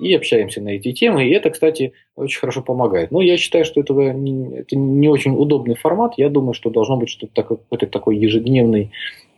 и 0.00 0.14
общаемся 0.14 0.60
на 0.60 0.70
эти 0.70 0.92
темы. 0.92 1.26
И 1.26 1.32
это, 1.32 1.50
кстати, 1.50 1.92
очень 2.16 2.40
хорошо 2.40 2.62
помогает. 2.62 3.10
Но 3.10 3.20
я 3.20 3.36
считаю, 3.36 3.64
что 3.64 3.80
этого 3.80 4.00
это 4.02 4.76
не 4.76 5.08
очень 5.08 5.36
удобный 5.36 5.76
формат. 5.76 6.14
Я 6.16 6.30
думаю, 6.30 6.54
что 6.54 6.70
должно 6.70 6.96
быть 6.96 7.10
что-то 7.10 7.34
такое, 7.34 7.58
какой-то 7.58 7.86
такой 7.86 8.16
ежедневный 8.16 8.90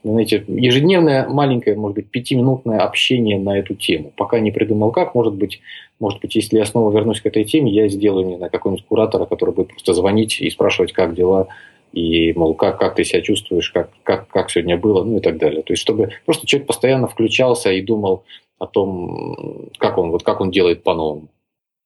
знаете, 0.04 0.44
ежедневное 0.48 1.28
маленькое, 1.28 1.76
может 1.76 1.94
быть, 1.94 2.10
пятиминутное 2.10 2.80
общение 2.80 3.38
на 3.38 3.58
эту 3.58 3.74
тему. 3.74 4.12
Пока 4.16 4.40
не 4.40 4.50
придумал 4.50 4.90
как, 4.90 5.14
может 5.14 5.34
быть, 5.34 5.60
может 6.00 6.20
быть, 6.20 6.34
если 6.34 6.58
я 6.58 6.64
снова 6.64 6.92
вернусь 6.92 7.20
к 7.20 7.26
этой 7.26 7.44
теме, 7.44 7.70
я 7.70 7.88
сделаю, 7.88 8.26
не 8.26 8.36
знаю, 8.36 8.50
какого-нибудь 8.50 8.86
куратора, 8.86 9.26
который 9.26 9.54
будет 9.54 9.68
просто 9.68 9.94
звонить 9.94 10.40
и 10.40 10.50
спрашивать, 10.50 10.92
как 10.92 11.14
дела, 11.14 11.46
и, 11.92 12.32
мол, 12.32 12.54
как, 12.54 12.80
как 12.80 12.96
ты 12.96 13.04
себя 13.04 13.20
чувствуешь, 13.20 13.70
как, 13.70 13.90
как, 14.02 14.26
как 14.28 14.50
сегодня 14.50 14.76
было, 14.76 15.04
ну 15.04 15.18
и 15.18 15.20
так 15.20 15.38
далее. 15.38 15.62
То 15.62 15.72
есть, 15.72 15.82
чтобы 15.82 16.10
просто 16.24 16.46
человек 16.46 16.66
постоянно 16.66 17.06
включался 17.06 17.70
и 17.70 17.80
думал, 17.80 18.24
о 18.62 18.66
том, 18.68 19.70
как 19.78 19.98
он, 19.98 20.12
вот 20.12 20.22
как 20.22 20.40
он 20.40 20.52
делает 20.52 20.84
по-новому. 20.84 21.28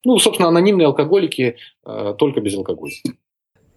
Ну, 0.04 0.18
собственно, 0.18 0.48
анонимные 0.48 0.86
алкоголики 0.86 1.56
э, 1.86 2.14
только 2.18 2.40
без 2.40 2.54
алкоголя. 2.54 2.92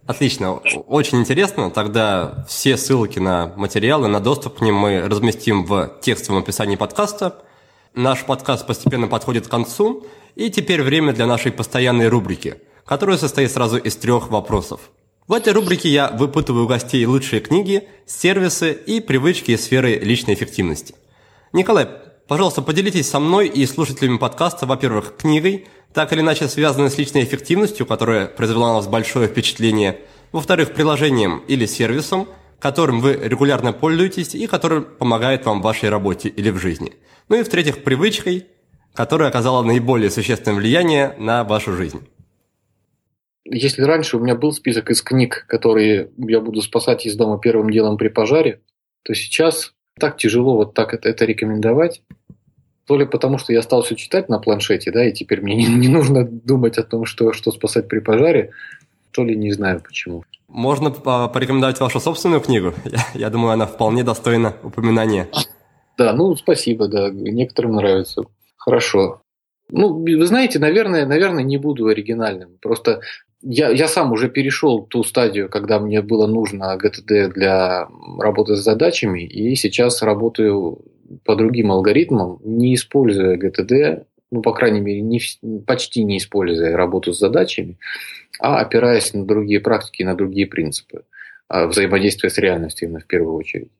Отлично, 0.06 0.54
очень 0.54 1.18
интересно. 1.18 1.70
Тогда 1.70 2.44
все 2.46 2.76
ссылки 2.76 3.18
на 3.18 3.54
материалы, 3.56 4.08
на 4.08 4.20
доступ 4.20 4.58
к 4.58 4.60
ним 4.60 4.74
мы 4.74 5.00
разместим 5.00 5.64
в 5.64 5.92
текстовом 6.02 6.42
описании 6.42 6.76
подкаста. 6.76 7.42
Наш 7.94 8.24
подкаст 8.24 8.66
постепенно 8.66 9.08
подходит 9.08 9.46
к 9.46 9.50
концу, 9.50 10.04
и 10.36 10.50
теперь 10.50 10.82
время 10.82 11.14
для 11.14 11.26
нашей 11.26 11.52
постоянной 11.52 12.08
рубрики, 12.08 12.56
которая 12.84 13.16
состоит 13.16 13.50
сразу 13.50 13.78
из 13.78 13.96
трех 13.96 14.30
вопросов. 14.30 14.90
В 15.26 15.32
этой 15.32 15.54
рубрике 15.54 15.88
я 15.88 16.08
выпытываю 16.08 16.64
у 16.64 16.68
гостей 16.68 17.06
лучшие 17.06 17.40
книги, 17.40 17.88
сервисы 18.04 18.72
и 18.72 19.00
привычки 19.00 19.52
из 19.52 19.64
сферы 19.64 19.94
личной 19.94 20.34
эффективности. 20.34 20.94
Николай, 21.52 21.88
Пожалуйста, 22.30 22.62
поделитесь 22.62 23.10
со 23.10 23.18
мной 23.18 23.48
и 23.48 23.66
слушателями 23.66 24.16
подкаста, 24.16 24.64
во-первых, 24.64 25.16
книгой, 25.16 25.66
так 25.92 26.12
или 26.12 26.20
иначе 26.20 26.46
связанной 26.46 26.88
с 26.88 26.96
личной 26.96 27.24
эффективностью, 27.24 27.86
которая 27.86 28.28
произвела 28.28 28.68
на 28.68 28.74
вас 28.74 28.86
большое 28.86 29.26
впечатление, 29.26 29.98
во-вторых, 30.30 30.72
приложением 30.72 31.42
или 31.48 31.66
сервисом, 31.66 32.28
которым 32.60 33.00
вы 33.00 33.14
регулярно 33.14 33.72
пользуетесь 33.72 34.36
и 34.36 34.46
который 34.46 34.82
помогает 34.82 35.44
вам 35.44 35.60
в 35.60 35.64
вашей 35.64 35.88
работе 35.88 36.28
или 36.28 36.50
в 36.50 36.58
жизни. 36.58 36.92
Ну 37.28 37.40
и 37.40 37.42
в-третьих, 37.42 37.82
привычкой, 37.82 38.46
которая 38.94 39.28
оказала 39.28 39.64
наиболее 39.64 40.08
существенное 40.08 40.56
влияние 40.56 41.16
на 41.18 41.42
вашу 41.42 41.72
жизнь. 41.72 42.08
Если 43.44 43.82
раньше 43.82 44.18
у 44.18 44.20
меня 44.20 44.36
был 44.36 44.52
список 44.52 44.90
из 44.90 45.02
книг, 45.02 45.46
которые 45.48 46.12
я 46.16 46.38
буду 46.38 46.62
спасать 46.62 47.06
из 47.06 47.16
дома 47.16 47.40
первым 47.40 47.70
делом 47.70 47.96
при 47.96 48.06
пожаре, 48.06 48.60
то 49.02 49.14
сейчас 49.14 49.72
так 49.98 50.16
тяжело 50.16 50.56
вот 50.56 50.74
так 50.74 50.94
это, 50.94 51.08
это 51.08 51.24
рекомендовать. 51.24 52.02
То 52.90 52.98
ли 52.98 53.06
потому, 53.06 53.38
что 53.38 53.52
я 53.52 53.62
стал 53.62 53.82
все 53.82 53.94
читать 53.94 54.28
на 54.28 54.40
планшете, 54.40 54.90
да, 54.90 55.04
и 55.04 55.12
теперь 55.12 55.42
мне 55.42 55.54
не, 55.58 55.66
не 55.66 55.86
нужно 55.86 56.24
думать 56.24 56.76
о 56.76 56.82
том, 56.82 57.04
что, 57.04 57.32
что 57.32 57.52
спасать 57.52 57.86
при 57.86 58.00
пожаре, 58.00 58.50
то 59.12 59.22
ли 59.22 59.36
не 59.36 59.52
знаю 59.52 59.80
почему. 59.80 60.24
Можно 60.48 60.90
порекомендовать 60.90 61.78
вашу 61.78 62.00
собственную 62.00 62.40
книгу? 62.40 62.74
Я, 62.84 62.98
я 63.14 63.30
думаю, 63.30 63.52
она 63.52 63.66
вполне 63.66 64.02
достойна 64.02 64.56
упоминания. 64.64 65.28
Да, 65.96 66.12
ну 66.14 66.34
спасибо, 66.34 66.88
да, 66.88 67.10
некоторым 67.10 67.76
нравится. 67.76 68.24
Хорошо. 68.56 69.22
Ну, 69.68 69.92
вы 69.94 70.26
знаете, 70.26 70.58
наверное, 70.58 71.06
наверное, 71.06 71.44
не 71.44 71.58
буду 71.58 71.86
оригинальным. 71.86 72.58
Просто 72.60 73.02
я, 73.42 73.70
я 73.70 73.88
сам 73.88 74.12
уже 74.12 74.28
перешел 74.28 74.84
ту 74.84 75.02
стадию, 75.02 75.48
когда 75.48 75.78
мне 75.78 76.02
было 76.02 76.26
нужно 76.26 76.76
ГТД 76.76 77.32
для 77.34 77.88
работы 78.18 78.56
с 78.56 78.60
задачами, 78.60 79.22
и 79.24 79.54
сейчас 79.54 80.02
работаю 80.02 80.84
по 81.24 81.36
другим 81.36 81.72
алгоритмам, 81.72 82.38
не 82.44 82.74
используя 82.74 83.36
ГТД, 83.36 84.06
ну, 84.30 84.42
по 84.42 84.52
крайней 84.52 84.80
мере, 84.80 85.00
не, 85.00 85.20
почти 85.66 86.04
не 86.04 86.18
используя 86.18 86.76
работу 86.76 87.12
с 87.12 87.18
задачами, 87.18 87.78
а 88.38 88.60
опираясь 88.60 89.12
на 89.12 89.26
другие 89.26 89.60
практики, 89.60 90.02
на 90.02 90.14
другие 90.14 90.46
принципы 90.46 91.04
а, 91.48 91.66
взаимодействия 91.66 92.30
с 92.30 92.38
реальностью 92.38 92.88
именно 92.88 93.00
в 93.00 93.06
первую 93.06 93.34
очередь. 93.34 93.70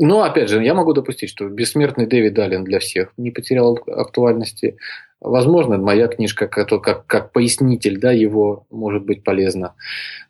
Но, 0.00 0.22
опять 0.22 0.48
же, 0.48 0.62
я 0.62 0.74
могу 0.74 0.92
допустить, 0.92 1.28
что 1.30 1.48
«Бессмертный 1.48 2.06
Дэвид 2.06 2.38
Аллен» 2.38 2.64
для 2.64 2.78
всех 2.78 3.12
не 3.16 3.30
потерял 3.30 3.78
актуальности. 3.86 4.76
Возможно, 5.20 5.78
моя 5.78 6.06
книжка 6.06 6.46
как, 6.46 6.68
как, 6.68 7.06
как 7.06 7.32
пояснитель 7.32 7.98
да, 7.98 8.12
его 8.12 8.66
может 8.70 9.04
быть 9.04 9.24
полезна. 9.24 9.74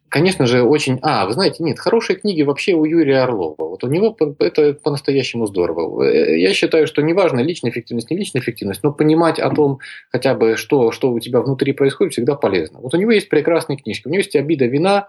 Конечно 0.09 0.47
же, 0.47 0.63
очень... 0.63 0.99
А, 1.03 1.27
вы 1.27 1.33
знаете, 1.33 1.63
нет, 1.63 1.79
хорошие 1.79 2.19
книги 2.19 2.41
вообще 2.41 2.73
у 2.73 2.87
Юрия 2.87 3.21
Орлова. 3.25 3.57
Вот 3.59 3.85
у 3.85 3.89
него 3.89 4.17
это 4.39 4.73
по-настоящему 4.73 5.47
здорово. 5.47 6.03
Э, 6.03 6.39
я 6.41 6.55
считаю, 6.55 6.87
что 6.87 7.03
неважно, 7.03 7.41
личная 7.41 7.71
эффективность, 7.71 8.11
не 8.11 8.17
личная 8.17 8.41
эффективность, 8.41 8.83
но 8.83 8.91
понимать 8.91 9.39
о 9.39 9.51
том, 9.51 9.81
хотя 10.11 10.35
бы, 10.35 10.57
что, 10.57 10.93
что 10.93 11.13
у 11.13 11.21
тебя 11.21 11.43
внутри 11.43 11.73
происходит, 11.73 12.15
всегда 12.15 12.37
полезно. 12.37 12.81
Вот 12.81 12.95
у 12.95 12.97
него 12.97 13.11
есть 13.11 13.29
прекрасные 13.29 13.77
книжки. 13.77 14.07
У 14.07 14.11
него 14.11 14.21
есть 14.21 14.35
«Обида, 14.35 14.65
вина», 14.65 15.09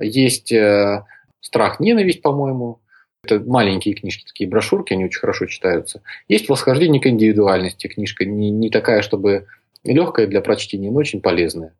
есть 0.00 0.50
э, 0.50 1.04
«Страх, 1.40 1.78
ненависть», 1.78 2.22
по-моему, 2.22 2.80
это 3.24 3.40
маленькие 3.40 3.94
книжки, 3.94 4.24
такие 4.26 4.50
брошюрки, 4.50 4.92
они 4.92 5.04
очень 5.04 5.20
хорошо 5.20 5.46
читаются. 5.46 6.02
Есть 6.28 6.48
«Восхождение 6.48 7.00
к 7.00 7.06
индивидуальности», 7.06 7.86
книжка 7.86 8.24
не, 8.24 8.50
не 8.50 8.68
такая, 8.68 9.02
чтобы 9.02 9.46
легкая 9.84 10.26
для 10.26 10.40
прочтения, 10.40 10.90
но 10.90 10.98
очень 10.98 11.20
полезная. 11.20 11.72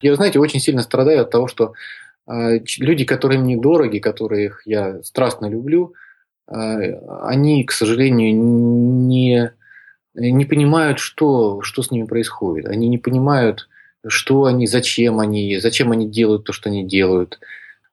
Я, 0.00 0.14
знаете, 0.16 0.38
очень 0.38 0.60
сильно 0.60 0.82
страдаю 0.82 1.22
от 1.22 1.30
того, 1.30 1.48
что 1.48 1.74
э, 2.26 2.60
люди, 2.78 3.04
которые 3.04 3.40
мне 3.40 3.58
дороги, 3.58 3.98
которых 3.98 4.66
я 4.66 5.02
страстно 5.02 5.46
люблю, 5.46 5.94
э, 6.48 6.94
они, 7.22 7.64
к 7.64 7.72
сожалению, 7.72 8.34
не, 8.34 9.52
не 10.14 10.44
понимают, 10.46 10.98
что, 10.98 11.60
что 11.60 11.82
с 11.82 11.90
ними 11.90 12.06
происходит. 12.06 12.66
Они 12.66 12.88
не 12.88 12.98
понимают, 12.98 13.68
что 14.06 14.44
они, 14.44 14.66
зачем 14.66 15.20
они, 15.20 15.58
зачем 15.58 15.92
они 15.92 16.08
делают 16.08 16.44
то, 16.44 16.54
что 16.54 16.70
они 16.70 16.84
делают, 16.84 17.38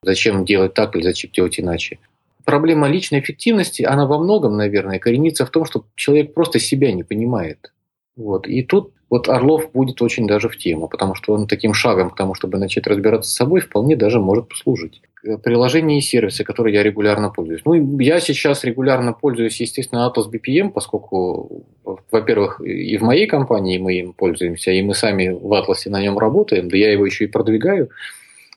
зачем 0.02 0.46
делать 0.46 0.72
так 0.72 0.96
или 0.96 1.02
зачем 1.02 1.30
делать 1.32 1.60
иначе 1.60 1.98
проблема 2.44 2.88
личной 2.88 3.20
эффективности, 3.20 3.82
она 3.82 4.06
во 4.06 4.18
многом, 4.18 4.56
наверное, 4.56 4.98
коренится 4.98 5.46
в 5.46 5.50
том, 5.50 5.64
что 5.64 5.84
человек 5.94 6.34
просто 6.34 6.58
себя 6.58 6.92
не 6.92 7.04
понимает. 7.04 7.72
Вот. 8.16 8.46
И 8.46 8.62
тут 8.62 8.92
вот 9.10 9.28
Орлов 9.28 9.72
будет 9.72 10.00
очень 10.00 10.26
даже 10.26 10.48
в 10.48 10.56
тему, 10.56 10.88
потому 10.88 11.14
что 11.14 11.34
он 11.34 11.46
таким 11.46 11.74
шагом 11.74 12.10
к 12.10 12.16
тому, 12.16 12.34
чтобы 12.34 12.58
начать 12.58 12.86
разбираться 12.86 13.30
с 13.30 13.34
собой, 13.34 13.60
вполне 13.60 13.96
даже 13.96 14.18
может 14.20 14.48
послужить. 14.48 15.02
Приложения 15.44 15.98
и 15.98 16.00
сервисы, 16.00 16.44
которые 16.44 16.74
я 16.74 16.82
регулярно 16.82 17.30
пользуюсь. 17.30 17.62
Ну, 17.64 17.98
я 18.00 18.20
сейчас 18.20 18.64
регулярно 18.64 19.12
пользуюсь, 19.12 19.60
естественно, 19.60 20.10
Atos 20.10 20.30
BPM, 20.32 20.70
поскольку, 20.70 21.64
во-первых, 22.10 22.60
и 22.60 22.96
в 22.96 23.02
моей 23.02 23.26
компании 23.26 23.78
мы 23.78 23.94
им 23.98 24.14
пользуемся, 24.14 24.72
и 24.72 24.82
мы 24.82 24.94
сами 24.94 25.28
в 25.28 25.52
Атласе 25.52 25.90
на 25.90 26.00
нем 26.00 26.18
работаем, 26.18 26.68
да 26.68 26.76
я 26.76 26.90
его 26.90 27.06
еще 27.06 27.24
и 27.24 27.28
продвигаю 27.28 27.90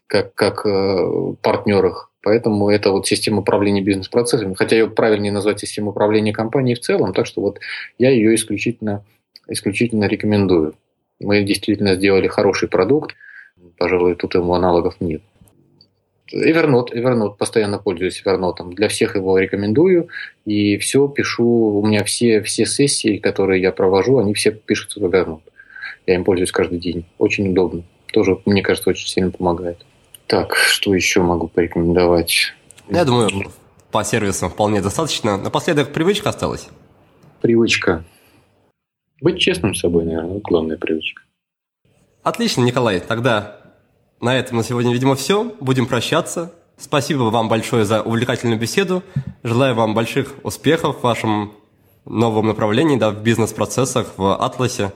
как, 0.07 0.33
как 0.35 0.65
э, 0.65 1.33
партнерах. 1.41 2.11
Поэтому 2.25 2.71
это 2.71 2.89
вот 2.89 3.05
система 3.05 3.41
управления 3.41 3.81
бизнес-процессами. 3.81 4.55
Хотя 4.55 4.75
ее 4.75 4.89
правильнее 4.89 5.31
назвать 5.31 5.59
системой 5.59 5.91
управления 5.91 6.33
компанией 6.33 6.73
в 6.73 6.79
целом, 6.79 7.13
так 7.13 7.27
что 7.27 7.39
вот 7.39 7.59
я 7.99 8.09
ее 8.09 8.33
исключительно 8.33 9.05
исключительно 9.47 10.05
рекомендую. 10.05 10.73
Мы 11.19 11.43
действительно 11.43 11.93
сделали 11.93 12.25
хороший 12.25 12.67
продукт, 12.67 13.15
пожалуй, 13.77 14.15
тут 14.15 14.33
ему 14.33 14.55
аналогов 14.55 14.95
нет. 14.99 15.21
Evernote, 16.33 16.93
Evernote, 16.95 17.37
постоянно 17.37 17.77
пользуюсь 17.77 18.23
Evernote. 18.25 18.73
Для 18.73 18.87
всех 18.87 19.15
его 19.15 19.37
рекомендую. 19.37 20.07
И 20.45 20.77
все 20.79 21.07
пишу, 21.07 21.45
у 21.45 21.85
меня 21.85 22.03
все, 22.03 22.41
все 22.41 22.65
сессии, 22.65 23.17
которые 23.17 23.61
я 23.61 23.71
провожу, 23.71 24.17
они 24.17 24.33
все 24.33 24.49
пишутся 24.49 24.99
в 24.99 25.05
Evernote. 25.05 25.43
Я 26.07 26.15
им 26.15 26.23
пользуюсь 26.23 26.51
каждый 26.51 26.79
день. 26.79 27.05
Очень 27.19 27.51
удобно. 27.51 27.83
Тоже, 28.11 28.39
мне 28.45 28.63
кажется, 28.63 28.89
очень 28.89 29.07
сильно 29.07 29.29
помогает. 29.29 29.85
Так, 30.27 30.55
что 30.55 30.93
еще 30.95 31.21
могу 31.21 31.47
порекомендовать? 31.47 32.53
Я 32.89 33.05
думаю, 33.05 33.29
по 33.91 34.03
сервисам 34.03 34.49
вполне 34.49 34.81
достаточно. 34.81 35.37
Напоследок 35.37 35.93
привычка 35.93 36.29
осталась? 36.29 36.67
Привычка. 37.41 38.03
Быть 39.21 39.39
честным 39.39 39.75
с 39.75 39.79
собой, 39.79 40.05
наверное, 40.05 40.33
вот 40.33 40.43
главная 40.43 40.77
привычка. 40.77 41.21
Отлично, 42.23 42.61
Николай. 42.61 42.99
Тогда 42.99 43.61
на 44.19 44.35
этом 44.37 44.57
на 44.57 44.63
сегодня, 44.63 44.91
видимо, 44.91 45.15
все. 45.15 45.55
Будем 45.59 45.85
прощаться. 45.85 46.51
Спасибо 46.77 47.23
вам 47.23 47.47
большое 47.47 47.85
за 47.85 48.01
увлекательную 48.01 48.59
беседу. 48.59 49.03
Желаю 49.43 49.75
вам 49.75 49.93
больших 49.93 50.33
успехов 50.43 50.97
в 50.97 51.03
вашем 51.03 51.53
новом 52.05 52.47
направлении, 52.47 52.97
да, 52.97 53.11
в 53.11 53.21
бизнес-процессах, 53.21 54.13
в 54.17 54.35
Атласе. 54.35 54.91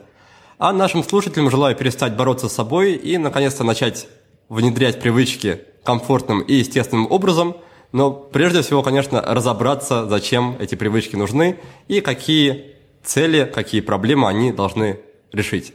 А 0.58 0.74
нашим 0.74 1.04
слушателям 1.04 1.50
желаю 1.50 1.76
перестать 1.76 2.16
бороться 2.18 2.50
с 2.50 2.54
собой 2.54 2.94
и, 2.94 3.18
наконец-то, 3.18 3.64
начать 3.64 4.08
внедрять 4.50 5.00
привычки 5.00 5.62
комфортным 5.84 6.42
и 6.42 6.56
естественным 6.56 7.10
образом. 7.10 7.56
Но 7.92 8.12
прежде 8.12 8.62
всего, 8.62 8.84
конечно, 8.84 9.22
разобраться, 9.22 10.08
зачем 10.08 10.58
эти 10.60 10.76
привычки 10.76 11.16
нужны 11.16 11.60
и 11.88 12.02
какие 12.02 12.76
цели, 13.04 13.50
какие 13.52 13.82
проблемы 13.82 14.28
они 14.28 14.52
должны 14.52 15.00
решить. 15.32 15.74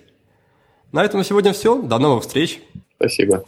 На 0.93 1.05
этом 1.05 1.19
на 1.19 1.25
сегодня 1.25 1.53
все. 1.53 1.81
До 1.81 1.99
новых 1.99 2.23
встреч. 2.23 2.61
Спасибо. 2.97 3.45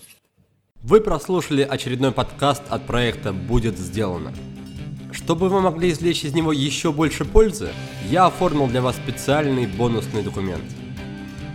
Вы 0.83 1.01
прослушали 1.01 1.63
очередной 1.63 2.13
подкаст 2.13 2.63
от 2.69 2.87
проекта 2.87 3.33
«Будет 3.33 3.79
сделано». 3.79 4.33
Чтобы 5.13 5.49
вы 5.49 5.61
могли 5.61 5.91
извлечь 5.91 6.25
из 6.25 6.35
него 6.35 6.53
еще 6.53 6.93
больше 6.93 7.25
пользы, 7.25 7.71
я 8.11 8.27
оформил 8.27 8.67
для 8.67 8.83
вас 8.83 8.97
специальный 8.97 9.67
бонусный 9.67 10.23
документ. 10.23 10.65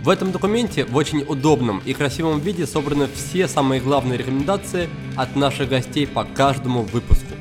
В 0.02 0.08
этом 0.08 0.32
документе 0.32 0.84
в 0.84 0.96
очень 0.96 1.22
удобном 1.22 1.80
и 1.84 1.94
красивом 1.94 2.40
виде 2.40 2.66
собраны 2.66 3.08
все 3.14 3.48
самые 3.48 3.80
главные 3.80 4.18
рекомендации 4.18 4.90
от 5.16 5.36
наших 5.36 5.68
гостей 5.68 6.06
по 6.06 6.24
каждому 6.24 6.82
выпуску. 6.82 7.34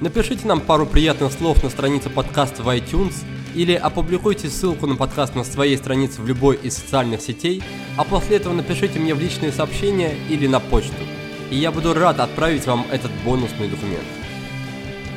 Напишите 0.00 0.46
нам 0.46 0.60
пару 0.60 0.86
приятных 0.86 1.32
слов 1.32 1.62
на 1.62 1.70
странице 1.70 2.10
подкаста 2.10 2.62
в 2.62 2.68
iTunes– 2.68 3.14
или 3.54 3.74
опубликуйте 3.74 4.48
ссылку 4.48 4.86
на 4.86 4.96
подкаст 4.96 5.34
на 5.34 5.44
своей 5.44 5.76
странице 5.76 6.20
в 6.20 6.26
любой 6.26 6.56
из 6.56 6.76
социальных 6.76 7.20
сетей, 7.20 7.62
а 7.96 8.04
после 8.04 8.36
этого 8.36 8.52
напишите 8.52 8.98
мне 8.98 9.14
в 9.14 9.20
личные 9.20 9.52
сообщения 9.52 10.16
или 10.28 10.46
на 10.46 10.60
почту, 10.60 10.92
и 11.50 11.56
я 11.56 11.70
буду 11.70 11.94
рад 11.94 12.20
отправить 12.20 12.66
вам 12.66 12.86
этот 12.90 13.12
бонусный 13.24 13.68
документ. 13.68 14.04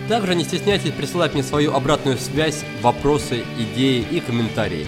Также 0.08 0.36
не 0.36 0.44
стесняйтесь 0.44 0.92
присылать 0.92 1.34
мне 1.34 1.44
свою 1.44 1.74
обратную 1.74 2.18
связь, 2.18 2.64
вопросы, 2.82 3.44
идеи 3.58 4.06
и 4.10 4.20
комментарии. 4.20 4.88